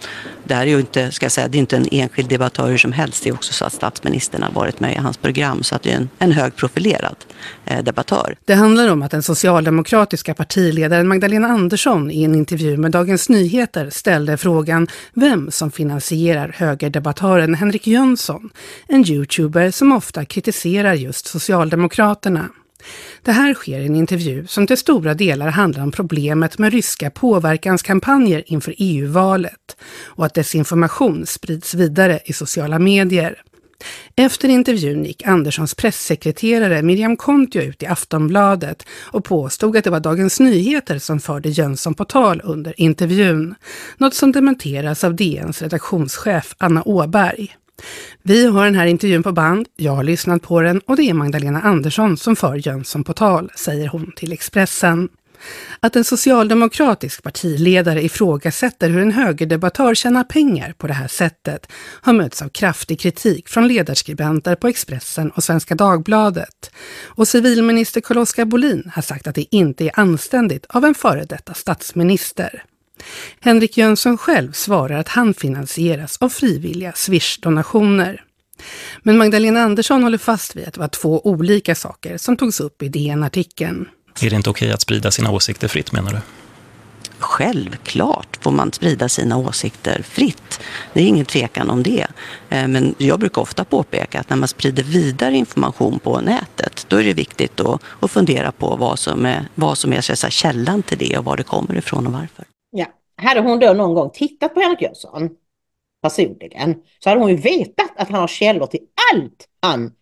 Det 0.45 0.55
här 0.55 0.63
är 0.63 0.71
ju 0.71 0.81
inte, 0.81 1.13
ska 1.13 1.25
jag 1.25 1.33
säga, 1.33 1.49
det 1.49 1.59
är 1.59 1.61
inte 1.61 1.77
en 1.77 1.89
enskild 1.91 2.29
debattör 2.29 2.69
hur 2.69 2.79
som 2.79 2.93
helst. 2.93 3.25
Det 3.25 3.29
är 3.29 3.35
också 3.35 3.53
så 3.53 3.65
att 3.65 3.73
statsministern 3.73 4.43
har 4.43 4.51
varit 4.51 4.81
med 4.81 4.93
i 4.93 4.99
hans 4.99 5.17
program 5.17 5.63
så 5.63 5.75
att 5.75 5.83
det 5.83 5.93
är 5.93 5.97
en, 5.97 6.09
en 6.19 6.33
högprofilerad 6.33 7.17
Eh, 7.65 7.85
debattör. 7.85 8.37
Det 8.45 8.55
handlar 8.55 8.89
om 8.89 9.03
att 9.03 9.11
den 9.11 9.23
socialdemokratiska 9.23 10.35
partiledaren 10.35 11.09
Magdalena 11.09 11.49
Andersson 11.49 12.11
i 12.11 12.23
en 12.25 12.35
intervju 12.35 12.77
med 12.77 12.91
Dagens 12.91 13.29
Nyheter 13.29 13.91
ställde 13.91 14.37
frågan 14.37 14.89
vem 15.15 15.51
som 15.51 15.71
finansierar 15.71 16.55
högerdebattören 16.57 17.55
Henrik 17.55 17.87
Jönsson, 17.87 18.51
en 18.89 19.11
youtuber 19.11 19.71
som 19.71 19.93
ofta 19.93 20.25
kritiserar 20.25 20.95
just 20.95 21.27
Socialdemokraterna. 21.27 22.49
Det 23.23 23.33
här 23.33 23.55
sker 23.55 23.81
i 23.81 23.87
en 23.87 23.97
intervju 23.97 24.47
som 24.47 24.67
till 24.67 24.77
stora 24.77 25.15
delar 25.15 25.49
handlar 25.49 25.83
om 25.83 25.93
problemet 25.93 26.59
med 26.59 26.73
ryska 26.73 27.11
påverkanskampanjer 27.11 28.43
inför 28.47 28.75
EU-valet 28.79 29.77
och 30.05 30.27
att 30.27 30.35
desinformation 30.35 31.27
sprids 31.27 31.75
vidare 31.75 32.21
i 32.25 32.33
sociala 32.33 32.79
medier. 32.79 33.43
Efter 34.17 34.49
intervjun 34.49 35.05
gick 35.05 35.27
Anderssons 35.27 35.75
pressekreterare 35.75 36.83
Miriam 36.83 37.17
Kontio 37.17 37.63
ut 37.63 37.83
i 37.83 37.87
Aftonbladet 37.87 38.87
och 39.01 39.25
påstod 39.25 39.77
att 39.77 39.85
det 39.85 39.91
var 39.91 40.01
Dagens 40.01 40.41
Nyheter 40.41 40.99
som 40.99 41.21
förde 41.21 41.49
Jönsson 41.49 41.95
på 41.95 42.05
tal 42.05 42.41
under 42.45 42.81
intervjun. 42.81 43.55
Något 43.97 44.15
som 44.15 44.33
dementeras 44.33 45.05
av 45.05 45.17
DNs 45.17 45.63
redaktionschef 45.63 46.55
Anna 46.59 46.83
Åberg. 46.83 47.57
Vi 48.23 48.47
har 48.47 48.65
den 48.65 48.75
här 48.75 48.87
intervjun 48.87 49.23
på 49.23 49.33
band, 49.33 49.67
jag 49.77 49.93
har 49.93 50.03
lyssnat 50.03 50.43
på 50.43 50.61
den 50.61 50.81
och 50.81 50.97
det 50.97 51.03
är 51.03 51.15
Magdalena 51.15 51.61
Andersson 51.61 52.17
som 52.17 52.37
för 52.37 52.69
Jönsson 52.69 53.05
på 53.05 53.13
tal, 53.13 53.51
säger 53.57 53.89
hon 53.89 54.13
till 54.17 54.33
Expressen. 54.33 55.09
Att 55.81 55.97
en 55.97 56.05
socialdemokratisk 56.05 57.23
partiledare 57.23 58.05
ifrågasätter 58.05 58.91
hur 58.91 59.03
en 59.03 59.13
högerdebattör 59.13 59.95
tjänar 59.95 60.25
pengar 60.25 60.75
på 60.79 60.87
det 60.87 60.93
här 60.93 61.09
sättet 61.09 61.73
har 62.01 62.13
mötts 62.13 62.43
av 62.43 62.49
kraftig 62.49 63.01
kritik 63.01 63.49
från 63.49 63.69
ledarskribenter 63.69 64.55
på 64.55 64.69
Expressen 64.69 65.31
och 65.31 65.45
Svenska 65.45 65.75
Dagbladet. 65.75 66.71
Och 67.05 67.29
civilminister 67.29 68.01
Carl-Oskar 68.01 68.45
Bolin 68.45 68.91
har 68.95 69.03
sagt 69.03 69.27
att 69.27 69.35
det 69.35 69.55
inte 69.55 69.85
är 69.85 70.01
anständigt 70.01 70.67
av 70.69 70.85
en 70.85 70.95
före 70.95 71.25
detta 71.25 71.55
statsminister. 71.55 72.65
Henrik 73.41 73.77
Jönsson 73.77 74.19
själv 74.19 74.53
svarar 74.53 74.99
att 74.99 75.09
han 75.09 75.35
finansieras 75.35 76.17
av 76.21 76.29
frivilliga 76.29 76.93
Swish-donationer. 76.93 78.25
Men 79.03 79.19
Magdalena 79.19 79.63
Andersson 79.63 80.03
håller 80.03 80.19
fast 80.19 80.57
vid 80.57 80.69
att 80.69 80.75
det 80.75 80.81
var 80.81 80.89
två 80.89 81.27
olika 81.27 81.75
saker 81.75 82.17
som 82.19 82.37
togs 82.37 82.61
upp 82.61 82.83
i 82.83 82.89
DN-artikeln. 82.89 83.89
Är 84.21 84.31
det 84.31 84.37
inte 84.37 84.51
okej 84.51 84.73
att 84.73 84.81
sprida 84.81 85.11
sina 85.11 85.31
åsikter 85.31 85.69
fritt 85.69 85.93
menar 85.93 86.11
du? 86.13 86.19
Självklart 87.19 88.39
får 88.41 88.51
man 88.51 88.73
sprida 88.73 89.09
sina 89.09 89.37
åsikter 89.37 90.03
fritt. 90.03 90.61
Det 90.93 91.01
är 91.03 91.07
ingen 91.07 91.27
tvekan 91.27 91.71
om 91.71 91.83
det. 91.83 92.07
Eh, 92.49 92.69
men 92.69 92.95
jag 92.99 93.21
brukar 93.21 93.43
ofta 93.43 93.65
påpeka 93.65 94.21
att 94.21 94.31
när 94.31 94.37
man 94.37 94.49
sprider 94.49 94.83
vidare 94.83 95.37
information 95.37 95.99
på 95.99 96.21
nätet 96.21 96.87
då 96.89 96.97
är 96.97 97.05
det 97.05 97.13
viktigt 97.13 97.61
att, 97.61 98.11
fundera 98.11 98.53
på 98.53 98.77
vad 98.77 98.99
som 98.99 99.27
är, 99.27 99.49
vad 99.55 99.79
som 99.79 99.93
är 99.93 100.01
så 100.01 100.17
säga, 100.17 100.31
källan 100.31 100.83
till 100.83 100.99
det 100.99 101.19
och 101.19 101.25
var 101.25 101.37
det 101.37 101.43
kommer 101.43 101.77
ifrån 101.77 102.07
och 102.07 102.13
varför. 102.13 102.45
Ja. 102.71 102.87
Hade 103.17 103.41
hon 103.41 103.59
då 103.59 103.73
någon 103.73 103.95
gång 103.95 104.11
tittat 104.11 104.55
på 104.55 104.61
Henrik 104.61 104.83
Jönsson 104.83 105.31
personligen 106.03 106.75
så 106.99 107.09
hade 107.09 107.21
hon 107.21 107.31
ju 107.31 107.37
vetat 107.37 107.91
att 107.97 108.09
han 108.09 108.21
har 108.21 108.29
källor 108.29 108.67
till 108.67 108.81
allt 109.13 109.49
han 109.61 109.93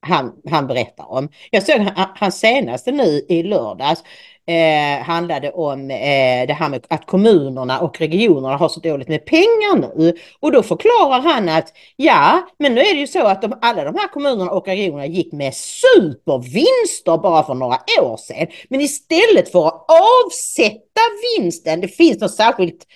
han, 0.00 0.32
han 0.50 0.66
berättar 0.66 1.12
om. 1.12 1.28
Jag 1.50 1.62
såg 1.62 1.86
hans 2.14 2.38
senaste 2.40 2.92
nu 2.92 3.26
i 3.28 3.42
lördags 3.42 4.02
eh, 4.50 5.04
handlade 5.04 5.50
om 5.50 5.90
eh, 5.90 6.46
det 6.46 6.52
här 6.52 6.68
med 6.68 6.86
att 6.88 7.06
kommunerna 7.06 7.80
och 7.80 8.00
regionerna 8.00 8.56
har 8.56 8.68
så 8.68 8.80
dåligt 8.80 9.08
med 9.08 9.24
pengar 9.24 9.94
nu. 9.96 10.14
Och 10.40 10.52
då 10.52 10.62
förklarar 10.62 11.20
han 11.20 11.48
att 11.48 11.72
ja, 11.96 12.48
men 12.58 12.74
nu 12.74 12.80
är 12.80 12.94
det 12.94 13.00
ju 13.00 13.06
så 13.06 13.26
att 13.26 13.42
de, 13.42 13.58
alla 13.60 13.84
de 13.84 13.94
här 13.94 14.08
kommunerna 14.08 14.50
och 14.50 14.66
regionerna 14.66 15.06
gick 15.06 15.32
med 15.32 15.54
supervinster 15.54 17.18
bara 17.18 17.42
för 17.42 17.54
några 17.54 17.78
år 18.00 18.16
sedan. 18.16 18.46
Men 18.68 18.80
istället 18.80 19.52
för 19.52 19.66
att 19.66 19.86
avsätta 20.26 21.00
vinsten, 21.38 21.80
det 21.80 21.88
finns 21.88 22.20
något 22.20 22.34
särskilt 22.34 22.86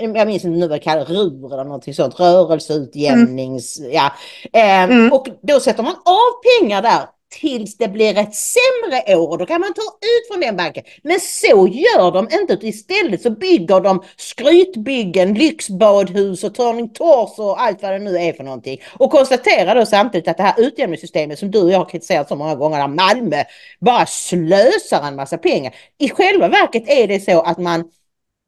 jag 0.00 0.26
minns 0.26 0.44
inte 0.44 0.58
nu 0.58 0.68
vad 0.68 0.80
det 0.80 0.84
kallas, 0.84 1.08
RUR 1.08 1.52
eller 1.52 1.64
någonting 1.64 1.94
sånt, 1.94 2.20
rörelseutjämnings, 2.20 3.78
mm. 3.78 3.92
ja. 3.92 4.12
Eh, 4.52 4.82
mm. 4.82 5.12
Och 5.12 5.26
då 5.42 5.60
sätter 5.60 5.82
man 5.82 5.94
av 6.04 6.60
pengar 6.60 6.82
där 6.82 7.02
tills 7.40 7.76
det 7.76 7.88
blir 7.88 8.18
ett 8.18 8.34
sämre 8.34 9.16
år 9.16 9.28
och 9.28 9.38
då 9.38 9.46
kan 9.46 9.60
man 9.60 9.74
ta 9.74 9.82
ut 9.82 10.32
från 10.32 10.40
den 10.40 10.56
banken. 10.56 10.84
Men 11.02 11.20
så 11.20 11.68
gör 11.68 12.12
de 12.12 12.28
inte, 12.32 12.66
istället 12.66 13.22
så 13.22 13.30
bygger 13.30 13.80
de 13.80 14.02
skrytbyggen, 14.16 15.34
lyxbadhus 15.34 16.44
och 16.44 16.54
Turning 16.54 16.88
Torso 16.88 17.42
och 17.42 17.62
allt 17.62 17.82
vad 17.82 17.92
det 17.92 17.98
nu 17.98 18.16
är 18.16 18.32
för 18.32 18.44
någonting. 18.44 18.80
Och 18.98 19.10
konstaterar 19.10 19.74
då 19.74 19.86
samtidigt 19.86 20.28
att 20.28 20.36
det 20.36 20.42
här 20.42 20.60
utjämningssystemet 20.60 21.38
som 21.38 21.50
du 21.50 21.62
och 21.62 21.70
jag 21.70 21.78
har 21.78 21.88
kritiserat 21.88 22.28
så 22.28 22.36
många 22.36 22.54
gånger, 22.54 22.78
där 22.78 22.88
Malmö 22.88 23.44
bara 23.80 24.06
slösar 24.06 25.06
en 25.06 25.16
massa 25.16 25.38
pengar. 25.38 25.74
I 25.98 26.08
själva 26.08 26.48
verket 26.48 26.88
är 26.88 27.08
det 27.08 27.20
så 27.20 27.42
att 27.42 27.58
man 27.58 27.84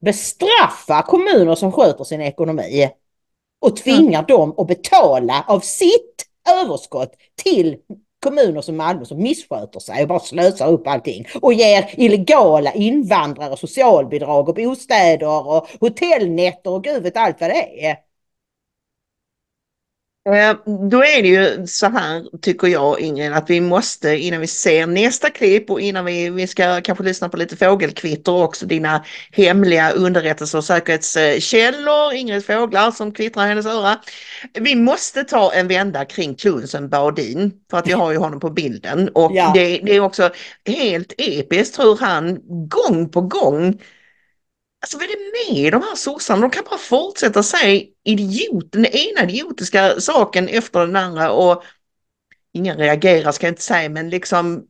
bestraffar 0.04 1.02
kommuner 1.02 1.54
som 1.54 1.72
sköter 1.72 2.04
sin 2.04 2.20
ekonomi 2.20 2.90
och 3.60 3.76
tvingar 3.76 4.18
mm. 4.18 4.26
dem 4.26 4.54
att 4.58 4.66
betala 4.66 5.44
av 5.48 5.60
sitt 5.60 6.26
överskott 6.62 7.12
till 7.42 7.76
kommuner 8.24 8.60
som 8.60 8.76
Malmö 8.76 9.04
som 9.04 9.22
missköter 9.22 9.80
sig 9.80 10.02
och 10.02 10.08
bara 10.08 10.20
slösar 10.20 10.72
upp 10.72 10.86
allting 10.86 11.26
och 11.42 11.52
ger 11.52 11.90
illegala 11.96 12.72
invandrare 12.72 13.56
socialbidrag 13.56 14.48
och 14.48 14.54
bostäder 14.54 15.46
och 15.46 15.68
hotellnätter 15.80 16.70
och 16.70 16.84
gud 16.84 17.02
vet 17.02 17.16
allt 17.16 17.40
vad 17.40 17.50
det 17.50 17.86
är. 17.86 17.96
Då 20.90 21.04
är 21.04 21.22
det 21.22 21.28
ju 21.28 21.66
så 21.66 21.86
här 21.86 22.38
tycker 22.40 22.66
jag 22.68 23.00
Ingrid 23.00 23.32
att 23.32 23.50
vi 23.50 23.60
måste 23.60 24.16
innan 24.16 24.40
vi 24.40 24.46
ser 24.46 24.86
nästa 24.86 25.30
klipp 25.30 25.70
och 25.70 25.80
innan 25.80 26.04
vi, 26.04 26.30
vi 26.30 26.46
ska 26.46 26.80
kanske 26.80 27.04
lyssna 27.04 27.28
på 27.28 27.36
lite 27.36 27.56
fågelkvitter 27.56 28.32
också 28.32 28.66
dina 28.66 29.04
hemliga 29.32 29.90
underrättelse 29.90 30.56
och 30.56 30.64
säkerhetskällor, 30.64 32.12
Ingrid 32.14 32.46
Fåglar 32.46 32.90
som 32.90 33.12
kvittrar 33.12 33.46
hennes 33.46 33.66
öra. 33.66 34.00
Vi 34.54 34.76
måste 34.76 35.24
ta 35.24 35.52
en 35.52 35.68
vända 35.68 36.04
kring 36.04 36.34
Klunsen 36.34 36.88
Baudin 36.88 37.52
för 37.70 37.78
att 37.78 37.88
vi 37.88 37.92
har 37.92 38.12
ju 38.12 38.18
honom 38.18 38.40
på 38.40 38.50
bilden 38.50 39.08
och 39.08 39.32
ja. 39.34 39.52
det, 39.54 39.78
det 39.78 39.96
är 39.96 40.00
också 40.00 40.30
helt 40.66 41.12
episkt 41.18 41.78
hur 41.78 41.96
han 41.96 42.40
gång 42.68 43.08
på 43.08 43.20
gång 43.20 43.80
Alltså 44.84 44.98
vad 44.98 45.06
är 45.06 45.08
det 45.08 45.54
med 45.54 45.72
de 45.72 45.82
här 45.82 45.94
sossarna? 45.94 46.40
De 46.40 46.50
kan 46.50 46.64
bara 46.70 46.78
fortsätta 46.78 47.42
säga 47.42 47.82
idiot, 48.04 48.72
den 48.72 48.86
ena 48.86 49.30
idiotiska 49.30 50.00
saken 50.00 50.48
efter 50.48 50.80
den 50.80 50.96
andra 50.96 51.32
och 51.32 51.62
ingen 52.52 52.76
reagerar 52.76 53.32
ska 53.32 53.46
jag 53.46 53.52
inte 53.52 53.62
säga 53.62 53.88
men 53.88 54.10
liksom 54.10 54.64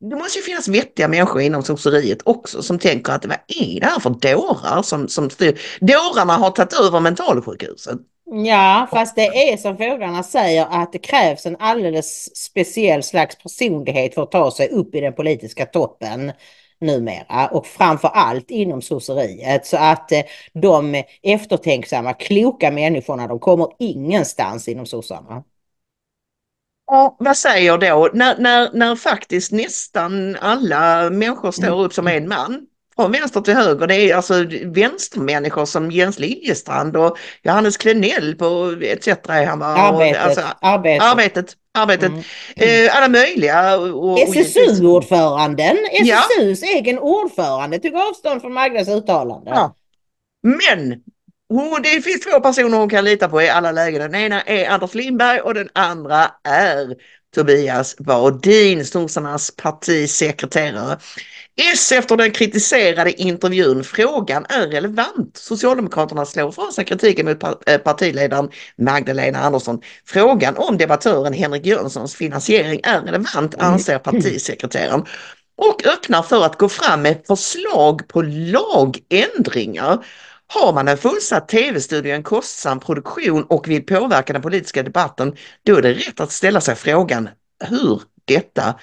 det 0.00 0.16
måste 0.16 0.38
ju 0.38 0.42
finnas 0.42 0.68
vettiga 0.68 1.08
människor 1.08 1.40
inom 1.40 1.62
sosseriet 1.62 2.18
också 2.24 2.62
som 2.62 2.78
tänker 2.78 3.12
att 3.12 3.26
vad 3.26 3.38
är 3.48 3.80
det 3.80 3.86
här 3.86 4.00
för 4.00 4.10
dårar 4.10 4.82
som, 4.82 5.08
som 5.08 5.30
styr? 5.30 5.60
Dårarna 5.80 6.32
har 6.32 6.50
tagit 6.50 6.80
över 6.80 7.00
mentalsjukhuset. 7.00 7.98
Ja, 8.24 8.88
fast 8.90 9.16
det 9.16 9.26
är 9.26 9.56
som 9.56 9.76
fåglarna 9.76 10.22
säger 10.22 10.66
att 10.70 10.92
det 10.92 10.98
krävs 10.98 11.46
en 11.46 11.56
alldeles 11.58 12.36
speciell 12.36 13.02
slags 13.02 13.38
personlighet 13.38 14.14
för 14.14 14.22
att 14.22 14.30
ta 14.30 14.50
sig 14.50 14.68
upp 14.68 14.94
i 14.94 15.00
den 15.00 15.12
politiska 15.12 15.66
toppen 15.66 16.32
numera 16.82 17.48
och 17.48 17.66
framför 17.66 18.08
allt 18.08 18.50
inom 18.50 18.82
sosseriet. 18.82 19.66
Så 19.66 19.76
att 19.76 20.12
eh, 20.12 20.20
de 20.52 21.02
eftertänksamma, 21.22 22.12
kloka 22.12 22.70
människorna, 22.70 23.26
de 23.26 23.38
kommer 23.38 23.68
ingenstans 23.78 24.68
inom 24.68 24.86
sossarna. 24.86 25.44
Ja, 26.86 27.16
vad 27.18 27.36
säger 27.36 27.78
då, 27.78 28.10
när, 28.14 28.38
när, 28.38 28.70
när 28.72 28.96
faktiskt 28.96 29.52
nästan 29.52 30.36
alla 30.40 31.10
människor 31.10 31.50
står 31.50 31.84
upp 31.84 31.92
som 31.92 32.06
en 32.06 32.28
man, 32.28 32.66
från 32.96 33.12
vänster 33.12 33.40
till 33.40 33.54
höger, 33.54 33.86
det 33.86 33.94
är 33.94 34.14
alltså 34.14 34.34
vänstermänniskor 34.64 35.64
som 35.64 35.90
Jens 35.90 36.18
Liljestrand 36.18 36.96
och 36.96 37.18
Johannes 37.42 37.76
Klenell 37.76 38.34
på 38.34 38.76
ETC? 38.82 39.08
Arbetet. 39.08 40.16
Och, 40.16 40.26
alltså, 40.26 40.42
arbetet. 40.60 41.02
arbetet, 41.02 41.56
arbetet. 41.78 42.08
Mm. 42.08 42.22
Eh, 42.86 42.96
alla 42.96 43.08
möjliga. 43.08 43.78
Och 43.78 44.18
SSU-ordföranden, 44.18 45.76
Ja. 45.92 46.24
SSUs 46.38 46.62
egen 46.62 46.98
ordförande 46.98 47.78
tog 47.78 47.94
avstånd 47.94 48.40
från 48.40 48.52
Magdas 48.52 48.88
uttalande. 48.88 49.50
Ja. 49.50 49.76
Men 50.42 51.02
hon, 51.48 51.82
det 51.82 52.02
finns 52.02 52.20
två 52.20 52.40
personer 52.40 52.78
hon 52.78 52.90
kan 52.90 53.04
lita 53.04 53.28
på 53.28 53.42
i 53.42 53.48
alla 53.48 53.72
lägen. 53.72 54.00
Den 54.00 54.14
ena 54.14 54.42
är 54.42 54.68
Anders 54.68 54.94
Lindberg 54.94 55.40
och 55.40 55.54
den 55.54 55.68
andra 55.72 56.30
är 56.44 56.96
Tobias 57.34 57.96
Baudin, 57.96 58.84
sossarnas 58.84 59.56
partisekreterare. 59.56 60.98
S 61.56 61.92
efter 61.92 62.16
den 62.16 62.30
kritiserade 62.30 63.22
intervjun. 63.22 63.84
Frågan 63.84 64.46
är 64.48 64.66
relevant. 64.66 65.36
Socialdemokraterna 65.36 66.26
slår 66.26 66.48
ifrån 66.48 66.72
sig 66.72 66.84
kritiken 66.84 67.26
mot 67.26 67.68
eh, 67.68 67.78
partiledaren 67.78 68.50
Magdalena 68.78 69.38
Andersson. 69.38 69.80
Frågan 70.04 70.56
om 70.56 70.78
debattören 70.78 71.32
Henrik 71.32 71.66
Jönssons 71.66 72.14
finansiering 72.14 72.80
är 72.82 73.00
relevant 73.00 73.54
anser 73.58 73.98
partisekreteraren 73.98 75.04
och 75.56 75.86
öppnar 75.86 76.22
för 76.22 76.44
att 76.44 76.58
gå 76.58 76.68
fram 76.68 77.02
med 77.02 77.22
förslag 77.26 78.08
på 78.08 78.22
lagändringar. 78.22 80.04
Har 80.46 80.72
man 80.72 80.88
en 80.88 80.98
fullsatt 80.98 81.48
tv-studio, 81.48 82.14
en 82.14 82.22
kostsam 82.22 82.80
produktion 82.80 83.44
och 83.44 83.68
vill 83.68 83.86
påverka 83.86 84.32
den 84.32 84.42
politiska 84.42 84.82
debatten, 84.82 85.36
då 85.66 85.76
är 85.76 85.82
det 85.82 85.92
rätt 85.92 86.20
att 86.20 86.32
ställa 86.32 86.60
sig 86.60 86.74
frågan 86.74 87.28
hur 87.64 88.02
detta 88.24 88.74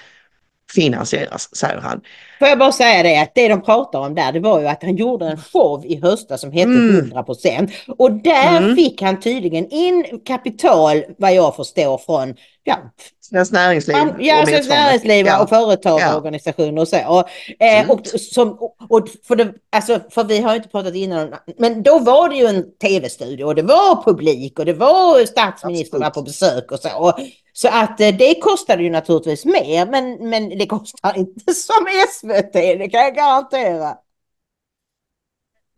finansieras, 0.76 1.56
säger 1.56 1.78
han. 1.78 2.02
Får 2.40 2.48
jag 2.48 2.60
bara 2.60 2.72
säga 2.72 3.04
det 3.04 3.18
att 3.22 3.32
det 3.36 3.48
de 3.48 3.62
pratar 3.62 4.00
om 4.00 4.16
där 4.16 4.32
det 4.32 4.40
var 4.40 4.60
ju 4.60 4.68
att 4.68 4.84
han 4.84 4.96
gjorde 4.96 5.26
en 5.26 5.38
show 5.38 5.86
i 5.86 6.02
höstas 6.02 6.42
som 6.42 6.52
hette 6.52 6.70
Mm. 6.70 7.12
100% 7.12 7.72
och 7.98 8.12
där 8.12 8.58
Mm. 8.58 8.76
fick 8.76 9.02
han 9.02 9.20
tydligen 9.20 9.70
in 9.70 10.06
kapital 10.26 11.04
vad 11.18 11.34
jag 11.34 11.56
förstår 11.56 11.98
från 11.98 12.36
ja, 12.64 12.78
Svenskt 13.22 13.54
Näringsliv. 13.54 13.96
Och 13.98 14.22
ja 14.22 14.46
Svenskt. 14.46 14.70
Näringsliv 14.70 15.26
Ja. 15.26 15.44
och 15.44 15.50
företag 15.50 16.02
och 16.12 16.18
organisationer 16.18 16.82
och 16.82 16.88
så. 16.88 16.98
Och, 17.08 17.30
eh, 17.64 17.80
Mm. 17.80 17.90
och, 17.92 18.08
som, 18.08 18.50
och, 18.54 18.76
och 18.90 19.08
för, 19.28 19.36
det, 19.36 19.54
alltså, 19.72 20.00
för 20.10 20.24
vi 20.24 20.40
har 20.40 20.52
ju 20.52 20.58
inte 20.58 20.70
pratat 20.70 20.96
innan, 20.96 21.34
men 21.58 21.84
då 21.84 22.00
var 22.00 22.30
det 22.30 22.36
ju 22.36 22.46
en 22.46 22.66
tv-studio 22.82 23.44
och 23.46 23.56
det 23.56 23.62
var 23.62 24.04
publik 24.04 24.60
och 24.60 24.66
det 24.66 24.74
var 24.74 25.26
statsministern 25.26 26.02
var 26.02 26.10
på 26.10 26.22
besök 26.22 26.72
och 26.72 26.80
så. 26.80 26.90
Och, 26.98 27.20
så 27.62 27.68
att 27.68 28.02
eh, 28.02 28.16
det 28.18 28.36
kostade 28.42 28.84
ju 28.84 28.90
naturligtvis 28.90 29.46
mer, 29.46 29.86
men, 29.86 30.30
men 30.30 30.50
det 30.50 30.66
kostar 30.66 31.18
inte 31.18 31.54
som 31.54 31.88
SVT, 32.10 32.54
det 32.54 32.90
kan 32.90 33.02
jag 33.02 33.16
garantera. 33.16 33.98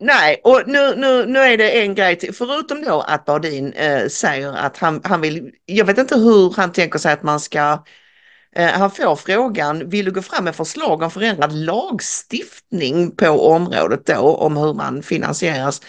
Nej, 0.00 0.40
och 0.44 0.62
nu, 0.66 0.96
nu, 0.96 1.26
nu 1.26 1.38
är 1.38 1.58
det 1.58 1.82
en 1.82 1.94
grej 1.94 2.16
till. 2.18 2.34
Förutom 2.34 2.84
då 2.84 3.00
att 3.00 3.24
Bardin 3.24 3.72
eh, 3.72 4.08
säger 4.08 4.52
att 4.52 4.76
han, 4.76 5.00
han 5.04 5.20
vill, 5.20 5.50
jag 5.64 5.84
vet 5.84 5.98
inte 5.98 6.16
hur 6.16 6.54
han 6.56 6.72
tänker 6.72 6.98
sig 6.98 7.12
att 7.12 7.22
man 7.22 7.40
ska, 7.40 7.84
eh, 8.56 8.68
han 8.68 8.90
får 8.90 9.16
frågan, 9.16 9.90
vill 9.90 10.04
du 10.04 10.10
gå 10.10 10.22
fram 10.22 10.44
med 10.44 10.56
förslag 10.56 11.02
om 11.02 11.10
förändrad 11.10 11.52
lagstiftning 11.52 13.16
på 13.16 13.28
området 13.28 14.06
då, 14.06 14.36
om 14.36 14.56
hur 14.56 14.74
man 14.74 15.02
finansieras? 15.02 15.80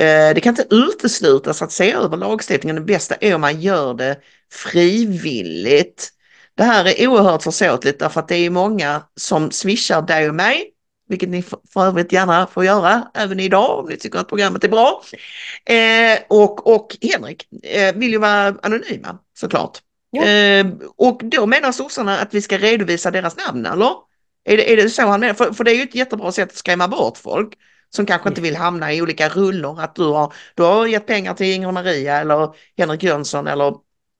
Eh, 0.00 0.34
det 0.34 0.40
kan 0.40 0.52
inte 0.52 0.74
uteslutas 0.74 1.62
att 1.62 1.72
se 1.72 1.92
över 1.92 2.16
lagstiftningen, 2.16 2.76
det 2.76 2.82
bästa 2.82 3.14
är 3.14 3.34
om 3.34 3.40
man 3.40 3.60
gör 3.60 3.94
det 3.94 4.16
frivilligt. 4.52 6.08
Det 6.54 6.64
här 6.64 6.84
är 6.84 7.08
oerhört 7.08 7.42
försåtligt 7.42 7.98
därför 7.98 8.20
att 8.20 8.28
det 8.28 8.36
är 8.36 8.50
många 8.50 9.02
som 9.16 9.50
swishar 9.50 10.02
dig 10.02 10.28
och 10.28 10.34
mig 10.34 10.72
vilket 11.10 11.28
ni 11.28 11.42
för 11.42 11.58
för 11.72 11.86
övrigt 11.86 12.12
gärna 12.12 12.46
får 12.46 12.64
göra 12.64 13.10
även 13.14 13.40
idag 13.40 13.78
om 13.78 13.88
ni 13.88 13.96
tycker 13.96 14.18
att 14.18 14.28
programmet 14.28 14.64
är 14.64 14.68
bra. 14.68 15.02
Eh, 15.64 16.18
och, 16.28 16.74
och 16.74 16.96
Henrik 17.00 17.46
eh, 17.62 17.94
vill 17.94 18.10
ju 18.10 18.18
vara 18.18 18.54
anonyma 18.62 19.18
såklart. 19.38 19.78
Ja. 20.10 20.24
Eh, 20.24 20.66
och 20.96 21.20
då 21.24 21.46
menar 21.46 21.72
sossarna 21.72 22.18
att 22.18 22.34
vi 22.34 22.42
ska 22.42 22.58
redovisa 22.58 23.10
deras 23.10 23.36
namn 23.36 23.66
eller? 23.66 23.92
Är 24.44 24.56
det, 24.56 24.72
är 24.72 24.76
det 24.76 24.90
så 24.90 25.02
han 25.02 25.20
menar? 25.20 25.34
För, 25.34 25.52
för 25.52 25.64
det 25.64 25.70
är 25.70 25.76
ju 25.76 25.82
ett 25.82 25.94
jättebra 25.94 26.32
sätt 26.32 26.48
att 26.48 26.56
skrämma 26.56 26.88
bort 26.88 27.18
folk 27.18 27.54
som 27.90 28.06
kanske 28.06 28.28
inte 28.28 28.40
vill 28.40 28.56
hamna 28.56 28.92
i 28.92 29.02
olika 29.02 29.28
rullor. 29.28 29.80
Att 29.80 29.94
du 29.94 30.08
har, 30.08 30.32
du 30.54 30.62
har 30.62 30.86
gett 30.86 31.06
pengar 31.06 31.34
till 31.34 31.54
Inger 31.54 31.72
Maria 31.72 32.20
eller 32.20 32.48
HenrikJönsson 32.76 33.46
eller 33.46 33.74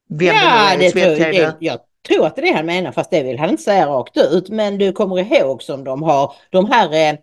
vem 0.08 0.34
ja, 0.34 0.76
det 0.78 0.94
nu 0.94 1.00
det 1.00 1.02
är. 1.02 1.16
tror, 1.16 1.32
det, 1.32 1.56
jag 1.60 1.78
tror 2.08 2.26
att 2.26 2.36
det 2.36 2.42
är 2.42 2.46
det 2.46 2.52
han 2.52 2.66
menar, 2.66 2.92
fast 2.92 3.10
det 3.10 3.22
vill 3.22 3.38
han 3.38 3.50
inte 3.50 3.62
säga 3.62 3.86
rakt 3.86 4.16
ut. 4.16 4.48
Men 4.48 4.78
du 4.78 4.92
kommer 4.92 5.18
ihåg 5.18 5.62
som 5.62 5.84
de 5.84 6.02
har, 6.02 6.32
de 6.50 6.66
här 6.66 7.12
eh, 7.12 7.18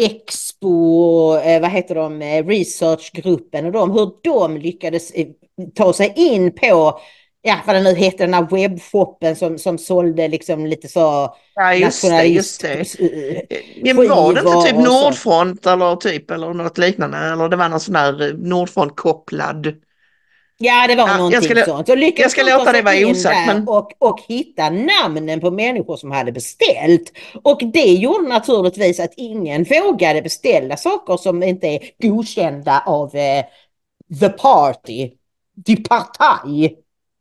Expo, 0.00 1.36
eh, 1.36 1.60
vad 1.60 1.70
heter 1.70 1.94
de, 1.94 2.22
eh, 2.22 2.46
researchgruppen 2.46 3.66
och 3.66 3.72
de, 3.72 3.90
hur 3.90 4.10
de 4.22 4.56
lyckades 4.56 5.10
eh, 5.10 5.26
ta 5.74 5.92
sig 5.92 6.12
in 6.16 6.52
på, 6.52 7.00
ja 7.42 7.56
vad 7.66 7.76
det 7.76 7.82
nu 7.82 7.94
heter, 7.94 8.18
den 8.18 8.34
här 8.34 8.48
webbshoppen 8.50 9.36
som, 9.36 9.58
som 9.58 9.78
sålde 9.78 10.28
liksom 10.28 10.66
lite 10.66 10.88
så 10.88 11.34
Ja, 11.54 11.74
just 11.74 12.02
det, 12.02 12.24
just 12.24 12.60
det. 12.60 12.72
eh, 12.80 13.42
Ja, 13.82 13.94
var 13.94 14.34
det 14.34 14.40
inte 14.40 14.68
typ 14.68 14.76
och. 14.76 14.82
Nordfront 14.84 15.66
eller 15.66 15.96
typ 15.96 16.30
eller 16.30 16.54
något 16.54 16.78
liknande 16.78 17.18
eller 17.18 17.48
det 17.48 17.56
var 17.56 17.68
någon 17.68 17.80
sån 17.80 17.94
där 17.94 18.34
Nordfront 18.38 18.96
kopplad. 18.96 19.66
Ja, 20.60 20.86
det 20.88 20.94
var 20.94 21.04
Ja, 21.04 21.08
jag 21.10 21.16
någonting 21.18 21.40
ska 21.42 21.54
lå- 21.54 21.64
sånt. 21.64 21.86
Så 21.86 21.94
lyckades 21.94 22.20
jag 22.36 22.46
ska 22.46 22.56
låta 22.58 22.72
det 22.72 22.82
vara 22.82 23.10
osagt, 23.10 23.46
men- 23.46 23.68
och, 23.68 23.92
och 23.98 24.20
hitta 24.28 24.70
namnen 24.70 25.40
på 25.40 25.50
människor 25.50 25.96
som 25.96 26.10
hade 26.10 26.32
beställt. 26.32 27.12
Och 27.42 27.60
det 27.72 27.92
gjorde 27.92 28.28
naturligtvis 28.28 29.00
att 29.00 29.12
ingen 29.16 29.64
vågade 29.64 30.22
beställa 30.22 30.76
saker 30.76 31.16
som 31.16 31.42
inte 31.42 31.66
är 31.66 31.80
godkända 32.02 32.82
av 32.86 33.14
eh, 33.16 33.44
the 34.20 34.28
party, 34.28 35.10
the 35.66 35.76
partaj. 35.76 36.76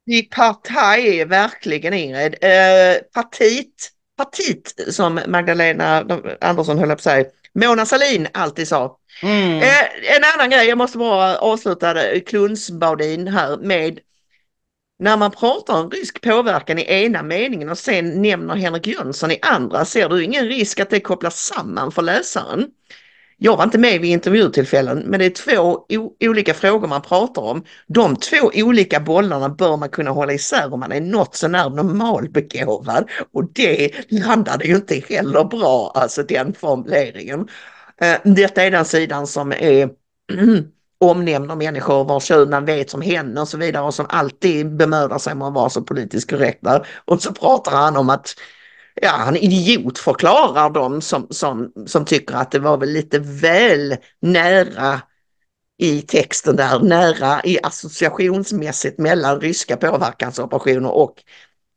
I 0.07 0.21
partaj 0.21 1.25
verkligen 1.25 1.93
Ingrid. 1.93 2.35
Eh, 2.41 2.97
partit, 3.13 3.91
partit 4.17 4.75
som 4.89 5.19
Magdalena 5.27 6.05
Andersson 6.41 6.79
höll 6.79 6.87
på 6.87 6.93
att 6.93 7.01
säga. 7.01 7.25
Mona 7.53 7.85
Sahlin 7.85 8.27
alltid 8.33 8.67
sa. 8.67 8.97
Mm. 9.23 9.57
Eh, 9.57 10.15
en 10.15 10.23
annan 10.35 10.49
grej, 10.49 10.67
jag 10.67 10.77
måste 10.77 10.97
bara 10.97 11.37
avsluta 11.37 12.19
Klunsbaudin 12.25 13.27
här 13.27 13.57
med 13.57 13.99
när 14.99 15.17
man 15.17 15.31
pratar 15.31 15.81
om 15.81 15.89
rysk 15.89 16.21
påverkan 16.21 16.79
i 16.79 17.03
ena 17.03 17.23
meningen 17.23 17.69
och 17.69 17.77
sen 17.77 18.21
nämner 18.21 18.55
Henrik 18.55 18.87
Jönsson 18.87 19.31
i 19.31 19.39
andra, 19.41 19.85
ser 19.85 20.09
du 20.09 20.23
ingen 20.23 20.45
risk 20.45 20.79
att 20.79 20.89
det 20.89 20.99
kopplas 20.99 21.39
samman 21.39 21.91
för 21.91 22.01
läsaren? 22.01 22.67
Jag 23.39 23.57
var 23.57 23.63
inte 23.63 23.77
med 23.77 24.01
vid 24.01 24.11
intervjutillfällen, 24.11 25.03
men 25.05 25.19
det 25.19 25.25
är 25.25 25.29
två 25.29 25.85
olika 26.19 26.53
frågor 26.53 26.87
man 26.87 27.01
pratar 27.01 27.41
om. 27.41 27.63
De 27.87 28.15
två 28.15 28.51
olika 28.55 28.99
bollarna 28.99 29.49
bör 29.49 29.77
man 29.77 29.89
kunna 29.89 30.11
hålla 30.11 30.33
isär 30.33 30.73
om 30.73 30.79
man 30.79 30.91
är 30.91 31.01
något 31.01 31.35
sånär 31.35 31.69
normalbegåvad. 31.69 33.09
Och 33.33 33.53
det 33.53 33.91
landade 34.09 34.65
ju 34.65 34.75
inte 34.75 34.95
heller 35.09 35.43
bra, 35.43 35.91
alltså 35.95 36.23
den 36.23 36.53
formuleringen. 36.53 37.47
Eh, 38.01 38.15
detta 38.23 38.63
är 38.63 38.71
den 38.71 38.85
sidan 38.85 39.27
som 39.27 39.51
är 39.51 39.89
omnämner 40.99 41.55
människor 41.55 42.03
vars 42.03 42.23
kön 42.23 42.49
man 42.49 42.65
vet 42.65 42.89
som 42.89 43.01
henne 43.01 43.41
och 43.41 43.47
så 43.47 43.57
vidare 43.57 43.83
och 43.83 43.93
som 43.93 44.05
alltid 44.09 44.75
bemödar 44.75 45.17
sig 45.17 45.33
om 45.33 45.41
att 45.41 45.53
vara 45.53 45.69
så 45.69 45.81
politiskt 45.81 46.29
korrekt. 46.29 46.63
Och 47.05 47.21
så 47.21 47.33
pratar 47.33 47.71
han 47.71 47.97
om 47.97 48.09
att 48.09 48.35
ja, 49.01 49.09
han 49.11 49.35
idiotförklarar 49.35 50.69
dem 50.69 51.01
som, 51.01 51.27
som, 51.29 51.71
som 51.87 52.05
tycker 52.05 52.35
att 52.35 52.51
det 52.51 52.59
var 52.59 52.77
väl 52.77 52.89
lite 52.89 53.19
väl 53.19 53.95
nära 54.21 55.01
i 55.79 56.01
texten 56.01 56.55
där, 56.55 56.79
nära 56.79 57.41
i 57.43 57.59
associationsmässigt 57.63 58.97
mellan 58.99 59.41
ryska 59.41 59.77
påverkansoperationer 59.77 60.91
och 60.91 61.23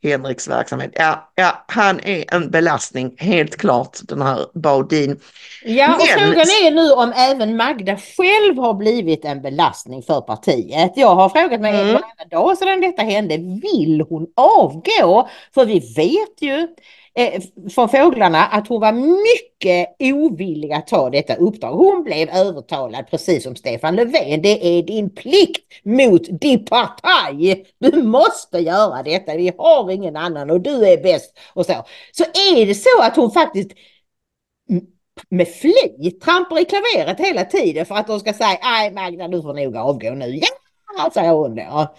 Henriks 0.03 0.49
verksamhet. 0.49 0.91
Ja, 0.95 1.33
ja, 1.35 1.65
han 1.69 2.01
är 2.01 2.35
en 2.35 2.51
belastning, 2.51 3.15
helt 3.19 3.57
klart, 3.57 3.99
den 4.03 4.23
här 4.23 4.47
Baudin. 4.55 5.21
Ja, 5.65 5.95
och 5.95 6.01
Men- 6.17 6.19
frågan 6.19 6.47
är 6.65 6.71
nu 6.71 6.91
om 6.91 7.13
även 7.17 7.57
Magda 7.57 7.97
själv 7.97 8.59
har 8.59 8.75
blivit 8.75 9.25
en 9.25 9.43
belastning 9.43 10.03
för 10.03 10.21
partiet. 10.21 10.93
Jag 10.97 11.15
har 11.15 11.29
frågat 11.29 11.61
mig 11.61 11.71
Mm. 11.75 11.87
varenda 11.87 12.25
dag 12.31 12.59
sedan 12.59 12.81
detta 12.81 13.03
hände, 13.03 13.37
vill 13.37 14.05
hon 14.09 14.27
avgå? 14.37 15.29
För 15.55 15.65
vi 15.65 15.79
vet 15.97 16.43
ju 16.43 16.69
eh, 17.15 17.43
från 17.71 17.89
fåglarna 17.89 18.47
att 18.47 18.69
hon 18.69 18.81
var 18.81 18.93
mycket 18.93 19.97
ovillig 19.99 20.73
att 20.73 20.87
ta 20.87 21.11
detta 21.11 21.35
uppdrag. 21.35 21.73
Hon 21.73 22.05
blev 22.05 22.29
övertalad 22.29 23.11
precis 23.11 23.43
som 23.43 23.57
Stefan 23.57 23.97
Löfven. 23.97 24.43
Det 24.43 24.79
är 24.79 24.83
din 24.83 25.11
plikt 25.11 25.65
mot 25.85 26.41
din 26.41 26.65
partaj. 26.65 27.67
Du 27.79 28.03
måste 28.03 28.59
göra 28.59 29.03
detta. 29.03 29.37
Vi 29.37 29.53
har 29.59 29.91
ingen 29.91 30.17
annan 30.17 30.51
och 30.51 30.61
du 30.61 30.89
är 30.89 31.03
bäst 31.03 31.39
och 31.55 31.67
så. 31.67 31.85
Så 32.13 32.25
är 32.25 32.67
det 32.67 32.75
så 32.75 33.03
att 33.03 33.17
hon 33.17 33.31
faktiskt 33.31 33.71
med 35.29 35.49
flit 35.49 36.21
trampar 36.21 36.61
i 36.61 36.65
klaveret 36.65 37.21
hela 37.21 37.45
tiden 37.45 37.87
för 37.87 37.95
att 37.95 38.07
de 38.07 38.21
ska 38.21 38.33
säga 38.33 38.59
nej 38.63 38.91
Magda 38.93 39.29
du 39.29 39.43
får 39.43 39.55
nog 39.55 39.77
avgå 39.77 40.11
nu. 40.11 40.41
Ja, 40.99 41.11
säger 41.15 41.33
hon 41.33 41.55
då. 41.55 41.95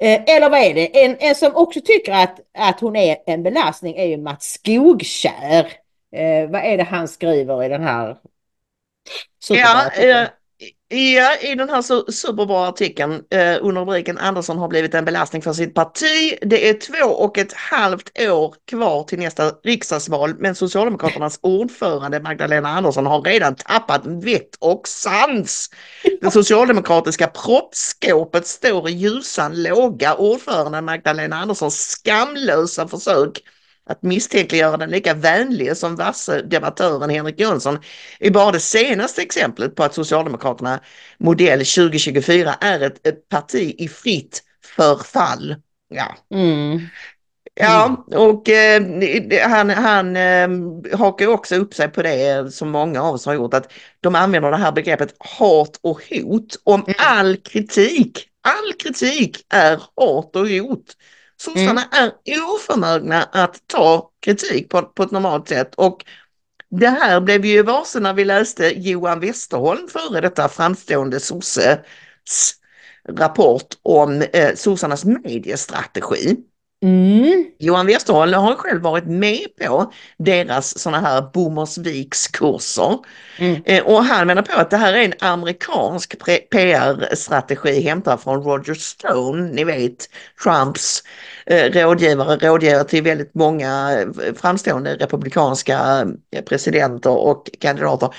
Eh, 0.00 0.36
eller 0.36 0.50
vad 0.50 0.60
är 0.60 0.74
det? 0.74 1.04
En, 1.04 1.16
en 1.20 1.34
som 1.34 1.56
också 1.56 1.80
tycker 1.80 2.12
att, 2.12 2.40
att 2.58 2.80
hon 2.80 2.96
är 2.96 3.16
en 3.26 3.42
belastning 3.42 3.96
är 3.96 4.06
ju 4.06 4.16
Mats 4.16 4.52
Skogkär. 4.52 5.72
Eh, 6.16 6.50
vad 6.50 6.64
är 6.64 6.76
det 6.76 6.82
han 6.82 7.08
skriver 7.08 7.64
i 7.64 7.68
den 7.68 7.82
här? 7.82 8.16
Ja, 9.48 9.90
eh, 9.90 10.28
Ja, 10.92 11.36
i 11.40 11.54
den 11.54 11.68
här 11.68 11.82
su 11.82 12.04
superbra 12.12 12.68
artikeln 12.68 13.12
eh, 13.30 13.56
under 13.60 13.80
rubriken 13.80 14.18
Andersson 14.18 14.58
har 14.58 14.68
blivit 14.68 14.94
en 14.94 15.04
belastning 15.04 15.42
för 15.42 15.52
sitt 15.52 15.74
parti. 15.74 16.38
Det 16.42 16.68
är 16.68 16.74
två 16.74 17.06
och 17.08 17.38
ett 17.38 17.52
halvt 17.52 18.20
år 18.20 18.54
kvar 18.70 19.04
till 19.04 19.18
nästa 19.18 19.50
riksdagsval 19.50 20.34
men 20.38 20.54
Socialdemokraternas 20.54 21.38
ordförande 21.42 22.20
Magdalena 22.20 22.68
Andersson 22.68 23.06
har 23.06 23.22
redan 23.22 23.54
tappat 23.54 24.06
vett 24.06 24.56
och 24.58 24.88
sans. 24.88 25.70
Det 26.20 26.30
socialdemokratiska 26.30 27.26
proppskåpet 27.26 28.46
står 28.46 28.88
i 28.88 28.92
ljusan 28.92 29.62
låga. 29.62 30.14
Ordförande 30.14 30.80
Magdalena 30.80 31.36
Anderssons 31.36 31.76
skamlösa 31.76 32.88
försök 32.88 33.42
att 33.86 34.02
misstänkliggöra 34.02 34.76
den 34.76 34.90
lika 34.90 35.14
vänlige 35.14 35.74
som 35.74 35.96
vasse 35.96 36.42
debattören 36.42 37.10
Henrik 37.10 37.40
Jönsson 37.40 37.78
är 38.20 38.30
bara 38.30 38.52
det 38.52 38.60
senaste 38.60 39.22
exemplet 39.22 39.74
på 39.74 39.84
att 39.84 39.94
Socialdemokraterna 39.94 40.80
modell 41.18 41.58
2024 41.58 42.54
är 42.60 42.80
ett, 42.80 43.06
ett 43.06 43.28
parti 43.28 43.74
i 43.78 43.88
fritt 43.88 44.42
förfall. 44.76 45.56
Ja. 45.88 46.16
Mm. 46.34 46.80
Ja, 47.54 48.06
och 48.14 48.48
eh, 48.48 48.82
han, 49.48 49.70
han 49.70 50.16
eh, 50.16 50.48
hakar 50.98 51.26
också 51.26 51.56
upp 51.56 51.74
sig 51.74 51.88
på 51.88 52.02
det 52.02 52.54
som 52.54 52.70
många 52.70 53.02
av 53.02 53.14
oss 53.14 53.26
har 53.26 53.34
gjort, 53.34 53.54
att 53.54 53.72
de 54.00 54.14
använder 54.14 54.50
det 54.50 54.56
här 54.56 54.72
begreppet 54.72 55.14
hat 55.18 55.80
och 55.82 56.02
hot 56.10 56.56
om 56.64 56.80
mm. 56.80 56.94
all 56.98 57.36
kritik. 57.36 58.26
All 58.42 58.72
kritik 58.72 59.46
är 59.48 59.76
hat 59.96 60.36
och 60.36 60.48
hot. 60.48 60.96
Sossarna 61.40 61.84
mm. 61.92 62.10
är 62.24 62.54
oförmögna 62.54 63.22
att 63.22 63.62
ta 63.66 64.10
kritik 64.20 64.68
på, 64.68 64.82
på 64.82 65.02
ett 65.02 65.10
normalt 65.10 65.48
sätt 65.48 65.74
och 65.74 66.04
det 66.70 66.88
här 66.88 67.20
blev 67.20 67.44
ju 67.44 67.62
varse 67.62 68.00
när 68.00 68.14
vi 68.14 68.24
läste 68.24 68.80
Johan 68.80 69.20
Westerholm, 69.20 69.88
före 69.88 70.20
detta 70.20 70.48
framstående 70.48 71.20
sosse, 71.20 71.80
rapport 73.08 73.66
om 73.82 74.22
eh, 74.32 74.54
sossarnas 74.54 75.04
mediestrategi. 75.04 76.36
Mm. 76.82 77.50
Johan 77.58 77.86
Westerholm 77.86 78.32
har 78.34 78.54
själv 78.54 78.82
varit 78.82 79.06
med 79.06 79.46
på 79.60 79.92
deras 80.18 80.78
sådana 80.78 81.08
här 81.08 81.30
Bommersviks 81.32 82.28
kurser. 82.28 82.98
Mm. 83.38 83.62
Eh, 83.64 83.84
och 83.84 84.04
han 84.04 84.26
menar 84.26 84.42
på 84.42 84.60
att 84.60 84.70
det 84.70 84.76
här 84.76 84.92
är 84.92 85.04
en 85.04 85.12
amerikansk 85.20 86.18
PR-strategi 86.50 87.80
hämtad 87.80 88.20
från 88.20 88.42
Roger 88.42 88.74
Stone, 88.74 89.52
ni 89.52 89.64
vet 89.64 90.08
Trumps 90.42 91.02
eh, 91.46 91.64
rådgivare, 91.64 92.36
rådgivare 92.36 92.84
till 92.84 93.02
väldigt 93.02 93.34
många 93.34 94.00
eh, 94.00 94.34
framstående 94.34 94.96
republikanska 94.96 96.06
presidenter 96.48 97.10
och 97.10 97.50
kandidater. 97.60 98.14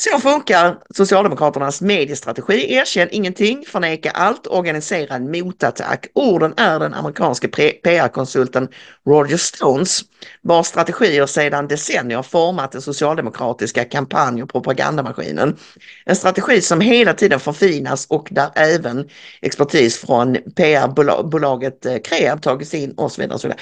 Så 0.00 0.18
funkar 0.18 0.78
Socialdemokraternas 0.94 1.80
mediestrategi. 1.80 2.74
Erkänn 2.74 3.08
ingenting, 3.10 3.64
förneka 3.66 4.10
allt, 4.10 4.46
organisera 4.46 5.14
en 5.14 5.30
motattack. 5.30 6.06
Orden 6.14 6.54
är 6.56 6.78
den 6.78 6.94
amerikanske 6.94 7.48
PR-konsulten 7.48 8.68
Roger 9.06 9.36
Stones, 9.36 10.00
vars 10.42 10.66
strategier 10.66 11.26
sedan 11.26 11.68
decennier 11.68 12.22
format 12.22 12.72
den 12.72 12.82
socialdemokratiska 12.82 13.84
kampanj 13.84 14.42
och 14.42 14.48
propagandamaskinen. 14.52 15.56
En 16.04 16.16
strategi 16.16 16.60
som 16.60 16.80
hela 16.80 17.14
tiden 17.14 17.40
förfinas 17.40 18.06
och 18.06 18.28
där 18.30 18.50
även 18.54 19.08
expertis 19.42 19.98
från 19.98 20.36
PR-bolaget 20.56 21.86
eh, 21.86 21.98
Kreab 21.98 22.42
tagits 22.42 22.74
in 22.74 22.92
och 22.92 23.12
så 23.12 23.20
vidare. 23.20 23.34
Och 23.34 23.40
så 23.40 23.48
vidare. 23.48 23.60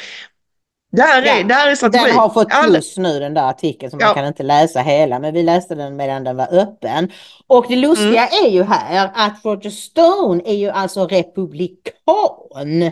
Där 0.90 1.22
är, 1.22 1.44
ja, 1.48 1.70
är 1.70 1.74
strategi. 1.74 2.04
Den 2.04 2.16
har 2.16 2.28
fått 2.28 2.48
plus 2.64 2.96
nu 2.96 3.20
den 3.20 3.34
där 3.34 3.50
artikeln 3.50 3.90
så 3.90 3.96
ja. 4.00 4.06
man 4.06 4.14
kan 4.14 4.26
inte 4.26 4.42
läsa 4.42 4.80
hela 4.80 5.18
men 5.18 5.34
vi 5.34 5.42
läste 5.42 5.74
den 5.74 5.96
medan 5.96 6.24
den 6.24 6.36
var 6.36 6.54
öppen. 6.54 7.12
Och 7.46 7.64
det 7.68 7.76
lustiga 7.76 8.26
mm. 8.26 8.44
är 8.44 8.50
ju 8.50 8.62
här 8.62 9.10
att 9.14 9.44
Roger 9.44 9.70
Stone 9.70 10.42
är 10.44 10.54
ju 10.54 10.70
alltså 10.70 11.06
republikan. 11.06 12.82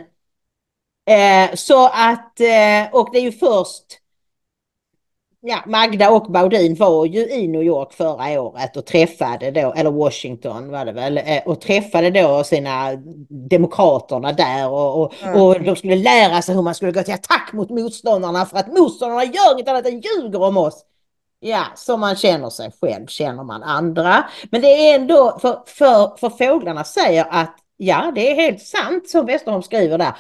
Eh, 1.11 1.55
så 1.55 1.87
att, 1.87 2.41
eh, 2.41 2.93
och 2.93 3.09
det 3.13 3.19
är 3.19 3.23
ju 3.23 3.33
först 3.33 4.01
ja, 5.47 5.63
Magda 5.67 6.11
och 6.11 6.33
Baudin 6.33 6.75
var 6.75 7.07
ju 7.07 7.21
i 7.21 7.49
New 7.49 7.63
York 7.63 7.93
förra 7.93 8.41
året 8.41 8.77
och 8.77 8.87
träffade 8.87 9.51
då, 9.51 9.73
eller 9.77 9.91
Washington 9.91 10.71
var 10.71 10.85
det 10.85 10.93
väl, 10.93 11.19
eh, 11.19 11.43
och 11.47 11.61
träffade 11.61 12.11
då 12.11 12.45
sina 12.45 12.93
demokraterna 13.29 14.33
där 14.33 14.69
och, 14.69 15.03
och, 15.03 15.15
mm. 15.23 15.43
och 15.43 15.63
de 15.63 15.77
skulle 15.77 15.97
lära 15.97 16.43
sig 16.43 16.55
hur 16.55 16.63
man 16.63 16.75
skulle 16.75 16.93
gå 16.93 17.03
till 17.03 17.15
attack 17.15 17.51
mot 17.53 17.71
motståndarna 17.71 18.47
för 18.47 18.59
att 18.59 18.79
motståndarna 18.79 19.25
gör 19.25 19.55
inget 19.55 19.69
annat 19.69 19.87
än 19.87 20.01
ljuger 20.01 20.43
om 20.43 20.57
oss. 20.57 20.85
Ja, 21.41 21.63
som 21.75 22.01
man 22.01 22.17
känner 22.17 22.51
sig 22.51 22.71
själv 22.81 23.07
känner 23.07 23.45
man 23.45 23.63
andra. 23.63 24.25
Men 24.51 24.61
det 24.61 24.69
är 24.69 24.95
ändå, 24.95 25.39
för, 25.41 25.63
för, 25.67 26.17
för 26.17 26.31
fåglarna 26.31 26.85
säger 26.85 27.27
att 27.31 27.57
Ja, 27.79 28.13
det 28.15 28.31
är 28.31 28.35
helt 28.35 28.63
sant 28.63 29.09
som 29.09 29.27
Westerholm 29.27 29.63
skriver 29.63 29.99
där. 29.99 30.13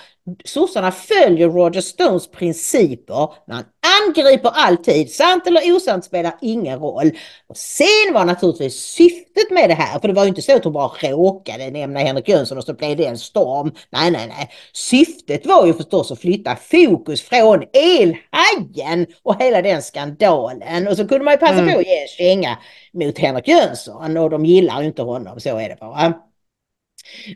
Sossarna 0.44 0.92
följer 0.92 1.48
Roger 1.48 1.80
Stones 1.80 2.30
principer. 2.30 3.28
Man 3.48 3.64
angriper 4.06 4.50
alltid. 4.54 5.10
Sant 5.10 5.46
eller 5.46 5.76
osant 5.76 6.04
spelar 6.04 6.34
ingen 6.40 6.78
roll. 6.78 7.10
Och 7.46 7.56
sen 7.56 8.14
var 8.14 8.24
naturligtvis 8.24 8.74
syftet 8.74 9.50
med 9.50 9.70
det 9.70 9.74
här, 9.74 9.98
för 9.98 10.08
det 10.08 10.14
var 10.14 10.22
ju 10.22 10.28
inte 10.28 10.42
så 10.42 10.56
att 10.56 10.64
hon 10.64 10.72
bara 10.72 10.88
råkade 11.02 11.70
nämna 11.70 12.00
Henrik 12.00 12.28
Jönsson 12.28 12.58
och 12.58 12.64
så 12.64 12.74
blev 12.74 12.96
det 12.96 13.06
en 13.06 13.18
storm. 13.18 13.72
Nej, 13.90 14.10
nej, 14.10 14.26
nej. 14.28 14.50
Syftet 14.72 15.46
var 15.46 15.66
ju 15.66 15.74
förstås 15.74 16.12
att 16.12 16.20
flytta 16.20 16.56
fokus 16.56 17.22
från 17.22 17.64
elhajen 17.72 19.06
och 19.22 19.42
hela 19.42 19.62
den 19.62 19.82
skandalen. 19.82 20.88
Och 20.88 20.96
så 20.96 21.08
kunde 21.08 21.24
man 21.24 21.34
ju 21.34 21.38
passa 21.38 21.58
mm. 21.58 21.74
på 21.74 21.78
att 21.78 21.86
ge 21.86 22.02
en 22.02 22.08
känga 22.08 22.58
mot 22.92 23.18
Henrik 23.18 23.48
Jönsson 23.48 24.16
och 24.16 24.30
de 24.30 24.44
gillar 24.44 24.80
ju 24.80 24.86
inte 24.86 25.02
honom, 25.02 25.40
så 25.40 25.58
är 25.58 25.68
det 25.68 25.76
bara. 25.80 26.25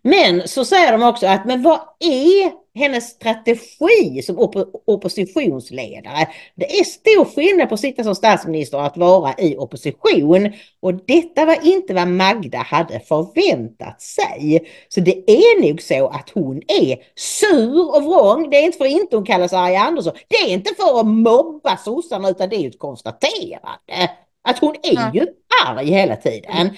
Men 0.02 0.48
så 0.48 0.64
säger 0.64 0.92
de 0.92 1.02
också 1.02 1.26
att 1.26 1.44
men 1.44 1.62
vad 1.62 1.80
är 2.00 2.60
hennes 2.74 3.10
strategi 3.10 4.22
som 4.22 4.38
opp 4.38 4.54
oppositionsledare? 4.86 6.28
Det 6.54 6.80
är 6.80 6.84
stor 6.84 7.24
skillnad 7.24 7.68
på 7.68 7.74
att 7.74 7.80
sitta 7.80 8.04
som 8.04 8.14
statsminister 8.14 8.78
och 8.78 8.86
att 8.86 8.96
vara 8.96 9.34
i 9.38 9.56
opposition. 9.56 10.52
Och 10.80 10.94
detta 10.94 11.44
var 11.44 11.66
inte 11.66 11.94
vad 11.94 12.08
Magda 12.08 12.58
hade 12.58 13.00
förväntat 13.00 14.02
sig. 14.02 14.68
Så 14.88 15.00
det 15.00 15.30
är 15.30 15.68
nog 15.68 15.82
så 15.82 16.08
att 16.08 16.30
hon 16.30 16.56
är 16.56 16.96
sur 17.16 17.96
och 17.96 18.02
vrång. 18.02 18.50
Det 18.50 18.56
är 18.56 18.64
inte 18.64 18.78
för 18.78 18.86
inte 18.86 19.16
hon 19.16 19.26
kallar 19.26 19.48
sig 19.48 19.58
Arja 19.58 19.80
Andersson. 19.80 20.12
Det 20.28 20.36
är 20.36 20.48
inte 20.48 20.74
för 20.74 21.00
att 21.00 21.06
mobba 21.06 21.76
sossarna 21.76 22.30
utan 22.30 22.48
det 22.48 22.56
är 22.56 22.68
ett 22.68 22.78
konstaterande. 22.78 24.10
Att 24.42 24.58
hon 24.58 24.74
är 24.82 25.14
ju 25.14 25.26
arg 25.66 25.86
hela 25.86 26.16
tiden. 26.16 26.70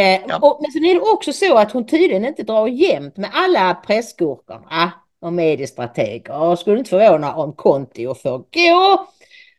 Eh, 0.00 0.20
ja. 0.28 0.38
och, 0.42 0.58
men 0.62 0.72
sen 0.72 0.84
är 0.84 0.94
det 0.94 1.00
också 1.00 1.32
så 1.32 1.56
att 1.56 1.72
hon 1.72 1.86
tydligen 1.86 2.24
inte 2.24 2.42
drar 2.42 2.66
jämnt 2.66 3.16
med 3.16 3.30
alla 3.32 3.74
pressgurkorna 3.74 4.92
och 5.22 5.32
mediestrateger. 5.32 6.42
Och 6.42 6.58
skulle 6.58 6.78
inte 6.78 6.90
förvåna 6.90 7.34
om 7.34 7.52
Conti 7.52 8.06
får 8.22 8.38
gå. 8.38 9.06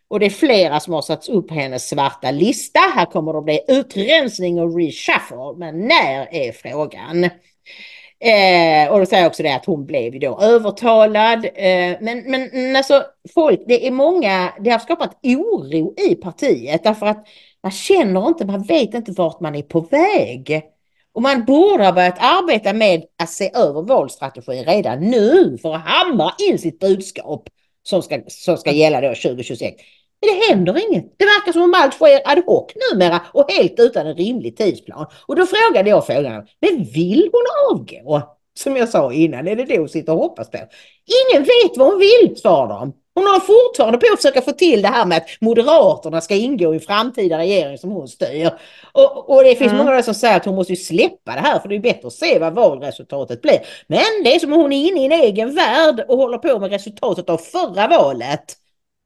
Och 0.08 0.20
det 0.20 0.26
är 0.26 0.30
flera 0.30 0.80
som 0.80 0.94
har 0.94 1.02
satts 1.02 1.30
upp 1.30 1.48
på 1.48 1.54
hennes 1.54 1.90
svarta 1.90 2.32
lista. 2.32 2.80
Här 2.80 3.06
kommer 3.06 3.34
det 3.34 3.40
att 3.40 3.46
bli 3.46 3.60
utrensning 3.68 4.60
och 4.60 4.78
reshuffle. 4.78 5.54
Men 5.58 5.88
när 5.88 6.34
är 6.34 6.52
frågan? 6.52 7.24
Eh, 8.24 8.92
och 8.92 9.00
då 9.00 9.06
säger 9.06 9.24
jag 9.24 9.30
också 9.30 9.44
det 9.44 9.56
att 9.56 9.66
hon 9.66 9.86
blev 9.86 10.20
då 10.20 10.40
övertalad. 10.42 11.46
Eh, 11.46 11.98
men, 12.02 12.24
men 12.32 12.76
alltså 12.76 13.04
folk, 13.34 13.60
det 13.68 13.88
är 13.88 13.92
många, 13.92 14.54
det 14.60 14.70
har 14.70 14.80
skapat 14.80 15.20
oro 15.24 15.94
i 16.10 16.16
partiet 16.16 16.84
därför 16.84 17.06
att 17.06 17.28
man 17.64 17.72
känner 17.72 18.28
inte, 18.28 18.46
man 18.46 18.64
vet 18.64 18.94
inte 18.94 19.12
vart 19.12 19.40
man 19.40 19.56
är 19.56 19.62
på 19.62 19.82
väg. 19.82 20.62
Och 21.14 21.22
man 21.22 21.46
borde 21.46 21.86
ha 21.86 21.92
börjat 21.92 22.18
arbeta 22.20 22.74
med 22.74 23.04
att 23.18 23.30
se 23.30 23.52
över 23.54 23.82
valstrategin 23.82 24.66
redan 24.66 25.00
nu 25.00 25.58
för 25.62 25.76
att 25.76 25.82
hamra 25.82 26.32
in 26.50 26.60
sitt 26.60 26.80
budskap 26.80 27.50
som 27.84 28.02
ska, 28.02 28.22
som 28.28 28.58
ska 28.58 28.72
gälla 28.72 29.02
då 29.02 29.08
2026. 29.08 29.82
Men 30.22 30.30
det 30.30 30.54
händer 30.54 30.90
inget. 30.90 31.14
Det 31.18 31.26
verkar 31.26 31.52
som 31.52 31.62
om 31.62 31.74
allt 31.76 31.94
sker 31.94 32.22
ad 32.26 32.44
hoc 32.46 32.72
numera 32.92 33.22
och 33.34 33.52
helt 33.52 33.80
utan 33.80 34.08
en 34.08 34.16
rimlig 34.16 34.58
tidsplan. 34.58 35.06
Och 35.26 35.36
då 35.36 35.46
frågade 35.46 35.90
jag 35.90 36.06
frågan, 36.06 36.48
men 36.60 36.84
vill 36.84 37.30
hon 37.32 37.78
avgå? 37.78 38.38
Som 38.60 38.76
jag 38.76 38.90
sa 38.90 39.14
innan, 39.14 39.48
är 39.48 39.56
det 39.56 39.66
det 39.66 39.78
hon 39.78 39.90
sitter 39.90 40.14
och 40.14 40.20
hoppas 40.20 40.50
på? 40.50 40.58
Ingen 40.58 41.44
vet 41.44 41.78
vad 41.78 41.88
hon 41.88 42.00
vill, 42.00 42.38
sa 42.38 42.68
de. 42.68 42.94
Hon 43.14 43.24
har 43.24 43.40
fortfarande 43.40 43.98
på 43.98 44.06
att 44.14 44.22
försöka 44.22 44.42
få 44.42 44.52
till 44.52 44.82
det 44.82 44.88
här 44.88 45.06
med 45.06 45.18
att 45.18 45.28
Moderaterna 45.42 46.22
ska 46.22 46.36
ingå 46.36 46.76
i 46.76 46.80
framtida 46.80 47.38
regering 47.38 47.78
som 47.78 47.92
hon 47.92 48.08
styr. 48.08 48.52
Och, 48.92 49.30
och 49.30 49.44
det 49.44 49.56
finns 49.56 49.72
mm. 49.72 49.86
många 49.86 50.04
som 50.04 50.14
säger 50.14 50.38
att 50.38 50.46
hon 50.46 50.56
måste 50.56 50.76
släppa 50.76 51.36
det 51.36 51.40
här 51.40 51.60
för 51.60 51.70
det 51.70 51.76
är 51.76 51.80
bättre 51.80 52.08
att 52.08 52.14
se 52.14 52.40
vad 52.40 52.54
valresultatet 52.54 53.42
blir. 53.42 53.60
Men 53.88 54.24
det 54.24 54.36
är 54.36 54.40
som 54.40 54.54
att 54.54 54.60
hon 54.60 54.74
är 54.74 54.88
inne 54.88 55.02
i 55.02 55.06
en 55.06 55.12
egen 55.12 55.56
värld 55.56 56.06
och 56.08 56.18
håller 56.18 56.38
på 56.38 56.60
med 56.60 56.70
resultatet 56.70 57.30
av 57.30 57.38
förra 57.38 57.88
valet. 57.88 58.58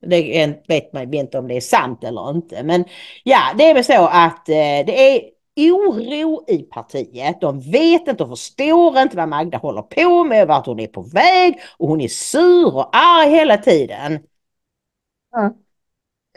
Det 0.06 0.56
vet 0.68 0.94
man 0.94 1.14
inte 1.14 1.38
om 1.38 1.48
det 1.48 1.56
är 1.56 1.62
sant 1.62 2.04
eller 2.04 2.30
inte. 2.30 2.64
Men 2.64 2.86
ja, 3.24 3.40
det 3.58 3.70
är 3.70 3.74
väl 3.74 3.84
så 3.84 4.08
att 4.08 4.50
eh, 4.50 4.86
det 4.86 5.16
är 5.16 5.22
oro 5.58 6.46
i 6.48 6.58
partiet. 6.58 7.42
De 7.42 7.60
vet 7.72 8.08
inte 8.08 8.24
och 8.24 8.30
förstår 8.30 9.00
inte 9.00 9.18
vad 9.18 9.30
Magda 9.30 9.58
håller 9.58 9.82
på 9.82 10.24
med, 10.24 10.48
vart 10.48 10.66
hon 10.66 10.80
är 10.80 10.88
på 10.88 11.02
väg 11.02 11.60
och 11.78 11.88
hon 11.88 12.02
är 12.02 12.08
sur 12.08 12.76
och 12.76 12.96
arg 12.96 13.30
hela 13.30 13.58
tiden. 13.58 14.20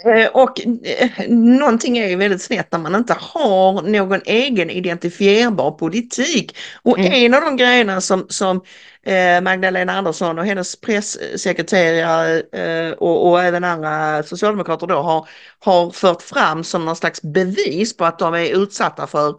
Eh, 0.05 0.27
och 0.29 0.61
eh, 0.87 1.11
någonting 1.29 1.99
är 1.99 2.09
ju 2.09 2.16
väldigt 2.16 2.43
snett 2.43 2.73
när 2.73 2.79
man 2.79 2.95
inte 2.95 3.16
har 3.21 3.83
någon 3.83 4.21
egen 4.25 4.71
identifierbar 4.71 5.71
politik. 5.71 6.57
Och 6.83 6.99
Mm. 6.99 7.12
en 7.12 7.35
av 7.35 7.41
de 7.41 7.57
grejerna 7.57 8.01
som, 8.01 8.27
som 8.29 8.61
Eh, 9.09 9.40
Magdalena 9.40 9.92
Andersson 9.92 10.38
och 10.38 10.46
hennes 10.46 10.80
pressekreterare 10.80 12.42
eh, 12.52 12.92
och, 12.92 13.28
och 13.28 13.42
även 13.42 13.64
andra 13.64 14.22
socialdemokrater 14.22 14.86
då 14.86 14.94
har, 14.94 15.28
har 15.59 15.90
fört 15.90 16.22
fram 16.22 16.64
som 16.64 16.84
någon 16.84 16.96
slags 16.96 17.22
bevis 17.22 17.96
på 17.96 18.04
att 18.04 18.18
de 18.18 18.34
är 18.34 18.62
utsatta 18.62 19.06
för 19.06 19.34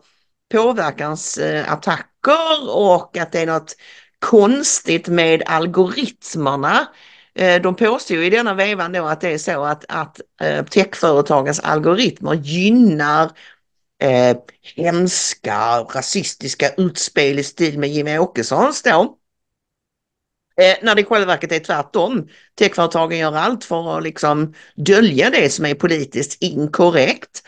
påverkansattacker 0.51 2.69
och 2.69 3.17
att 3.17 3.31
det 3.31 3.41
är 3.41 3.45
något 3.45 3.75
konstigt 4.19 5.07
med 5.07 5.43
algoritmerna. 5.45 6.87
Eh, 7.35 7.61
de 7.61 7.75
påstår 7.75 8.17
ju 8.17 8.25
i 8.25 8.29
denna 8.29 8.53
vevan 8.53 8.91
då 8.91 9.05
att 9.05 9.21
det 9.21 9.33
är 9.33 9.37
så 9.37 9.63
att, 9.63 9.85
att 9.87 10.21
techföretagens 10.69 11.59
algoritmer 11.59 12.33
gynnar 12.33 13.31
eh, 14.03 14.37
hemska 14.75 15.79
rasistiska 15.79 16.69
utspel 16.69 17.39
i 17.39 17.43
stil 17.43 17.79
med 17.79 17.89
Jimmie 17.89 18.19
Åkessons 18.19 18.83
då. 18.83 19.18
Eh, 20.59 20.75
när 20.81 20.95
det 20.95 21.01
i 21.01 21.05
själva 21.05 21.25
verket 21.25 21.51
är 21.51 21.59
tvärtom. 21.59 22.27
Techföretagen 22.55 23.17
gör 23.17 23.35
allt 23.35 23.63
för 23.63 23.97
att 23.97 24.03
liksom 24.03 24.53
dölja 24.75 25.29
det 25.29 25.49
som 25.49 25.65
är 25.65 25.73
politiskt 25.73 26.43
inkorrekt. 26.43 27.43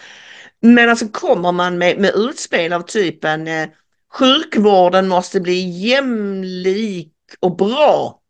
Men 0.60 0.90
alltså 0.90 1.08
kommer 1.08 1.52
man 1.52 1.78
med, 1.78 1.98
med 1.98 2.12
utspel 2.16 2.74
av 2.74 2.82
typen 2.82 3.48
eh, 3.48 3.70
sjukvården 4.14 5.08
måste 5.08 5.42
bli 5.42 5.88
jämlik 5.88 7.14
och 7.40 7.56
bra. 7.56 8.22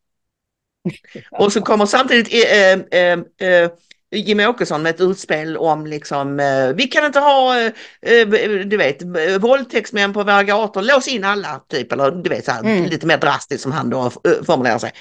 Och 1.31 1.53
så 1.53 1.61
kommer 1.61 1.85
samtidigt 1.85 2.33
eh, 2.33 2.99
eh, 2.99 3.19
eh, 3.49 3.71
Jimmie 4.11 4.47
Åkesson 4.47 4.81
med 4.81 4.89
ett 4.89 5.01
utspel 5.01 5.57
om 5.57 5.85
liksom, 5.85 6.39
eh, 6.39 6.67
vi 6.75 6.87
kan 6.87 7.05
inte 7.05 7.19
ha, 7.19 7.59
eh, 7.59 7.71
eh, 8.01 8.27
du 8.65 8.77
vet, 8.77 9.01
våldtäktsmän 9.39 10.13
på 10.13 10.23
våra 10.23 10.43
gator, 10.43 10.81
lås 10.81 11.07
in 11.07 11.23
alla, 11.23 11.61
typ, 11.69 11.91
eller 11.91 12.11
du 12.11 12.29
vet, 12.29 12.45
så 12.45 12.51
här, 12.51 12.61
Mm. 12.61 12.85
lite 12.85 13.05
mer 13.05 13.17
drastiskt 13.17 13.63
som 13.63 13.71
han 13.71 13.89
då 13.89 14.09
formulerar 14.45 14.77
sig. 14.77 14.91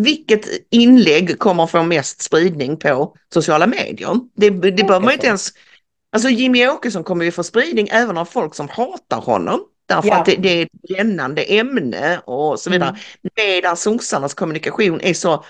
Vilket 0.00 0.46
inlägg 0.70 1.38
kommer 1.38 1.66
få 1.66 1.82
mest 1.82 2.22
spridning 2.22 2.76
på 2.76 3.14
sociala 3.34 3.66
medier? 3.66 4.14
Det, 4.36 4.50
det 4.50 4.72
behöver 4.72 5.00
man 5.00 5.08
ju 5.08 5.14
inte 5.14 5.26
ens, 5.26 5.50
alltså 6.12 6.28
Jimmie 6.28 6.70
Åkesson 6.70 7.04
kommer 7.04 7.24
ju 7.24 7.30
få 7.30 7.42
spridning 7.42 7.88
även 7.90 8.18
av 8.18 8.24
folk 8.24 8.54
som 8.54 8.68
hatar 8.68 9.20
honom. 9.20 9.60
Därför 9.88 10.08
Ja. 10.08 10.16
att 10.18 10.26
det, 10.26 10.36
det 10.36 10.48
är 10.48 10.62
ett 10.62 10.82
brännande 10.88 11.42
ämne 11.42 12.20
och 12.24 12.60
så 12.60 12.70
vidare. 12.70 12.88
Mm. 12.88 13.00
Medan 13.36 13.76
sossarnas 13.76 14.34
kommunikation 14.34 15.00
är 15.00 15.14
så 15.14 15.44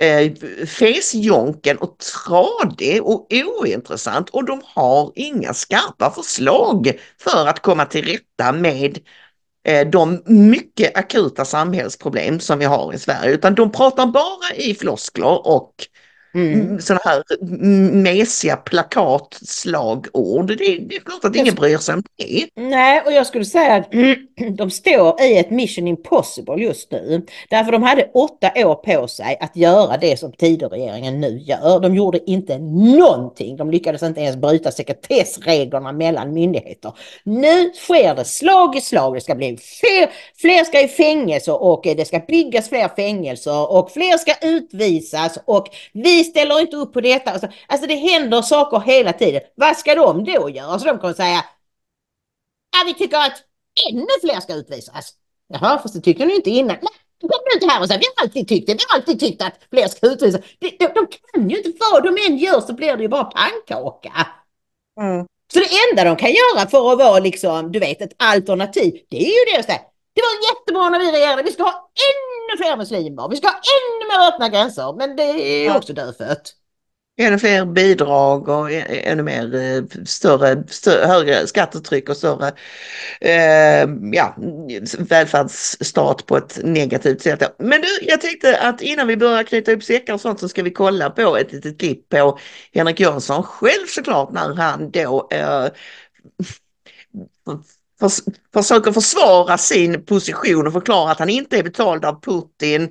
eh, 0.00 0.32
fesjonken 0.66 1.76
och 1.78 1.98
tradig 1.98 3.02
och 3.02 3.26
ointressant 3.60 4.30
och 4.30 4.44
de 4.44 4.62
har 4.64 5.12
inga 5.14 5.54
skarpa 5.54 6.10
förslag 6.10 6.92
för 7.20 7.46
att 7.46 7.62
komma 7.62 7.84
till 7.84 8.04
rätta 8.04 8.52
med 8.52 8.98
eh, 9.64 9.88
de 9.88 10.22
mycket 10.26 10.96
akuta 10.96 11.44
samhällsproblem 11.44 12.40
som 12.40 12.58
vi 12.58 12.64
har 12.64 12.94
i 12.94 12.98
Sverige 12.98 13.32
utan 13.34 13.54
de 13.54 13.72
pratar 13.72 14.06
bara 14.06 14.54
i 14.56 14.74
floskler 14.74 15.46
och 15.46 15.74
Mm. 16.34 16.80
sådana 16.80 17.00
här 17.04 17.22
mm, 17.42 18.02
mesiga 18.02 18.56
plakatslagord. 18.56 20.46
Det, 20.48 20.54
det 20.54 20.96
är 20.96 21.00
klart 21.00 21.24
att 21.24 21.36
ingen 21.36 21.54
bryr 21.54 21.76
sig 21.76 21.94
om 21.94 22.02
det. 22.16 22.46
Nej, 22.54 23.02
och 23.06 23.12
jag 23.12 23.26
skulle 23.26 23.44
säga 23.44 23.74
att 23.74 23.92
de 24.56 24.70
står 24.70 25.22
i 25.22 25.38
ett 25.38 25.50
mission 25.50 25.88
impossible 25.88 26.54
just 26.54 26.92
nu. 26.92 27.26
Därför 27.50 27.72
de 27.72 27.82
hade 27.82 28.10
åtta 28.14 28.52
år 28.56 28.74
på 28.74 29.08
sig 29.08 29.38
att 29.40 29.56
göra 29.56 29.96
det 29.96 30.18
som 30.18 30.32
Tidöregeringen 30.32 31.20
nu 31.20 31.38
gör. 31.38 31.80
De 31.80 31.94
gjorde 31.94 32.30
inte 32.30 32.58
någonting. 32.98 33.56
De 33.56 33.70
lyckades 33.70 34.02
inte 34.02 34.20
ens 34.20 34.36
bryta 34.36 34.70
sekretessreglerna 34.70 35.92
mellan 35.92 36.32
myndigheter. 36.32 36.92
Nu 37.24 37.72
sker 37.72 38.14
det 38.14 38.24
slag 38.24 38.76
i 38.76 38.80
slag. 38.80 39.14
Det 39.14 39.20
ska 39.20 39.34
bli 39.34 39.56
fler, 39.56 40.10
fler 40.36 40.64
ska 40.64 40.80
i 40.80 40.88
fängelse 40.88 41.52
och 41.52 41.82
det 41.84 42.04
ska 42.04 42.18
byggas 42.18 42.68
fler 42.68 42.88
fängelser 42.96 43.72
och 43.72 43.90
fler 43.90 44.18
ska 44.18 44.46
utvisas 44.46 45.38
och 45.44 45.66
vi 45.92 46.21
ställer 46.24 46.60
inte 46.60 46.76
upp 46.76 46.92
på 46.92 47.00
detta. 47.00 47.30
Alltså, 47.30 47.48
alltså 47.66 47.86
det 47.86 47.94
händer 47.94 48.42
saker 48.42 48.80
hela 48.80 49.12
tiden. 49.12 49.40
Vad 49.54 49.76
ska 49.76 49.94
de 49.94 50.24
då 50.24 50.50
göra? 50.50 50.78
Så 50.78 50.86
de 50.86 50.98
kommer 50.98 51.14
säga 51.14 51.44
Ja, 52.72 52.82
vi 52.86 52.94
tycker 52.94 53.16
att 53.16 53.42
ännu 53.90 54.06
fler 54.20 54.40
ska 54.40 54.54
utvisas. 54.54 55.14
Jaha, 55.48 55.78
fast 55.78 55.94
det 55.94 56.00
tyckte 56.00 56.24
ni 56.24 56.34
inte 56.34 56.50
innan. 56.50 56.76
Nej, 56.80 56.92
kom 57.20 57.30
nu 57.30 57.54
inte 57.54 57.66
här 57.66 57.80
och 57.82 57.88
säg 57.88 57.98
vi 57.98 58.06
har 58.16 58.24
alltid 58.24 58.48
tyckt 58.48 58.66
det. 58.66 58.72
Vi 58.74 58.80
har 58.88 58.96
alltid 58.98 59.20
tyckt 59.20 59.42
att 59.42 59.54
fler 59.70 59.88
ska 59.88 60.06
utvisas. 60.06 60.40
De, 60.58 60.70
de, 60.78 60.86
de 60.86 61.06
kan 61.06 61.50
ju 61.50 61.56
inte, 61.56 61.72
vad 61.92 62.04
de 62.04 62.16
än 62.28 62.38
gör 62.38 62.60
så 62.60 62.72
blir 62.72 62.96
det 62.96 63.02
ju 63.02 63.08
bara 63.08 63.24
pannkaka. 63.24 64.26
Så 65.52 65.58
det 65.58 65.68
enda 65.90 66.04
de 66.04 66.16
kan 66.16 66.30
göra 66.30 66.68
för 66.68 66.92
att 66.92 66.98
vara 66.98 67.18
liksom, 67.18 67.72
du 67.72 67.78
vet, 67.78 68.00
ett 68.02 68.14
alternativ, 68.16 69.00
det 69.08 69.16
är 69.16 69.28
ju 69.28 69.54
det 69.54 69.60
att 69.60 69.66
säga. 69.66 69.80
Det 70.14 70.22
var 70.22 70.54
jättebra 70.54 70.90
när 70.90 70.98
vi 70.98 71.12
regerade. 71.12 71.42
Vi 71.42 71.52
ska 71.52 71.62
ha 71.62 71.90
ännu 72.10 72.56
fler 72.56 72.76
muslimer. 72.76 73.28
Vi 73.28 73.36
ska 73.36 73.46
ha 73.46 73.54
ännu 73.54 74.08
mer 74.08 74.28
öppna 74.28 74.48
gränser. 74.48 74.92
Men 74.98 75.16
det 75.16 75.66
är 75.66 75.76
också 75.76 75.92
dödfött. 75.92 76.54
Ännu 77.16 77.38
fler 77.38 77.64
bidrag 77.64 78.48
och 78.48 78.72
ännu 78.72 79.22
mer 79.22 79.54
eh, 79.54 80.04
större, 80.04 80.64
större 80.68 81.06
högre 81.06 81.46
skattetryck 81.46 82.08
och 82.08 82.16
större 82.16 82.52
eh, 83.20 83.88
ja, 84.12 84.36
välfärdsstat 84.98 86.26
på 86.26 86.36
ett 86.36 86.60
negativt 86.62 87.22
sätt. 87.22 87.54
Men 87.58 87.80
du, 87.80 87.88
jag 88.02 88.20
tänkte 88.20 88.58
att 88.60 88.82
innan 88.82 89.06
vi 89.06 89.16
börjar 89.16 89.42
knyta 89.42 89.72
upp 89.72 89.84
säckar 89.84 90.14
och 90.14 90.20
sånt 90.20 90.40
så 90.40 90.48
ska 90.48 90.62
vi 90.62 90.70
kolla 90.70 91.10
på 91.10 91.36
ett 91.36 91.52
litet 91.52 91.78
klipp 91.78 92.08
på 92.08 92.38
Henrik 92.74 93.00
Jönsson 93.00 93.42
själv 93.42 93.86
såklart 93.86 94.32
när 94.32 94.54
han 94.54 94.90
då 94.90 95.28
eh, 95.30 95.66
förs 98.02 98.20
försöker 98.54 98.92
försvara 98.92 99.58
sin 99.58 100.04
position 100.04 100.66
och 100.66 100.72
förklara 100.72 101.10
att 101.10 101.18
han 101.18 101.28
inte 101.28 101.58
är 101.58 101.62
betald 101.62 102.04
av 102.04 102.20
Putin 102.20 102.82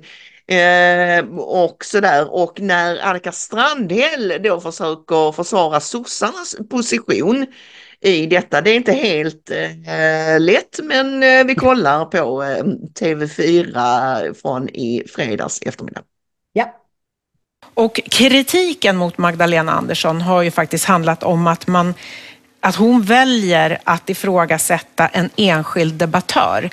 eh, 0.46 1.24
och 1.38 1.84
sådär. 1.84 2.34
Och 2.34 2.60
när 2.60 3.00
Annika 3.00 3.32
Strandhäll 3.32 4.42
då 4.44 4.60
försöker 4.60 5.32
försvara 5.32 5.80
sossarnas 5.80 6.56
position 6.70 7.46
i 8.00 8.26
detta. 8.26 8.60
Det 8.60 8.70
är 8.70 8.76
inte 8.76 8.92
helt 8.92 9.50
eh, 9.50 10.40
lätt 10.40 10.80
men 10.82 11.22
eh, 11.22 11.44
vi 11.44 11.54
kollar 11.54 12.04
på 12.04 12.42
eh, 12.42 12.64
TV4 13.00 14.34
från 14.42 14.68
i 14.68 15.04
fredags 15.14 15.62
eftermiddag. 15.62 16.02
Ja. 16.52 16.78
Och 17.74 18.00
kritiken 18.10 18.96
mot 18.96 19.18
Magdalena 19.18 19.72
Andersson 19.72 20.20
har 20.20 20.42
ju 20.42 20.50
faktiskt 20.50 20.84
handlat 20.84 21.22
om 21.22 21.46
att, 21.46 21.66
man, 21.66 21.94
att 22.62 22.76
hon 22.76 23.02
väljer 23.02 23.78
att 23.84 24.10
ifrågasätta 24.10 25.08
en 25.08 25.30
enskild 25.36 25.94
debattör. 25.94 26.70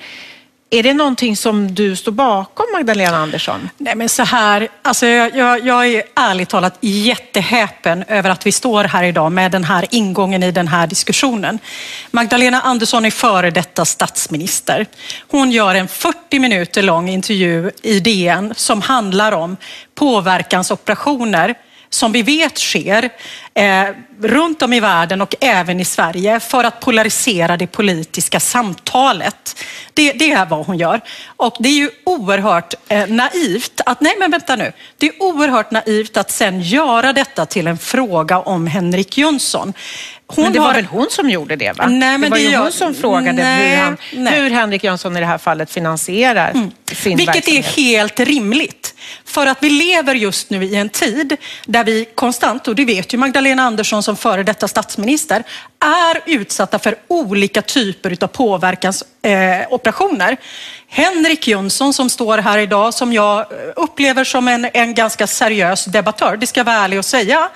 Är 0.72 0.84
det 0.84 0.94
någonting 0.94 1.38
som 1.38 1.76
du 1.76 1.96
står 1.96 2.12
bakom 2.12 2.66
Magdalena 2.74 3.18
Andersson? 3.18 3.70
Nej 3.78 3.96
men 3.96 4.10
så 4.10 4.24
här, 4.24 4.68
alltså 4.82 5.06
jag, 5.06 5.36
jag, 5.36 5.66
jag 5.66 5.88
är 5.88 6.04
ärligt 6.16 6.50
talat 6.50 6.78
jättehäpen 6.82 8.04
över 8.08 8.30
att 8.30 8.46
vi 8.46 8.52
står 8.52 8.84
här 8.84 9.04
idag 9.04 9.32
med 9.32 9.52
den 9.52 9.64
här 9.64 9.86
ingången 9.92 10.44
i 10.44 10.52
den 10.52 10.68
här 10.68 10.88
diskussionen. 10.88 11.60
Magdalena 12.12 12.62
Andersson 12.62 13.06
är 13.06 13.12
före 13.12 13.52
detta 13.52 13.86
statsminister. 13.86 14.86
Hon 15.28 15.52
gör 15.52 15.76
en 15.76 15.88
40 15.88 16.40
minuter 16.40 16.84
lång 16.84 17.10
intervju 17.10 17.72
i 17.82 18.00
DN 18.00 18.54
som 18.56 18.82
handlar 18.82 19.32
om 19.32 19.58
påverkansoperationer 19.96 21.56
som 21.90 22.12
vi 22.12 22.22
vet 22.22 22.58
sker 22.58 23.10
eh, 23.54 23.84
runt 24.22 24.62
om 24.62 24.74
i 24.74 24.80
världen 24.80 25.22
och 25.22 25.36
även 25.40 25.80
i 25.80 25.86
Sverige 25.86 26.40
för 26.40 26.64
att 26.64 26.80
polarisera 26.80 27.58
det 27.58 27.68
politiska 27.68 28.40
samtalet. 28.40 29.64
Det, 29.94 30.12
det 30.14 30.32
är 30.32 30.46
vad 30.46 30.66
hon 30.66 30.78
gör. 30.78 31.02
Och 31.26 31.56
det 31.60 31.70
är 31.70 31.74
ju 31.74 31.90
oerhört 32.06 32.74
eh, 32.88 33.08
naivt 33.08 33.82
att, 33.86 34.02
nej 34.02 34.16
men 34.20 34.32
vänta 34.32 34.56
nu, 34.56 34.72
det 34.98 35.06
är 35.08 35.14
oerhört 35.24 35.72
naivt 35.72 36.18
att 36.18 36.32
sen 36.32 36.62
göra 36.62 37.14
detta 37.14 37.46
till 37.46 37.68
en 37.68 37.78
fråga 37.78 38.40
om 38.40 38.68
Henrik 38.68 39.18
Jönsson. 39.18 39.74
Hon 40.32 40.44
men 40.44 40.54
det 40.54 40.60
var 40.60 40.68
har- 40.68 40.74
väl 40.74 40.86
hon 40.86 41.08
som 41.10 41.30
gjorde 41.30 41.56
det? 41.56 41.78
Va? 41.78 41.88
Nej, 41.88 42.18
men 42.18 42.22
det 42.22 42.30
var 42.30 42.38
det 42.38 42.44
ju 42.44 42.50
gör- 42.50 42.60
hon 42.62 42.72
som 42.72 42.96
frågade 42.96 43.44
Nej, 43.44 43.70
hur, 43.76 43.78
han, 43.84 43.98
nej. 44.14 44.42
hur 44.42 44.50
Henrik 44.50 44.84
Jönsson 44.84 45.18
i 45.18 45.20
det 45.20 45.26
här 45.26 45.38
fallet 45.38 45.72
finansierar 45.72 46.52
sin 46.54 47.18
Vilket 47.18 47.36
verksamhet. 47.36 47.66
är 47.78 47.82
helt 47.82 48.20
rimligt. 48.20 48.96
För 49.26 49.48
att 49.48 49.58
vi 49.64 49.70
lever 49.70 50.16
just 50.16 50.50
nu 50.50 50.64
i 50.64 50.76
en 50.76 50.90
tid 50.90 51.36
där 51.66 51.84
vi 51.84 52.06
konstant, 52.16 52.68
och 52.68 52.76
det 52.76 52.86
vet 52.86 53.14
ju 53.14 53.18
Magdalena 53.18 53.49
Andersson 53.58 54.04
som 54.04 54.18
före 54.18 54.44
detta 54.44 54.68
statsminister, 54.68 55.44
är 55.80 56.22
utsatta 56.26 56.80
för 56.80 56.96
olika 57.08 57.62
typer 57.62 58.24
av 58.24 58.28
påverkansoperationer. 58.28 60.32
Eh. 60.32 60.38
Henrik 60.88 61.48
Jönsson 61.48 61.94
som 61.94 62.10
står 62.10 62.38
här 62.38 62.58
idag, 62.58 62.94
som 62.94 63.14
jag 63.14 63.40
eh, 63.40 63.46
upplever 63.76 64.24
som 64.24 64.48
en, 64.48 64.70
en 64.74 64.94
ganska 64.94 65.28
seriös 65.28 65.86
debattör, 65.86 66.38
det 66.38 66.48
ska 66.48 66.60
jag 66.60 66.66
vara 66.66 66.76
ärlig 66.76 67.00
och 67.00 67.06
säga, 67.06 67.50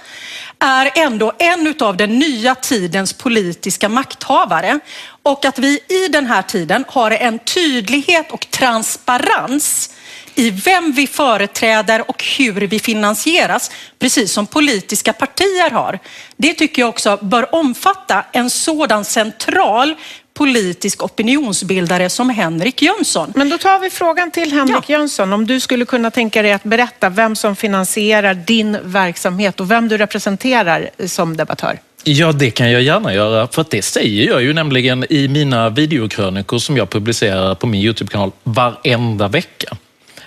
är 0.60 0.92
ändå 0.96 1.34
en 1.40 1.76
av 1.80 1.98
den 1.98 2.20
nya 2.20 2.56
tidens 2.56 3.14
politiska 3.14 3.90
makthavare 3.90 4.80
och 5.24 5.46
att 5.46 5.60
vi 5.60 5.80
i 5.88 6.08
den 6.08 6.26
här 6.26 6.42
tiden 6.42 6.86
har 6.88 7.12
en 7.12 7.40
tydlighet 7.40 8.32
och 8.32 8.48
transparens 8.50 9.93
i 10.36 10.50
vem 10.50 10.92
vi 10.92 11.08
företräder 11.08 12.10
och 12.10 12.24
hur 12.38 12.68
vi 12.68 12.80
finansieras, 12.80 13.72
precis 14.00 14.32
som 14.32 14.48
politiska 14.48 15.14
partier 15.14 15.70
har. 15.70 16.00
Det 16.38 16.54
tycker 16.54 16.82
jag 16.82 16.90
också 16.90 17.20
bör 17.22 17.56
omfatta 17.56 18.26
en 18.32 18.50
sådan 18.50 19.06
central 19.06 19.96
politisk 20.34 21.04
opinionsbildare 21.04 22.10
som 22.10 22.30
Henrik 22.30 22.82
Jönsson. 22.82 23.34
Men 23.36 23.50
då 23.50 23.58
tar 23.58 23.80
vi 23.80 23.90
frågan 23.90 24.32
till 24.32 24.52
Henrik 24.52 24.76
ja. 24.88 24.98
Jönsson. 24.98 25.34
Om 25.34 25.48
du 25.48 25.60
skulle 25.60 25.86
kunna 25.86 26.12
tänka 26.12 26.42
dig 26.42 26.52
att 26.52 26.64
berätta 26.64 27.10
vem 27.10 27.36
som 27.36 27.56
finansierar 27.56 28.34
din 28.34 28.78
verksamhet 28.84 29.60
och 29.60 29.72
vem 29.72 29.88
du 29.88 29.98
representerar 29.98 30.90
som 31.08 31.38
debattör. 31.38 31.80
Ja, 32.04 32.32
det 32.32 32.52
kan 32.52 32.72
jag 32.72 32.82
gärna 32.82 33.14
göra. 33.14 33.48
För 33.48 33.66
det 33.70 33.82
säger 33.82 34.28
jag 34.28 34.44
ju 34.44 34.54
nämligen 34.54 35.06
i 35.10 35.28
mina 35.28 35.70
videokrönikor 35.70 36.60
som 36.60 36.78
jag 36.78 36.90
publicerar 36.90 37.56
på 37.56 37.68
min 37.68 37.82
YouTube-kanal 37.82 38.32
varenda 38.44 39.28
vecka. 39.28 39.78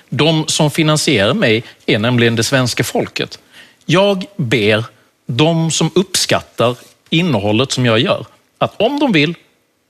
De 0.08 0.44
som 0.46 0.70
finansierar 0.70 1.34
mig 1.34 1.64
är 1.86 1.98
nämligen 1.98 2.36
det 2.36 2.44
svenska 2.44 2.84
folket. 2.84 3.38
Jag 3.84 4.24
ber 4.36 4.84
de 5.26 5.70
som 5.70 5.90
uppskattar 5.94 6.76
innehållet 7.10 7.72
som 7.72 7.86
jag 7.86 7.98
gör 7.98 8.26
att 8.58 8.80
om 8.80 8.98
de 8.98 9.12
vill 9.12 9.34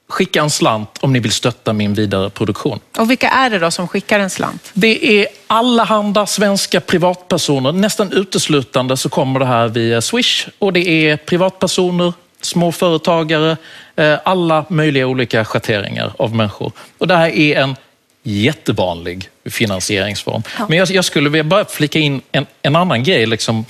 skicka 0.08 0.40
en 0.40 0.50
slant 0.50 0.98
om 1.00 1.12
ni 1.12 1.18
vill 1.18 1.32
stötta 1.32 1.72
min 1.72 1.94
vidare 1.94 2.30
produktion. 2.30 2.80
Och 2.98 3.10
vilka 3.10 3.28
är 3.28 3.50
det 3.50 3.58
då 3.58 3.70
som 3.70 3.88
skickar 3.88 4.20
en 4.20 4.30
slant? 4.30 4.70
Det 4.74 5.20
är 5.20 5.26
allehanda 5.46 6.26
svenska 6.26 6.80
privatpersoner. 6.80 7.72
Nästan 7.72 8.12
uteslutande 8.12 8.96
så 8.96 9.08
kommer 9.08 9.40
det 9.40 9.46
här 9.46 9.68
via 9.68 10.02
Swish 10.02 10.48
och 10.58 10.72
det 10.72 10.88
är 10.88 11.16
privatpersoner, 11.16 12.12
småföretagare, 12.40 13.56
eh, 13.96 14.18
alla 14.24 14.64
möjliga 14.68 15.06
olika 15.06 15.44
schatteringar 15.44 16.12
av 16.18 16.34
människor. 16.34 16.72
Och 16.98 17.06
det 17.06 17.16
här 17.16 17.28
är 17.28 17.60
en 17.60 17.76
jättevanlig 18.26 19.28
finansieringsform. 19.44 20.42
Ja. 20.58 20.66
Men 20.68 20.78
jag, 20.78 20.90
jag, 20.90 21.04
skulle 21.04 21.30
vilja 21.30 21.44
bara 21.44 21.64
flika 21.64 21.98
in 21.98 22.20
en, 22.32 22.46
en 22.62 22.76
annan 22.76 23.02
grej. 23.02 23.26
Liksom, 23.26 23.64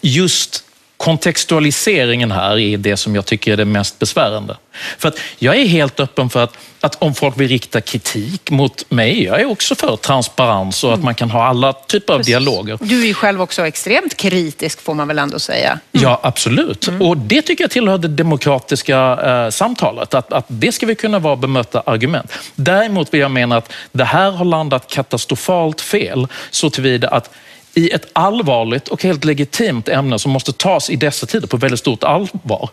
just 0.00 0.64
kontextualiseringen 1.00 2.30
här 2.30 2.58
är 2.58 2.78
det 2.78 2.96
som 2.96 3.14
jag 3.14 3.26
tycker 3.26 3.52
är 3.52 3.56
det 3.56 3.64
mest 3.64 3.98
besvärande. 3.98 4.56
För 4.98 5.08
att 5.08 5.18
jag 5.38 5.56
är 5.56 5.66
helt 5.66 6.00
öppen 6.00 6.30
för 6.30 6.44
att, 6.44 6.58
att 6.80 7.02
om 7.02 7.14
folk 7.14 7.40
vill 7.40 7.48
rikta 7.48 7.80
kritik 7.80 8.50
mot 8.50 8.90
mig, 8.90 9.24
jag 9.24 9.40
är 9.40 9.50
också 9.50 9.74
för 9.74 9.96
transparens 9.96 10.84
och 10.84 10.94
att 10.94 11.02
man 11.02 11.14
kan 11.14 11.30
ha 11.30 11.44
alla 11.44 11.72
typer 11.72 12.14
av 12.14 12.18
Precis. 12.18 12.30
dialoger. 12.30 12.78
Du 12.80 13.02
är 13.02 13.06
ju 13.06 13.14
själv 13.14 13.42
också 13.42 13.66
extremt 13.66 14.16
kritisk 14.16 14.80
får 14.80 14.94
man 14.94 15.08
väl 15.08 15.18
ändå 15.18 15.38
säga. 15.38 15.70
Mm. 15.70 15.80
Ja, 15.90 16.20
absolut. 16.22 16.88
Mm. 16.88 17.02
Och 17.02 17.16
det 17.16 17.42
tycker 17.42 17.64
jag 17.64 17.70
tillhör 17.70 17.98
det 17.98 18.08
demokratiska 18.08 19.18
eh, 19.24 19.50
samtalet, 19.50 20.14
att, 20.14 20.32
att 20.32 20.44
det 20.48 20.72
ska 20.72 20.86
vi 20.86 20.94
kunna 20.94 21.18
vara 21.18 21.36
bemöta 21.36 21.82
argument. 21.86 22.32
Däremot 22.54 23.14
vill 23.14 23.20
jag 23.20 23.30
mena 23.30 23.56
att 23.56 23.72
det 23.92 24.04
här 24.04 24.30
har 24.30 24.44
landat 24.44 24.90
katastrofalt 24.90 25.80
fel 25.80 26.28
så 26.50 26.70
tillvida 26.70 27.08
att 27.08 27.30
i 27.74 27.90
ett 27.90 28.06
allvarligt 28.12 28.88
och 28.88 29.02
helt 29.02 29.24
legitimt 29.24 29.88
ämne 29.88 30.18
som 30.18 30.32
måste 30.32 30.52
tas 30.52 30.90
i 30.90 30.96
dessa 30.96 31.26
tider 31.26 31.46
på 31.46 31.56
väldigt 31.56 31.80
stort 31.80 32.04
allvar 32.04 32.70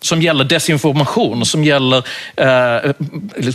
som 0.00 0.22
gäller 0.22 0.44
desinformation, 0.44 1.46
som 1.46 1.64
gäller 1.64 2.04
eh, 2.36 2.92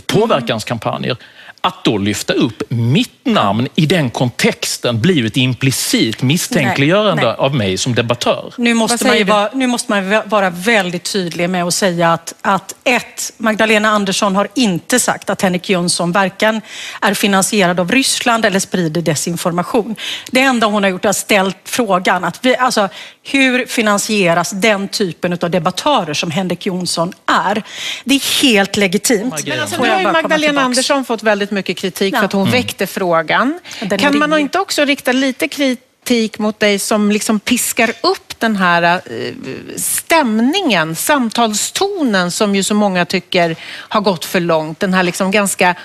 påverkanskampanjer. 0.06 1.16
Att 1.64 1.84
då 1.84 1.98
lyfta 1.98 2.32
upp 2.32 2.62
mitt 2.68 3.26
namn 3.26 3.68
i 3.74 3.86
den 3.86 4.10
kontexten 4.10 5.00
blir 5.00 5.26
ett 5.26 5.36
implicit 5.36 6.22
misstänkliggörande 6.22 7.22
nej, 7.22 7.34
nej. 7.38 7.46
av 7.46 7.54
mig 7.54 7.78
som 7.78 7.94
debattör. 7.94 8.54
Nu 8.58 8.74
måste, 8.74 9.06
man 9.06 9.24
vara, 9.24 9.50
nu 9.54 9.66
måste 9.66 9.90
man 9.90 10.22
vara 10.26 10.50
väldigt 10.50 11.12
tydlig 11.12 11.50
med 11.50 11.64
att 11.64 11.74
säga 11.74 12.12
att, 12.12 12.34
att 12.42 12.74
ett, 12.84 13.32
Magdalena 13.36 13.88
Andersson 13.88 14.36
har 14.36 14.48
inte 14.54 15.00
sagt 15.00 15.30
att 15.30 15.42
Henrik 15.42 15.70
Jönsson 15.70 16.12
varken 16.12 16.60
är 17.00 17.14
finansierad 17.14 17.80
av 17.80 17.90
Ryssland 17.90 18.44
eller 18.44 18.60
sprider 18.60 19.02
desinformation. 19.02 19.96
Det 20.30 20.40
enda 20.40 20.66
hon 20.66 20.82
har 20.82 20.90
gjort 20.90 21.04
är 21.04 21.12
ställt 21.12 21.56
frågan 21.64 22.24
att 22.24 22.44
vi, 22.44 22.56
alltså, 22.56 22.88
hur 23.22 23.66
finansieras 23.66 24.50
den 24.50 24.88
typen 24.88 25.38
av 25.42 25.50
debattörer 25.50 26.14
som 26.14 26.30
Henrik 26.30 26.66
Jonsson 26.66 27.12
är? 27.26 27.62
Det 28.04 28.14
är 28.14 28.42
helt 28.42 28.76
legitimt. 28.76 29.46
Men 29.46 29.60
alltså, 29.60 29.82
nu 29.82 29.90
har 29.90 30.00
ju 30.00 30.12
Magdalena 30.12 30.60
Andersson 30.60 31.04
fått 31.04 31.22
väldigt 31.22 31.51
mycket 31.52 31.76
kritik 31.76 32.14
ja. 32.14 32.18
för 32.18 32.24
att 32.24 32.32
hon 32.32 32.42
mm. 32.42 32.52
väckte 32.52 32.86
frågan. 32.86 33.60
Den 33.80 33.98
kan 33.98 34.18
man 34.18 34.38
inte 34.38 34.58
också 34.58 34.84
rikta 34.84 35.12
lite 35.12 35.48
kritik 35.48 36.38
mot 36.38 36.60
dig 36.60 36.78
som 36.78 37.12
liksom 37.12 37.40
piskar 37.40 37.92
upp 38.00 38.40
den 38.40 38.56
här 38.56 38.82
eh, 38.82 39.34
stämningen, 39.76 40.96
samtalstonen 40.96 42.30
som 42.30 42.54
ju 42.54 42.62
så 42.62 42.74
många 42.74 43.04
tycker 43.04 43.56
har 43.62 44.00
gått 44.00 44.24
för 44.24 44.40
långt. 44.40 44.80
Den 44.80 44.94
här 44.94 45.02
liksom 45.02 45.30
ganska 45.30 45.76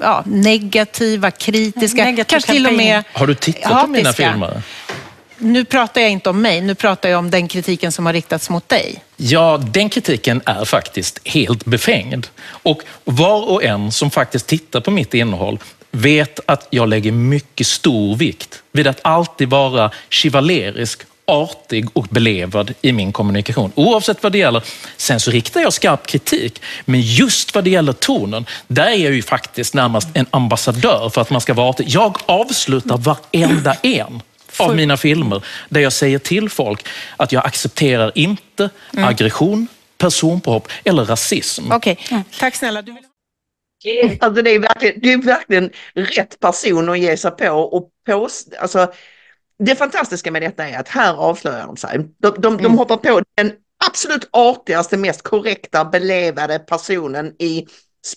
ja, 0.00 0.22
negativa, 0.26 1.30
kritiska, 1.30 2.04
Negativ 2.04 2.24
kanske 2.30 2.52
till 2.52 2.66
och 2.66 2.74
med 2.74 3.04
Har 3.12 3.26
du 3.26 3.34
tittat 3.34 3.82
på 3.82 3.86
mina 3.86 4.12
filmer? 4.12 4.62
Nu 5.38 5.64
pratar 5.64 6.00
jag 6.00 6.10
inte 6.10 6.30
om 6.30 6.42
mig, 6.42 6.60
nu 6.60 6.74
pratar 6.74 7.08
jag 7.08 7.18
om 7.18 7.30
den 7.30 7.48
kritiken 7.48 7.92
som 7.92 8.06
har 8.06 8.12
riktats 8.12 8.50
mot 8.50 8.68
dig. 8.68 9.04
Ja, 9.16 9.60
den 9.72 9.88
kritiken 9.88 10.42
är 10.46 10.64
faktiskt 10.64 11.20
helt 11.24 11.64
befängd. 11.64 12.26
Och 12.46 12.82
var 13.04 13.50
och 13.50 13.64
en 13.64 13.92
som 13.92 14.10
faktiskt 14.10 14.46
tittar 14.46 14.80
på 14.80 14.90
mitt 14.90 15.14
innehåll 15.14 15.58
vet 15.90 16.40
att 16.46 16.66
jag 16.70 16.88
lägger 16.88 17.12
mycket 17.12 17.66
stor 17.66 18.16
vikt 18.16 18.62
vid 18.72 18.86
att 18.86 19.00
alltid 19.02 19.48
vara 19.48 19.90
chivalerisk 20.08 21.02
artig 21.26 21.88
och 21.92 22.06
belevad 22.10 22.74
i 22.82 22.92
min 22.92 23.12
kommunikation. 23.12 23.72
Oavsett 23.74 24.22
vad 24.22 24.32
det 24.32 24.38
gäller. 24.38 24.62
Sen 24.96 25.20
så 25.20 25.30
riktar 25.30 25.60
jag 25.60 25.72
skarp 25.72 26.06
kritik, 26.06 26.62
men 26.84 27.00
just 27.00 27.54
vad 27.54 27.64
det 27.64 27.70
gäller 27.70 27.92
tonen, 27.92 28.46
där 28.68 28.86
är 28.86 29.04
jag 29.04 29.14
ju 29.14 29.22
faktiskt 29.22 29.74
närmast 29.74 30.08
en 30.14 30.26
ambassadör 30.30 31.10
för 31.14 31.20
att 31.20 31.30
man 31.30 31.40
ska 31.40 31.54
vara 31.54 31.68
artig. 31.68 31.86
Jag 31.88 32.16
avslutar 32.26 32.96
varenda 32.98 33.74
en 33.82 34.22
av 34.58 34.76
mina 34.76 34.96
filmer 34.96 35.44
där 35.68 35.80
jag 35.80 35.92
säger 35.92 36.18
till 36.18 36.50
folk 36.50 36.88
att 37.16 37.32
jag 37.32 37.46
accepterar 37.46 38.12
inte 38.14 38.70
mm. 38.92 39.08
aggression, 39.08 39.66
personpåhopp 39.98 40.68
eller 40.84 41.04
rasism. 41.04 41.72
Okej, 41.72 41.92
okay. 41.92 42.06
mm. 42.10 42.24
tack 42.38 42.54
snälla. 42.54 42.82
Du. 42.82 42.96
Alltså 44.20 44.42
det, 44.42 44.50
är 44.50 44.58
verkligen, 44.58 45.00
det 45.00 45.12
är 45.12 45.18
verkligen 45.18 45.70
rätt 45.94 46.40
person 46.40 46.88
att 46.88 46.98
ge 46.98 47.16
sig 47.16 47.30
på 47.30 47.50
och 47.50 47.90
påstå, 48.06 48.56
alltså 48.58 48.92
det 49.58 49.76
fantastiska 49.76 50.30
med 50.30 50.42
detta 50.42 50.68
är 50.68 50.78
att 50.78 50.88
här 50.88 51.14
avslöjar 51.14 51.66
de 51.66 51.76
sig. 51.76 51.98
De, 52.18 52.34
de, 52.38 52.52
mm. 52.52 52.62
de 52.62 52.78
hoppar 52.78 52.96
på 52.96 53.22
den 53.36 53.52
absolut 53.86 54.28
artigaste, 54.32 54.96
mest 54.96 55.22
korrekta, 55.22 55.84
belevade 55.84 56.58
personen 56.58 57.32
i, 57.38 57.66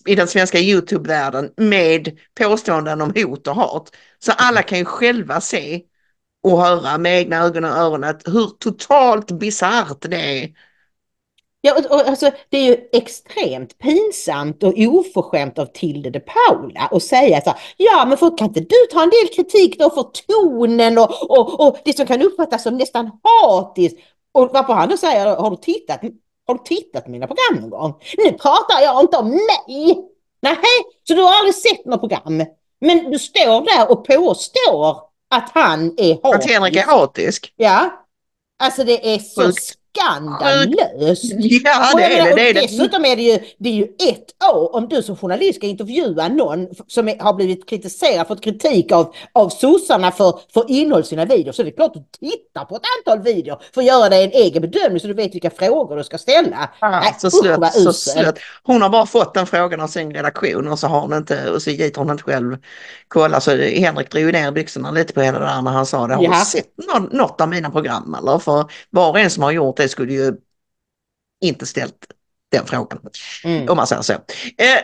i 0.06 0.16
den 0.16 0.28
svenska 0.28 0.60
Youtube-världen 0.60 1.52
med 1.58 2.18
påståenden 2.40 3.02
om 3.02 3.14
hot 3.16 3.48
och 3.48 3.56
hat. 3.56 3.96
Så 4.20 4.32
alla 4.32 4.64
kan 4.64 4.78
ju 4.78 4.86
själva 4.86 5.42
se 5.42 5.82
och 6.44 6.62
höra 6.62 6.98
med 6.98 7.20
egna 7.20 7.38
ögon 7.38 7.64
och 7.64 7.72
öronen 7.72 8.20
hur 8.26 8.48
totalt 8.48 9.32
bisarrt 9.32 10.02
det 10.02 10.42
är. 10.42 10.50
Ja, 11.62 11.74
och, 11.74 11.92
och, 11.92 12.08
alltså, 12.08 12.32
det 12.50 12.58
är 12.58 12.64
ju 12.64 12.78
extremt 12.94 13.78
pinsamt 13.78 14.64
och 14.64 14.74
oförskämt 14.78 15.60
av 15.60 15.66
Tilde 15.66 16.10
de 16.10 16.20
Paula 16.20 16.82
att 16.92 17.04
säga 17.04 17.42
så 17.42 17.50
här, 17.50 17.60
ja 17.78 18.06
men 18.06 18.18
för, 18.18 18.38
kan 18.38 18.48
inte 18.48 18.60
du 18.60 18.88
ta 18.92 19.04
en 19.04 19.10
del 19.10 19.28
kritik 19.36 19.80
då 19.80 19.90
för 19.90 20.04
tonen 20.04 20.98
och, 20.98 21.32
och, 21.32 21.68
och 21.68 21.78
det 21.86 21.98
som 21.98 22.06
kan 22.06 22.22
uppfattas 22.22 22.64
som 22.64 22.78
nästan 22.78 23.12
hatiskt? 23.24 24.00
Och 24.32 24.54
varpå 24.54 24.74
han 24.74 24.90
då 24.90 24.98
säger, 24.98 25.36
har 25.36 25.50
du 25.50 25.58
tittat, 25.58 26.02
har 26.48 26.54
du 26.54 26.64
tittat 26.64 27.06
på 27.06 27.12
mina 27.12 27.28
program 27.28 27.62
någon 27.62 27.70
gång? 27.70 27.94
Nu 28.18 28.32
pratar 28.32 28.82
jag 28.82 29.02
inte 29.02 29.18
om 29.18 29.30
mig! 29.30 29.98
Nej, 30.42 30.58
så 31.08 31.14
du 31.14 31.22
har 31.22 31.38
aldrig 31.38 31.56
sett 31.56 31.86
något 31.86 32.00
program? 32.00 32.46
Men 32.80 33.12
du 33.12 33.20
står 33.20 33.78
där 33.78 33.92
och 33.92 34.08
påstår 34.08 35.07
att 35.30 35.50
han 35.54 35.94
är 35.98 36.14
hatisk. 36.24 36.36
Att 36.36 36.52
Henrik 36.52 36.76
är 36.76 36.84
hatisk? 36.84 37.54
Ja. 37.56 38.04
Alltså 38.60 38.84
det 38.84 39.16
är 39.16 39.20
så 39.20 39.52
skandalöst. 39.98 41.24
Ja, 41.64 41.94
det 41.98 42.04
är 42.04 42.26
det. 42.26 42.36
det, 42.36 42.50
är 42.50 42.54
det. 42.54 42.62
Dessutom 42.62 43.06
är 43.06 43.16
det, 43.16 43.22
ju, 43.22 43.40
det 43.58 43.70
är 43.70 43.74
ju 43.74 43.84
ett 43.84 44.44
år 44.54 44.76
om 44.76 44.88
du 44.88 45.04
som 45.04 45.18
journalist 45.18 45.56
ska 45.56 45.68
intervjua 45.68 46.28
någon 46.28 46.68
som 46.88 47.08
är, 47.08 47.20
har 47.20 47.34
blivit 47.34 47.70
kritiserad, 47.70 48.28
fått 48.28 48.44
kritik 48.44 48.92
av, 48.92 49.14
av 49.34 49.50
sossarna 49.50 50.12
för, 50.12 50.40
för 50.54 50.72
innehåll 50.72 51.02
i 51.02 51.06
sina 51.06 51.26
videor. 51.26 51.52
Så 51.52 51.64
det 51.64 51.70
är 51.70 51.76
klart 51.76 51.96
att 51.96 52.04
du 52.20 52.30
tittar 52.30 52.66
på 52.66 52.76
ett 52.76 52.82
antal 52.98 53.24
videor 53.24 53.62
för 53.74 53.82
att 53.82 53.88
göra 53.88 54.10
dig 54.10 54.24
en 54.24 54.32
egen 54.32 54.62
bedömning 54.62 55.00
så 55.00 55.08
du 55.08 55.14
vet 55.14 55.36
vilka 55.36 55.50
frågor 55.50 55.96
du 55.96 56.04
ska 56.04 56.18
ställa. 56.18 56.70
Ja, 56.82 56.90
Nej, 56.90 57.16
så 57.20 57.32
slött, 57.32 57.74
så 57.74 57.94
slött. 57.94 58.40
Hon 58.64 58.82
har 58.82 58.90
bara 58.90 59.06
fått 59.06 59.34
den 59.34 59.48
frågan 59.48 59.82
av 59.82 59.88
sin 59.88 60.14
redaktion 60.14 60.68
och 60.68 60.80
så 60.80 60.88
har 60.88 61.02
hon 61.02 61.14
inte, 61.14 61.50
och 61.50 61.62
så 61.62 61.70
gick 61.70 61.98
hon 61.98 62.12
inte 62.12 62.24
själv 62.24 62.58
kolla. 63.08 63.42
Så 63.42 63.52
Henrik 63.52 64.12
drog 64.12 64.34
ner 64.34 64.52
byxorna 64.52 64.92
lite 64.92 65.14
på 65.14 65.22
henne 65.22 65.40
där 65.40 65.62
när 65.62 65.72
han 65.72 65.86
sa 65.86 66.08
det. 66.08 66.16
Har 66.16 66.40
du 66.40 66.46
sett 66.46 66.66
något 67.12 67.42
av 67.42 67.50
mina 67.50 67.70
program 67.70 68.16
eller? 68.20 68.40
För 68.40 68.66
var 68.90 69.10
och 69.10 69.20
en 69.20 69.30
som 69.30 69.44
har 69.44 69.52
gjort 69.52 69.78
det 69.78 69.87
skulle 69.88 70.14
ju 70.14 70.34
inte 71.42 71.66
ställt 71.66 72.08
den 72.52 72.66
frågan. 72.66 73.00
Mm. 73.44 73.70
Om 73.70 73.78
man 73.78 73.88
säger 73.88 74.02
så. 74.02 74.14
Eh, 74.14 74.20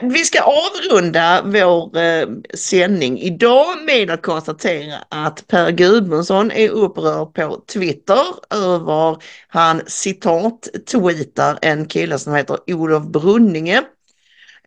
vi 0.01 0.25
ska 0.25 0.41
avrunda 0.41 1.41
vår 1.45 1.97
eh, 1.97 2.27
sändning 2.53 3.19
idag 3.19 3.65
med 3.85 4.11
att 4.11 4.21
konstatera 4.21 4.95
att 5.09 5.47
Per 5.47 5.71
Gudmundsson 5.71 6.51
är 6.51 6.69
upprörd 6.69 7.33
på 7.33 7.61
Twitter 7.73 8.23
över 8.49 9.17
han 9.47 9.81
citat 9.87 10.67
tweetar 10.91 11.59
en 11.61 11.85
kille 11.85 12.19
som 12.19 12.35
heter 12.35 12.57
Olof 12.67 13.03
Brunninge 13.03 13.83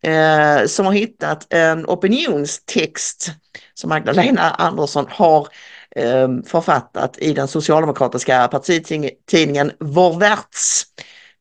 eh, 0.02 0.66
som 0.66 0.86
har 0.86 0.92
hittat 0.92 1.52
en 1.52 1.86
opinionstext 1.86 3.30
som 3.74 3.88
Magdalena 3.88 4.50
Andersson 4.50 5.06
har 5.08 5.48
Ehm, 5.96 6.42
författat 6.42 7.18
i 7.18 7.32
den 7.32 7.48
socialdemokratiska 7.48 8.48
partitidningen 8.48 9.72
Vår 9.80 10.20
Värts. 10.20 10.82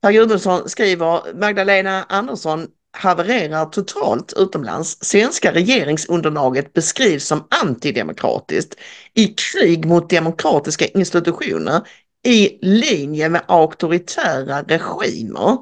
Per 0.01 0.12
Gudmundsson 0.12 0.70
skriver 0.70 1.34
Magdalena 1.34 2.03
Andersson 2.03 2.68
havererar 2.91 3.66
totalt 3.66 4.34
utomlands. 4.38 4.97
Svenska 5.01 5.53
regeringsunderlaget 5.53 6.74
beskrivs 6.74 7.28
som 7.28 7.47
antidemokratiskt 7.64 8.76
i 9.14 9.28
krig 9.28 9.86
mot 9.86 10.10
demokratiska 10.10 10.86
institutioner 10.86 11.82
i 12.24 12.60
linje 12.62 13.30
med 13.30 13.41
auktoritära 13.47 14.62
regimer. 14.62 15.58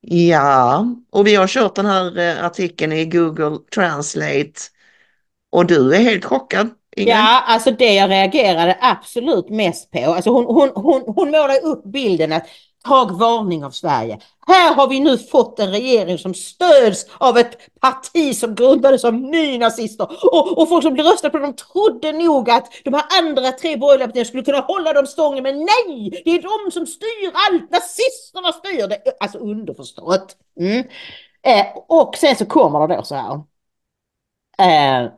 Ja, 0.00 0.86
och 1.10 1.26
vi 1.26 1.34
har 1.34 1.46
kört 1.46 1.74
den 1.74 1.86
här 1.86 2.18
eh, 2.18 2.44
artikeln 2.44 2.92
i 2.92 3.04
Google 3.06 3.58
Translate 3.74 4.60
och 5.50 5.66
du 5.66 5.94
är 5.94 6.00
helt 6.00 6.24
chockad. 6.24 6.70
Ingen? 6.96 7.16
Ja, 7.16 7.42
alltså 7.46 7.70
det 7.70 7.94
jag 7.94 8.10
reagerade 8.10 8.78
absolut 8.80 9.48
mest 9.48 9.90
på, 9.90 10.12
alltså 10.12 10.30
hon, 10.30 10.44
hon, 10.44 10.70
hon, 10.74 11.02
hon 11.06 11.30
målade 11.30 11.60
upp 11.60 11.84
bilden 11.84 12.32
att 12.32 12.46
tag 12.86 13.18
varning 13.18 13.64
av 13.64 13.70
Sverige. 13.70 14.18
Här 14.46 14.74
har 14.74 14.88
vi 14.88 15.00
nu 15.00 15.18
fått 15.18 15.58
en 15.58 15.70
regering 15.70 16.18
som 16.18 16.34
stöds 16.34 17.06
av 17.18 17.38
ett 17.38 17.58
parti 17.80 18.36
som 18.36 18.54
grundades 18.54 19.04
av 19.04 19.14
nynazister 19.14 20.08
och, 20.32 20.58
och 20.58 20.68
folk 20.68 20.82
som 20.82 20.94
blev 20.94 21.06
röstade 21.06 21.32
på 21.32 21.38
dem 21.38 21.54
trodde 21.54 22.12
nog 22.12 22.50
att 22.50 22.72
de 22.84 22.94
här 22.94 23.04
andra 23.18 23.52
tre 23.52 23.76
borgerliga 23.76 24.06
partierna 24.06 24.24
skulle 24.24 24.42
kunna 24.42 24.60
hålla 24.60 24.92
dem 24.92 25.06
stången 25.06 25.42
men 25.42 25.58
nej, 25.58 26.22
det 26.24 26.30
är 26.30 26.42
de 26.42 26.70
som 26.70 26.86
styr 26.86 27.32
allt, 27.32 27.70
nazisterna 27.70 28.52
styr 28.52 28.88
det. 28.88 29.02
Alltså 29.20 29.38
underförstått. 29.38 30.36
Mm. 30.60 30.78
Eh, 31.42 31.66
och 31.88 32.16
sen 32.16 32.36
så 32.36 32.46
kommer 32.46 32.88
det 32.88 32.96
då 32.96 33.02
så 33.02 33.14
här. 33.14 33.34
Eh, 34.58 35.10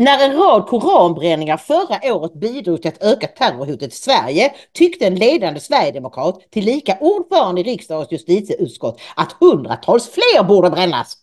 när 0.00 0.24
en 0.24 0.36
rad 0.36 0.66
koranbränningar 0.66 1.56
förra 1.56 2.14
året 2.14 2.34
bidrog 2.34 2.82
till 2.82 2.88
att 2.90 3.02
öka 3.02 3.26
terrorhotet 3.26 3.92
i 3.92 3.96
Sverige 3.96 4.54
tyckte 4.72 5.06
en 5.06 5.14
ledande 5.14 5.60
sverigedemokrat, 5.60 6.40
tillika 6.50 6.98
ordförande 7.00 7.60
i 7.60 7.64
riksdagens 7.64 8.12
justitieutskott, 8.12 9.00
att 9.16 9.32
hundratals 9.40 10.10
fler 10.10 10.44
borde 10.44 10.70
brännas. 10.70 11.16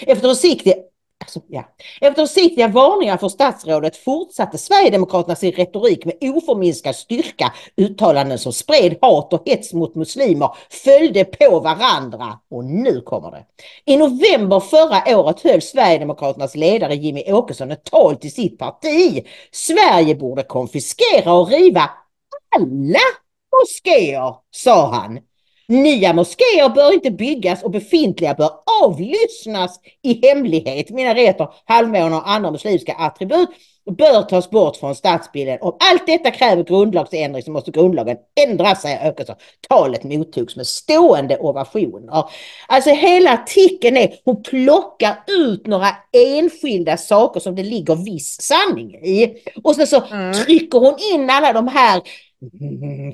Efter 0.00 0.28
försiktig 0.28 0.74
Alltså, 1.24 1.40
ja. 1.48 1.64
Efter 2.00 2.26
sittiga 2.26 2.68
varningar 2.68 3.16
från 3.16 3.30
statsrådet 3.30 3.96
fortsatte 3.96 4.58
Sverigedemokraterna 4.58 5.36
sin 5.36 5.52
retorik 5.52 6.04
med 6.04 6.14
oförminskad 6.20 6.96
styrka. 6.96 7.52
Uttalanden 7.76 8.38
som 8.38 8.52
spred 8.52 8.96
hat 9.00 9.32
och 9.32 9.42
hets 9.46 9.72
mot 9.72 9.94
muslimer 9.94 10.50
följde 10.70 11.24
på 11.24 11.60
varandra. 11.60 12.38
Och 12.50 12.64
nu 12.64 13.00
kommer 13.00 13.30
det. 13.30 13.44
I 13.84 13.96
november 13.96 14.60
förra 14.60 15.18
året 15.18 15.40
höll 15.40 15.62
Sverigedemokraternas 15.62 16.54
ledare 16.54 16.94
Jimmy 16.94 17.32
Åkesson 17.32 17.70
ett 17.70 17.84
tal 17.84 18.16
till 18.16 18.32
sitt 18.32 18.58
parti. 18.58 19.26
Sverige 19.52 20.14
borde 20.14 20.42
konfiskera 20.42 21.32
och 21.32 21.48
riva 21.48 21.90
alla 22.56 22.98
moskéer, 23.52 24.34
sa 24.50 24.92
han. 24.92 25.18
Nya 25.68 26.12
moskéer 26.12 26.68
bör 26.74 26.92
inte 26.92 27.10
byggas 27.10 27.62
och 27.62 27.70
befintliga 27.70 28.34
bör 28.34 28.50
avlyssnas 28.82 29.80
i 30.02 30.26
hemlighet. 30.26 30.90
Minareter, 30.90 31.48
halvmånar 31.64 32.16
och 32.16 32.30
andra 32.30 32.50
muslimska 32.50 32.94
attribut 32.94 33.48
bör 33.90 34.22
tas 34.22 34.50
bort 34.50 34.76
från 34.76 34.94
stadsbilden. 34.94 35.58
Om 35.60 35.76
allt 35.80 36.06
detta 36.06 36.30
kräver 36.30 36.64
grundlagsändring 36.64 37.42
så 37.42 37.50
måste 37.50 37.70
grundlagen 37.70 38.16
ändras, 38.46 38.82
säger 38.82 39.10
Åkesson. 39.10 39.36
Talet 39.68 40.04
mottogs 40.04 40.56
med 40.56 40.66
stående 40.66 41.38
ovationer. 41.38 42.24
Alltså 42.66 42.90
hela 42.90 43.32
artikeln 43.32 43.96
är, 43.96 44.14
hon 44.24 44.42
plockar 44.42 45.16
ut 45.26 45.66
några 45.66 45.88
enskilda 46.12 46.96
saker 46.96 47.40
som 47.40 47.54
det 47.54 47.62
ligger 47.62 47.96
viss 47.96 48.42
sanning 48.42 48.94
i. 48.94 49.36
Och 49.64 49.74
sen 49.74 49.86
så 49.86 50.02
mm. 50.04 50.32
trycker 50.32 50.78
hon 50.78 50.96
in 51.14 51.30
alla 51.30 51.52
de 51.52 51.68
här 51.68 52.02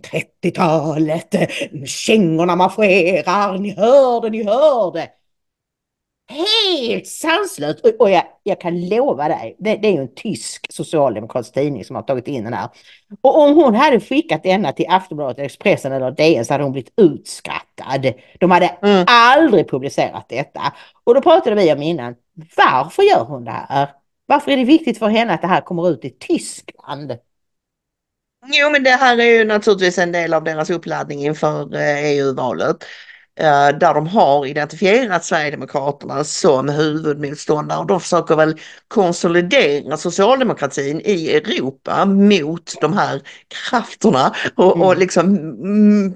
30-talet, 0.03 1.35
mm, 1.35 1.87
kängorna 1.87 2.57
marscherar, 2.57 3.59
ni 3.59 3.75
hörde, 3.75 4.31
ni 4.31 4.45
hörde. 4.45 5.09
Helt 6.31 7.07
sanslöst! 7.07 7.81
Och, 7.85 7.91
och 7.99 8.11
jag, 8.11 8.25
jag, 8.43 8.61
kan 8.61 8.89
lova 8.89 9.29
dig, 9.29 9.57
det, 9.59 9.77
det, 9.77 9.89
är 9.89 9.93
ju 9.93 10.01
en 10.01 10.15
tysk 10.15 10.73
socialdemokratisk 10.73 11.55
tidning 11.55 11.85
som 11.85 11.97
har 11.97 12.03
tagit 12.03 12.29
in 12.29 12.45
den 12.45 12.53
här. 12.53 12.69
Och 13.21 13.39
om 13.39 13.55
hon 13.55 13.75
hade 13.75 14.01
skickat 14.01 14.43
denna 14.43 14.73
till 14.73 14.87
Aftonbladet, 14.89 15.39
Expressen 15.39 15.93
eller 15.93 16.11
DN 16.11 16.45
så 16.45 16.55
hade 16.55 16.65
hon 16.65 16.73
blivit 16.73 16.93
utskrattad. 16.97 18.13
De 18.41 18.51
hade 18.51 18.67
mm. 18.67 19.05
aldrig 19.09 19.71
publicerat 19.71 20.29
detta. 20.29 20.73
Och 21.05 21.15
då 21.15 21.23
pratade 21.23 21.57
vi 21.57 21.73
om 21.73 21.83
innan, 21.83 22.15
varför 22.57 23.03
gör 23.03 23.25
hon 23.25 23.45
det 23.45 23.51
här? 23.51 23.91
Varför 24.27 24.51
är 24.51 24.57
det 24.57 24.65
viktigt 24.65 24.99
för 24.99 25.09
henne 25.09 25.35
att 25.35 25.43
det 25.43 25.49
här 25.49 25.61
kommer 25.61 25.91
ut 25.91 26.05
i 26.05 26.11
Tyskland? 26.11 27.19
Jo, 28.47 28.71
men 28.71 28.83
det 28.83 28.91
här 28.91 29.19
är 29.19 29.39
ju 29.39 29.45
naturligtvis 29.45 29.99
en 29.99 30.13
del 30.13 30.35
av 30.35 30.45
deras 30.45 30.71
uppladdning 30.71 31.25
inför 31.25 31.75
EU-valet. 31.77 32.77
Eh, 33.41 33.47
e 33.47 33.69
eh, 33.69 33.79
där 33.79 33.95
de 33.95 34.07
har 34.07 34.47
identifierat 34.47 35.25
Sverigedemokraterna 35.25 36.25
som 36.25 36.69
huvudmotståndare 36.69 37.79
och 37.79 37.87
de 37.87 38.01
försöker 38.01 38.37
väl 38.37 38.61
konsolidera 38.89 39.97
socialdemokratin 39.97 41.01
i 41.05 41.31
Europa 41.31 42.05
mot 42.05 42.75
de 42.81 42.93
här 42.93 43.23
krafterna 43.49 44.35
och, 44.55 44.77
mm. 44.77 44.87
och 44.87 44.99
liksom 44.99 45.37
mm, 45.37 46.15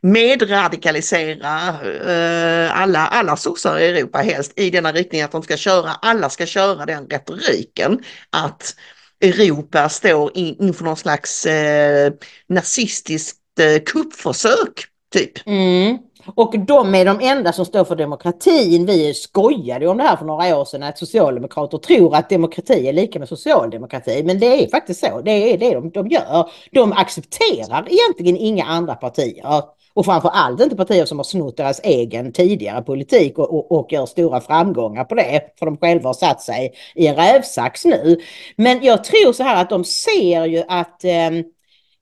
medradikalisera 0.00 1.70
uh, 2.06 2.80
alla, 2.80 3.06
alla 3.06 3.36
sossar 3.36 3.78
i 3.78 3.86
Europa 3.86 4.18
helst 4.18 4.52
i 4.56 4.70
denna 4.70 4.92
riktning 4.92 5.22
att 5.22 5.32
de 5.32 5.42
ska 5.42 5.56
köra, 5.56 5.90
alla 5.90 6.30
ska 6.30 6.46
köra 6.46 6.86
den 6.86 7.06
retoriken 7.06 7.98
att 8.30 8.74
Europa 9.20 9.88
står 9.88 10.30
in, 10.36 10.56
inför 10.60 10.84
någon 10.84 10.96
slags 10.96 11.46
eh, 11.46 12.12
nazistiskt 12.46 13.38
eh, 13.60 13.82
kuppförsök. 13.82 14.86
Typ. 15.12 15.46
Mm. 15.46 15.98
Och 16.34 16.58
de 16.58 16.94
är 16.94 17.04
de 17.04 17.20
enda 17.20 17.52
som 17.52 17.64
står 17.64 17.84
för 17.84 17.96
demokratin. 17.96 18.86
Vi 18.86 19.14
skojade 19.14 19.86
om 19.86 19.96
det 19.96 20.02
här 20.02 20.16
för 20.16 20.24
några 20.24 20.56
år 20.56 20.64
sedan 20.64 20.82
att 20.82 20.98
socialdemokrater 20.98 21.78
tror 21.78 22.16
att 22.16 22.30
demokrati 22.30 22.88
är 22.88 22.92
lika 22.92 23.18
med 23.18 23.28
socialdemokrati. 23.28 24.22
Men 24.24 24.38
det 24.38 24.64
är 24.64 24.68
faktiskt 24.68 25.00
så. 25.00 25.20
Det 25.20 25.30
är 25.30 25.58
det 25.58 25.74
de, 25.74 25.90
de 25.90 26.08
gör. 26.08 26.50
De 26.72 26.92
accepterar 26.92 27.88
egentligen 27.90 28.36
inga 28.36 28.64
andra 28.64 28.94
partier. 28.94 29.62
Och 30.00 30.06
framför 30.06 30.28
allt 30.28 30.60
inte 30.60 30.76
partier 30.76 31.04
som 31.04 31.18
har 31.18 31.24
snott 31.24 31.56
deras 31.56 31.80
egen 31.84 32.32
tidigare 32.32 32.82
politik 32.82 33.38
och, 33.38 33.54
och, 33.54 33.72
och 33.78 33.92
gör 33.92 34.06
stora 34.06 34.40
framgångar 34.40 35.04
på 35.04 35.14
det. 35.14 35.54
För 35.58 35.66
de 35.66 35.76
själva 35.76 36.08
har 36.08 36.14
satt 36.14 36.42
sig 36.42 36.74
i 36.94 37.06
en 37.06 37.16
rävsax 37.16 37.84
nu. 37.84 38.20
Men 38.56 38.82
jag 38.82 39.04
tror 39.04 39.32
så 39.32 39.42
här 39.42 39.62
att 39.62 39.70
de 39.70 39.84
ser 39.84 40.44
ju 40.44 40.62
att 40.68 41.04
ehm, 41.04 41.38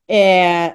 eh, 0.09 0.73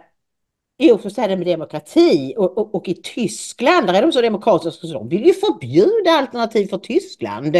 så 1.13 1.21
är 1.21 1.27
det 1.27 1.37
med 1.37 1.47
demokrati 1.47 2.33
och, 2.37 2.57
och, 2.57 2.75
och, 2.75 2.87
i 2.87 2.93
Tyskland, 2.93 3.87
där 3.87 3.93
är 3.93 4.01
de 4.01 4.11
så 4.11 4.21
demokratiska 4.21 4.87
så 4.87 4.93
de 4.93 5.09
vill 5.09 5.25
ju 5.25 5.33
förbjuda 5.33 6.11
alternativ 6.11 6.67
för 6.67 6.77
Tyskland. 6.77 7.55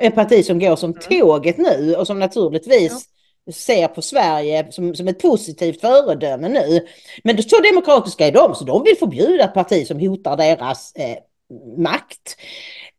Ett 0.00 0.14
parti 0.14 0.44
som 0.44 0.58
går 0.58 0.76
som 0.76 0.94
tåget 0.94 1.58
nu 1.58 1.94
och 1.94 2.06
som 2.06 2.18
naturligtvis 2.18 3.08
ser 3.52 3.88
på 3.88 4.02
Sverige 4.02 4.66
som, 4.70 4.94
som 4.94 5.08
ett 5.08 5.22
positivt 5.22 5.80
föredöme 5.80 6.48
nu. 6.48 6.86
Men 7.24 7.42
så 7.42 7.60
demokratiska 7.60 8.26
är 8.26 8.32
de, 8.32 8.54
så 8.54 8.64
de 8.64 8.82
vill 8.82 8.96
förbjuda 8.96 9.44
ett 9.44 9.54
parti 9.54 9.86
som 9.86 10.00
hotar 10.00 10.36
deras 10.36 10.92
eh, 10.94 11.16
makt. 11.76 12.36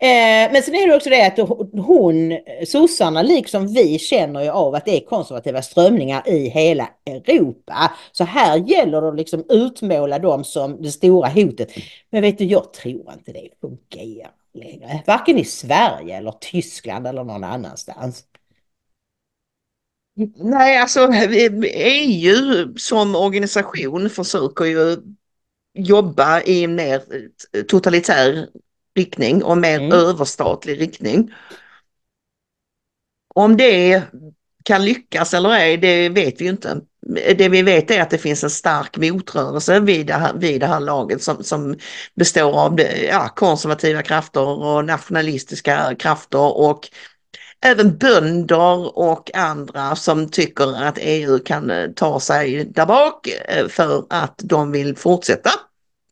Eh, 0.02 0.52
men 0.52 0.64
sen 0.64 0.76
är 0.76 0.88
det 0.88 0.96
också 0.96 1.10
det 1.10 1.26
att 1.26 1.40
hon, 1.86 2.40
sossarna, 2.68 3.22
liksom 3.22 3.68
vi 3.74 4.00
känner 4.00 4.44
ju 4.44 4.50
av 4.50 4.76
att 4.76 4.86
det 4.86 4.98
är 4.98 5.06
konservativa 5.06 5.62
strömningar 5.62 6.30
i 6.30 6.50
hela 6.50 6.90
Europa. 7.06 7.92
Så 8.12 8.24
här 8.24 8.58
gäller 8.58 9.02
det 9.02 9.08
att 9.08 9.16
liksom 9.16 9.46
utmåla 9.50 10.20
dem 10.20 10.44
som 10.44 10.82
det 10.82 10.92
stora 10.92 11.30
hotet. 11.30 11.72
Men 12.10 12.22
vet 12.22 12.38
du, 12.38 12.46
jag 12.46 12.74
tror 12.74 13.14
inte 13.14 13.32
det 13.32 13.50
fungerar 13.62 14.32
längre. 14.54 15.04
Varken 15.08 15.38
i 15.38 15.46
Sverige 15.46 16.18
eller 16.18 16.32
Tyskland 16.32 17.08
eller 17.08 17.24
någon 17.24 17.44
annanstans. 17.44 18.24
Nej, 20.36 20.78
alltså 20.78 21.10
EU 21.74 22.74
som 22.78 23.16
organisation 23.16 24.10
försöker 24.10 24.66
ju 24.66 24.98
jobba 25.74 26.42
i 26.42 26.64
en 26.64 26.76
mer 26.76 27.02
totalitär 27.68 28.48
riktning 28.96 29.44
och 29.44 29.58
mer 29.58 29.80
mm. 29.80 29.92
överstatlig 29.92 30.82
riktning. 30.82 31.34
Om 33.36 33.58
det 33.58 34.04
kan 34.64 34.86
lyckas 34.86 35.34
eller 35.34 35.50
ej, 35.50 35.78
det 35.78 36.10
vet 36.10 36.42
vi 36.42 36.46
ju 36.46 36.52
inte. 36.52 36.82
det 37.38 37.50
vi 37.50 37.62
vet 37.62 37.92
är 37.92 38.02
att 38.02 38.10
det 38.10 38.18
finns 38.18 38.44
en 38.44 38.50
stark 38.50 38.98
motrörelse 38.98 39.80
vid 39.80 40.08
det 40.08 40.14
här, 40.14 40.34
vid 40.34 40.62
det 40.62 40.68
här 40.68 40.80
laget 40.80 41.24
som, 41.24 41.44
som 41.44 41.78
består 42.16 42.60
av 42.60 42.82
ja, 43.10 43.30
konservativa 43.36 44.02
krafter 44.02 44.48
och 44.48 44.86
nationalistiska 44.86 45.96
krafter 46.00 46.58
och 46.58 46.90
även 47.66 47.98
bönder 47.98 48.98
och 48.98 49.36
andra 49.36 49.96
som 49.96 50.30
tycker 50.30 50.84
att 50.84 50.98
EU 51.02 51.40
kan 51.40 51.72
eh, 51.72 51.90
ta 51.96 52.20
sig 52.20 52.66
där 52.66 52.86
bak 52.86 53.28
eh, 53.48 53.68
för 53.68 54.06
att 54.10 54.36
de 54.44 54.72
vill 54.72 54.96
fortsätta 54.96 55.50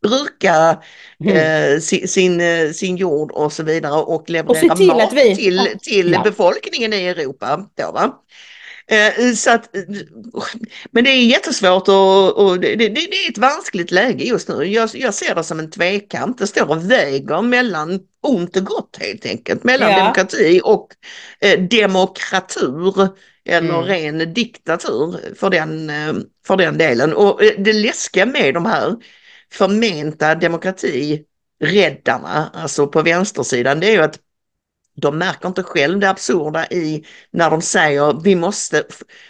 bruka 0.01 0.81
mm. 1.19 1.73
eh, 1.73 1.79
sin, 1.79 2.07
sin, 2.07 2.41
eh, 2.41 2.71
sin 2.71 2.97
jord 2.97 3.31
och 3.31 3.53
så 3.53 3.63
vidare 3.63 4.01
och 4.01 4.29
leverera 4.29 4.71
och 4.71 4.77
till 4.77 4.87
mat 4.87 5.13
vi... 5.13 5.35
till, 5.35 5.75
till 5.81 6.11
ja. 6.11 6.23
befolkningen 6.23 6.93
i 6.93 7.05
Europa. 7.05 7.65
Då, 7.75 7.91
va? 7.91 8.23
Eh, 8.91 9.33
så 9.33 9.51
att, 9.51 9.69
men 10.91 11.03
det 11.03 11.09
är 11.09 11.25
jättesvårt 11.25 11.87
och, 11.87 12.37
och 12.37 12.59
det, 12.59 12.75
det, 12.75 12.89
det, 12.89 12.99
är 12.99 13.31
ett 13.31 13.37
vanskligt 13.37 13.91
läge 13.91 14.23
just 14.23 14.47
nu. 14.47 14.63
Jag, 14.63 14.89
jag 14.93 15.13
ser 15.13 15.35
det 15.35 15.43
som 15.43 15.59
en 15.59 15.71
tvekamp. 15.71 16.37
Det 16.37 16.47
står 16.47 16.69
och 16.69 16.91
väger 16.91 17.41
mellan 17.41 17.99
ont 18.27 18.57
och 18.57 18.65
gott 18.65 18.97
helt 18.99 19.25
enkelt. 19.25 19.63
Mellan 19.63 19.91
ja. 19.91 19.97
demokrati 19.97 20.61
och 20.63 20.87
eh, 21.39 21.59
demokratur 21.59 23.09
eller 23.45 23.69
mm. 23.69 23.83
ren 23.83 24.33
diktatur 24.33 25.35
för 25.35 25.49
den, 25.49 25.89
eh, 25.89 26.13
för 26.47 26.57
den 26.57 26.77
delen. 26.77 27.13
Och 27.13 27.43
eh, 27.43 27.51
det 27.57 27.73
läskiga 27.73 28.25
med 28.25 28.53
de 28.53 28.65
här 28.65 28.95
förmenta 29.51 30.35
demokratiräddarna, 30.35 32.51
alltså 32.53 32.87
på 32.87 33.01
vänstersidan, 33.01 33.79
det 33.79 33.87
är 33.87 33.91
ju 33.91 34.01
att 34.01 34.19
de 35.01 35.17
märker 35.17 35.47
inte 35.47 35.63
själv 35.63 35.99
det 35.99 36.09
absurda 36.09 36.67
i 36.67 37.05
när 37.31 37.49
de 37.49 37.61
säger 37.61 38.21
vi 38.23 38.35
måste, 38.35 38.83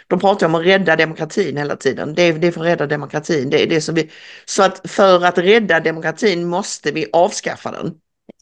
de 0.06 0.20
pratar 0.20 0.46
om 0.46 0.54
att 0.54 0.66
rädda 0.66 0.96
demokratin 0.96 1.56
hela 1.56 1.76
tiden, 1.76 2.14
det 2.14 2.22
är, 2.22 2.32
det 2.32 2.46
är 2.46 2.52
för 2.52 2.60
att 2.60 2.66
rädda 2.66 2.86
demokratin, 2.86 3.50
det 3.50 3.62
är 3.62 3.66
det 3.66 3.80
som 3.80 3.94
vi, 3.94 4.10
så 4.44 4.62
att 4.62 4.90
för 4.90 5.24
att 5.24 5.38
rädda 5.38 5.80
demokratin 5.80 6.48
måste 6.48 6.92
vi 6.92 7.06
avskaffa 7.12 7.70
den. 7.70 7.94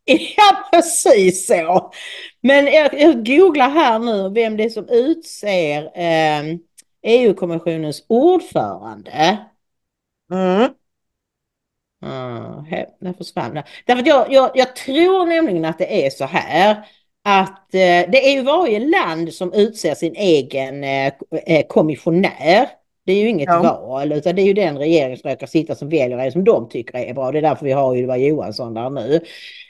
Ja, 0.37 0.69
precis 0.73 1.47
så. 1.47 1.93
Men 2.41 2.66
jag, 2.66 3.01
jag 3.01 3.27
googlar 3.27 3.70
här 3.70 3.99
nu 3.99 4.31
vem 4.31 4.57
det 4.57 4.65
är 4.65 4.70
som 4.70 4.89
utser 4.89 5.83
eh, 5.95 6.59
EU-kommissionens 7.03 8.05
ordförande. 8.09 9.39
Mm. 10.33 10.62
Uh, 12.05 12.62
där 13.01 13.12
försvann 13.12 13.55
det. 13.55 13.65
Därför 13.87 14.03
att 14.03 14.09
jag, 14.09 14.33
jag, 14.33 14.51
jag 14.55 14.77
tror 14.77 15.27
nämligen 15.27 15.65
att 15.65 15.78
det 15.78 16.07
är 16.07 16.11
så 16.11 16.24
här 16.24 16.87
att 17.23 17.74
eh, 17.74 18.11
det 18.11 18.28
är 18.28 18.31
ju 18.31 18.43
varje 18.43 18.78
land 18.78 19.35
som 19.35 19.53
utser 19.53 19.95
sin 19.95 20.15
egen 20.15 20.85
eh, 20.85 21.12
eh, 21.47 21.66
kommissionär. 21.66 22.69
Det 23.07 23.12
är 23.12 23.23
ju 23.23 23.28
inget 23.28 23.49
ja. 23.49 23.62
val 23.62 24.12
utan 24.12 24.37
det 24.37 24.43
är 24.43 24.47
ju 24.47 24.53
den 24.53 24.78
regering 24.78 25.16
som 25.16 25.31
råkar 25.31 25.47
sitta 25.47 25.74
som 25.74 25.89
väljer 25.89 26.16
det 26.19 26.33
som 26.33 26.45
de 26.45 26.69
tycker 26.69 26.99
är 26.99 27.15
bra. 27.15 27.33
Det 27.33 27.39
är 27.39 27.43
därför 27.43 27.65
vi 27.65 27.73
har 27.73 27.97
Ylva 27.97 28.16
Johansson 28.16 28.74
där 28.74 28.91
nu. 28.91 29.15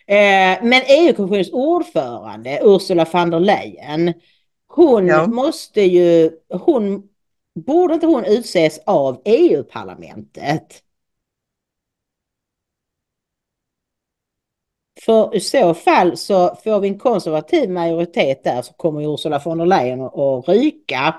Eh, 0.06 0.58
men 0.62 0.82
EU-kommissionens 0.88 1.52
ordförande 1.52 2.60
Ursula 2.62 3.06
von 3.12 3.30
der 3.30 3.40
Leyen, 3.40 4.12
hon 4.66 5.06
ja. 5.06 5.26
måste 5.26 5.82
ju, 5.82 6.30
hon, 6.48 7.08
borde 7.54 7.94
inte 7.94 8.06
hon 8.06 8.24
utses 8.24 8.80
av 8.86 9.22
EU-parlamentet? 9.24 10.82
För 15.04 15.36
i 15.36 15.40
så 15.40 15.74
fall 15.74 16.16
så 16.16 16.54
får 16.64 16.80
vi 16.80 16.88
en 16.88 16.98
konservativ 16.98 17.70
majoritet 17.70 18.44
där 18.44 18.62
så 18.62 18.72
kommer 18.72 19.14
Ursula 19.14 19.42
von 19.44 19.58
der 19.58 19.66
Leyen 19.66 20.00
att 20.00 20.48
ryka. 20.48 21.14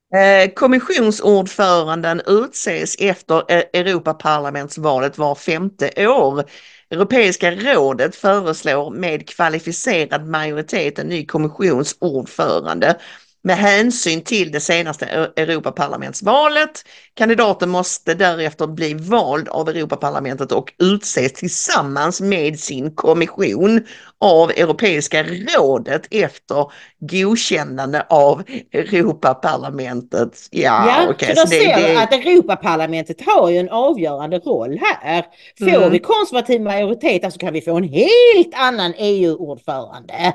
Eh, 0.00 0.01
Eh, 0.14 0.50
kommissionsordföranden 0.54 2.22
utses 2.26 2.96
efter 2.98 3.52
eh, 3.52 3.62
Europaparlamentsvalet 3.72 5.18
var 5.18 5.34
femte 5.34 6.08
år. 6.08 6.44
Europeiska 6.90 7.50
rådet 7.50 8.16
föreslår 8.16 8.90
med 8.90 9.28
kvalificerad 9.28 10.26
majoritet 10.26 10.98
en 10.98 11.06
ny 11.06 11.26
kommissionsordförande 11.26 12.96
med 13.44 13.56
hänsyn 13.56 14.22
till 14.22 14.52
det 14.52 14.60
senaste 14.60 15.06
Europaparlamentsvalet. 15.36 16.84
Kandidaten 17.14 17.70
måste 17.70 18.14
därefter 18.14 18.66
bli 18.66 18.94
vald 18.94 19.48
av 19.48 19.68
Europaparlamentet 19.68 20.52
och 20.52 20.72
utses 20.78 21.32
tillsammans 21.32 22.20
med 22.20 22.60
sin 22.60 22.94
kommission 22.94 23.86
av 24.20 24.50
Europeiska 24.50 25.22
rådet 25.22 26.06
efter 26.10 26.72
godkännande 26.98 28.06
av 28.08 28.42
Europaparlamentet. 28.72 30.48
Ja, 30.50 30.86
ja 30.88 31.10
okay, 31.10 31.34
så 31.34 31.40
då 31.40 31.50
det, 31.50 31.56
ser 31.56 31.76
det... 31.76 32.02
att 32.02 32.12
Europaparlamentet 32.12 33.26
har 33.26 33.50
ju 33.50 33.58
en 33.58 33.68
avgörande 33.68 34.38
roll 34.38 34.78
här. 34.80 35.26
Får 35.58 35.68
mm. 35.68 35.90
vi 35.90 35.98
konservativ 35.98 36.60
majoritet 36.60 37.32
så 37.32 37.38
kan 37.38 37.52
vi 37.52 37.60
få 37.60 37.76
en 37.76 37.88
helt 37.88 38.54
annan 38.54 38.94
EU-ordförande. 38.96 40.34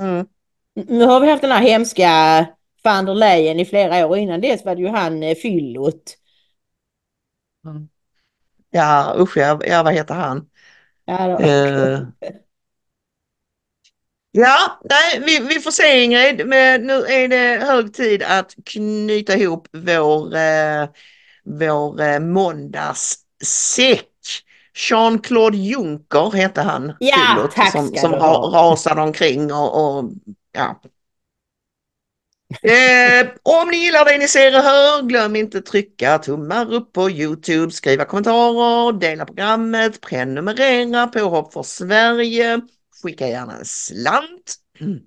Mm. 0.00 0.26
Nu 0.86 1.04
har 1.04 1.20
vi 1.20 1.30
haft 1.30 1.42
den 1.42 1.52
här 1.52 1.62
hemska 1.62 2.46
van 2.82 3.04
der 3.04 3.14
Leyen 3.14 3.60
i 3.60 3.64
flera 3.64 4.06
år. 4.06 4.18
Innan 4.18 4.40
dess 4.40 4.64
var 4.64 4.74
det 4.74 4.82
ju 4.82 4.88
han 4.88 5.22
eh, 5.22 5.34
Fyllot. 5.34 6.16
Mm. 7.66 7.88
Ja 8.70 9.14
usch 9.18 9.36
ja, 9.36 9.60
ja 9.64 9.82
vad 9.82 9.94
heter 9.94 10.14
han? 10.14 10.46
Ja, 11.04 11.38
uh, 11.40 12.00
ja 14.30 14.80
nej, 14.84 15.22
vi, 15.26 15.54
vi 15.54 15.60
får 15.60 15.70
se 15.70 16.02
Ingrid, 16.02 16.46
men 16.46 16.82
nu 16.82 16.92
är 16.92 17.28
det 17.28 17.64
hög 17.66 17.94
tid 17.94 18.22
att 18.22 18.54
knyta 18.64 19.36
ihop 19.36 19.68
vår, 19.72 20.36
eh, 20.36 20.88
vår 21.44 22.00
eh, 22.00 22.20
måndagssäck. 22.20 24.04
Jean-Claude 24.90 25.56
Juncker 25.56 26.30
hette 26.36 26.62
han. 26.62 26.92
Ja, 27.00 27.48
tack 27.54 27.72
som, 27.72 27.94
som 27.94 28.12
rasade 28.12 29.02
omkring 29.02 29.52
och, 29.52 29.98
och 29.98 30.10
ja. 30.58 30.80
Eh, 32.62 33.28
om 33.42 33.68
ni 33.68 33.76
gillar 33.76 34.04
det 34.04 34.18
ni 34.18 34.28
ser 34.28 34.56
och 34.56 34.62
hör, 34.62 35.02
glöm 35.02 35.36
inte 35.36 35.60
trycka 35.60 36.18
tummar 36.18 36.72
upp 36.74 36.92
på 36.92 37.10
Youtube, 37.10 37.72
skriva 37.72 38.04
kommentarer, 38.04 38.92
dela 38.92 39.26
programmet, 39.26 40.00
prenumerera 40.00 41.06
på 41.06 41.20
Hopp 41.20 41.52
för 41.52 41.62
Sverige, 41.62 42.60
skicka 43.02 43.28
gärna 43.28 43.56
en 43.56 43.64
slant. 43.64 44.56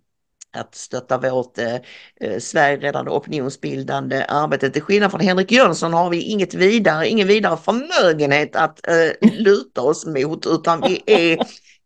Att 0.54 0.76
stötta 0.76 1.18
vårt 1.18 1.58
eh, 1.58 1.76
eh 2.22 2.40
Sverigeräddande 2.40 3.12
opinionsbildande 3.12 4.26
arbete. 4.28 4.70
Till 4.70 4.82
skillnad 4.82 5.12
från 5.12 5.22
Henrik 5.22 5.52
Jönsson 5.52 5.94
har 5.94 6.10
vi 6.10 6.22
inget 6.22 6.54
vidare, 6.54 7.08
ingen 7.08 7.28
vidare 7.28 7.58
förmögenhet 7.58 8.56
att 8.56 8.88
eh, 8.88 9.30
luta 9.32 9.82
oss 9.82 10.06
mot 10.06 10.46
utan 10.46 10.82
vi 10.82 11.04
är 11.06 11.38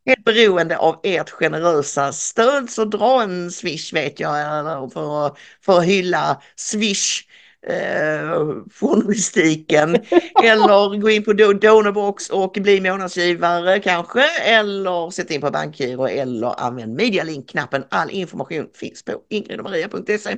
helt 0.05 0.23
beroende 0.23 0.77
av 0.77 0.99
ert 1.03 1.29
generösa 1.29 2.13
stöd 2.13 2.69
så 2.69 2.85
dra 2.85 3.21
en 3.21 3.51
swish 3.51 3.93
vet 3.93 4.19
jag 4.19 4.93
för, 4.93 5.27
att, 5.27 5.37
för 5.61 5.77
att 5.77 5.85
hylla 5.85 6.41
swish 6.55 7.21
eh, 7.67 8.29
journalistiken 8.71 9.95
eller 10.43 10.99
gå 11.01 11.09
in 11.09 11.23
på 11.23 11.33
Donorbox 11.33 12.29
och 12.29 12.51
bli 12.51 12.81
månadsgivare 12.81 13.79
kanske 13.79 14.39
eller 14.39 15.09
sätt 15.09 15.31
in 15.31 15.41
på 15.41 15.51
bankgiro 15.51 16.07
eller 16.07 16.59
använd 16.59 16.95
medialink-knappen. 16.95 17.83
All 17.89 18.11
information 18.11 18.69
finns 18.73 19.03
på 19.03 19.21
ingridomaria.se. 19.29 20.37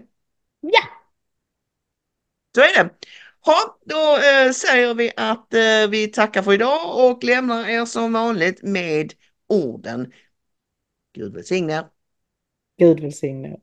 Ja! 0.61 0.81
Så 2.55 2.61
är 2.61 2.83
det. 2.83 2.89
Ja, 3.45 3.77
då 3.85 4.17
eh, 4.17 4.51
säger 4.51 4.93
vi 4.93 5.11
att 5.17 5.53
eh, 5.53 5.89
vi 5.89 6.07
tackar 6.07 6.41
för 6.41 6.53
idag 6.53 7.09
och 7.09 7.23
lämnar 7.23 7.69
er 7.69 7.85
som 7.85 8.13
vanligt 8.13 8.63
med 8.63 9.13
orden. 9.47 10.11
Gud 11.13 11.33
välsigne. 11.33 11.89
Gud 12.77 12.99
välsigne. 13.01 13.61